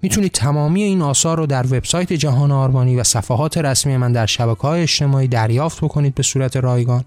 می‌تونید 0.01 0.31
تمامی 0.31 0.83
این 0.83 1.01
آثار 1.01 1.37
رو 1.37 1.45
در 1.45 1.65
وبسایت 1.65 2.13
جهان 2.13 2.51
آرمانی 2.51 2.95
و 2.95 3.03
صفحات 3.03 3.57
رسمی 3.57 3.97
من 3.97 4.11
در 4.11 4.25
شبکه 4.25 4.61
های 4.61 4.81
اجتماعی 4.81 5.27
دریافت 5.27 5.81
بکنید 5.81 6.15
به 6.15 6.23
صورت 6.23 6.57
رایگان. 6.57 7.03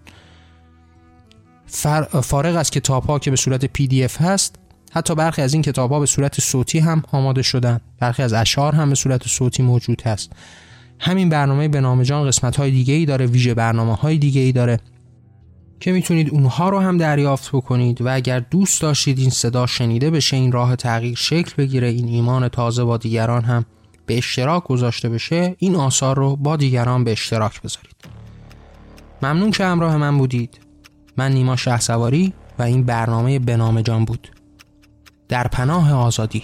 فارغ 2.23 2.57
از 2.57 2.71
کتاب 2.71 3.05
ها 3.05 3.19
که 3.19 3.31
به 3.31 3.37
صورت 3.37 3.65
پی 3.65 3.87
دی 3.87 4.05
اف 4.05 4.21
هست 4.21 4.57
حتی 4.93 5.15
برخی 5.15 5.43
از 5.43 5.53
این 5.53 5.63
کتاب 5.63 5.93
ها 5.93 6.01
به 6.01 6.07
صورت 6.07 6.41
صوتی 6.41 6.79
هم 6.79 7.03
آماده 7.13 7.43
شدن. 7.43 7.81
برخی 7.99 8.23
از 8.23 8.33
اشعار 8.33 8.75
هم 8.75 8.89
به 8.89 8.95
صورت 8.95 9.29
صوتی 9.29 9.63
موجود 9.63 10.03
هست. 10.03 10.33
همین 10.99 11.29
برنامه 11.29 11.69
به 11.69 11.81
نام 11.81 12.03
جان 12.03 12.27
قسمت 12.27 12.57
های 12.57 12.71
دیگه 12.71 12.95
ای 12.95 13.07
داره 13.07 13.27
ویژه 13.27 13.55
برنامه 13.55 13.95
های 13.95 14.19
دیگه 14.19 14.41
ای 14.41 14.53
داره. 14.53 14.81
که 15.83 15.93
می‌تونید 15.93 16.31
اونها 16.31 16.69
رو 16.69 16.79
هم 16.81 16.99
دریافت 16.99 17.49
بکنید 17.49 18.03
و 18.03 18.15
اگر 18.15 18.41
دوست 18.41 18.83
داشتید 18.83 19.19
این 19.19 19.31
صدا 19.31 19.67
شنیده 19.67 20.11
بشه 20.11 20.37
این 20.37 20.53
راه 20.53 20.77
تغییر 20.77 21.15
شکل 21.17 21.53
بگیره 21.59 21.89
این 21.89 22.09
ایمان 22.09 22.49
تازه 22.49 22.85
با 22.85 22.97
دیگران 22.97 23.43
هم 23.45 23.65
به 24.07 24.19
اشتراک 24.19 24.65
گذاشته 24.65 25.09
بشه 25.09 25.57
این 25.59 25.77
آثار 25.77 26.17
رو 26.17 26.37
با 26.37 26.57
دیگران 26.57 27.05
به 27.05 27.13
اشتراک 27.13 27.63
بذارید. 27.63 27.97
ممنون 29.23 29.51
که 29.51 29.65
همراه 29.65 29.97
من 29.97 30.19
بودید. 30.19 30.61
من 31.17 31.33
نیما 31.33 31.57
شه 31.57 31.81
سواری 31.81 32.33
و 32.59 32.63
این 32.63 32.85
برنامه 32.85 33.39
به 33.39 33.57
نام 33.57 33.81
جان 33.81 34.05
بود. 34.05 34.29
در 35.29 35.49
پناه 35.49 35.93
آزادی. 35.93 36.43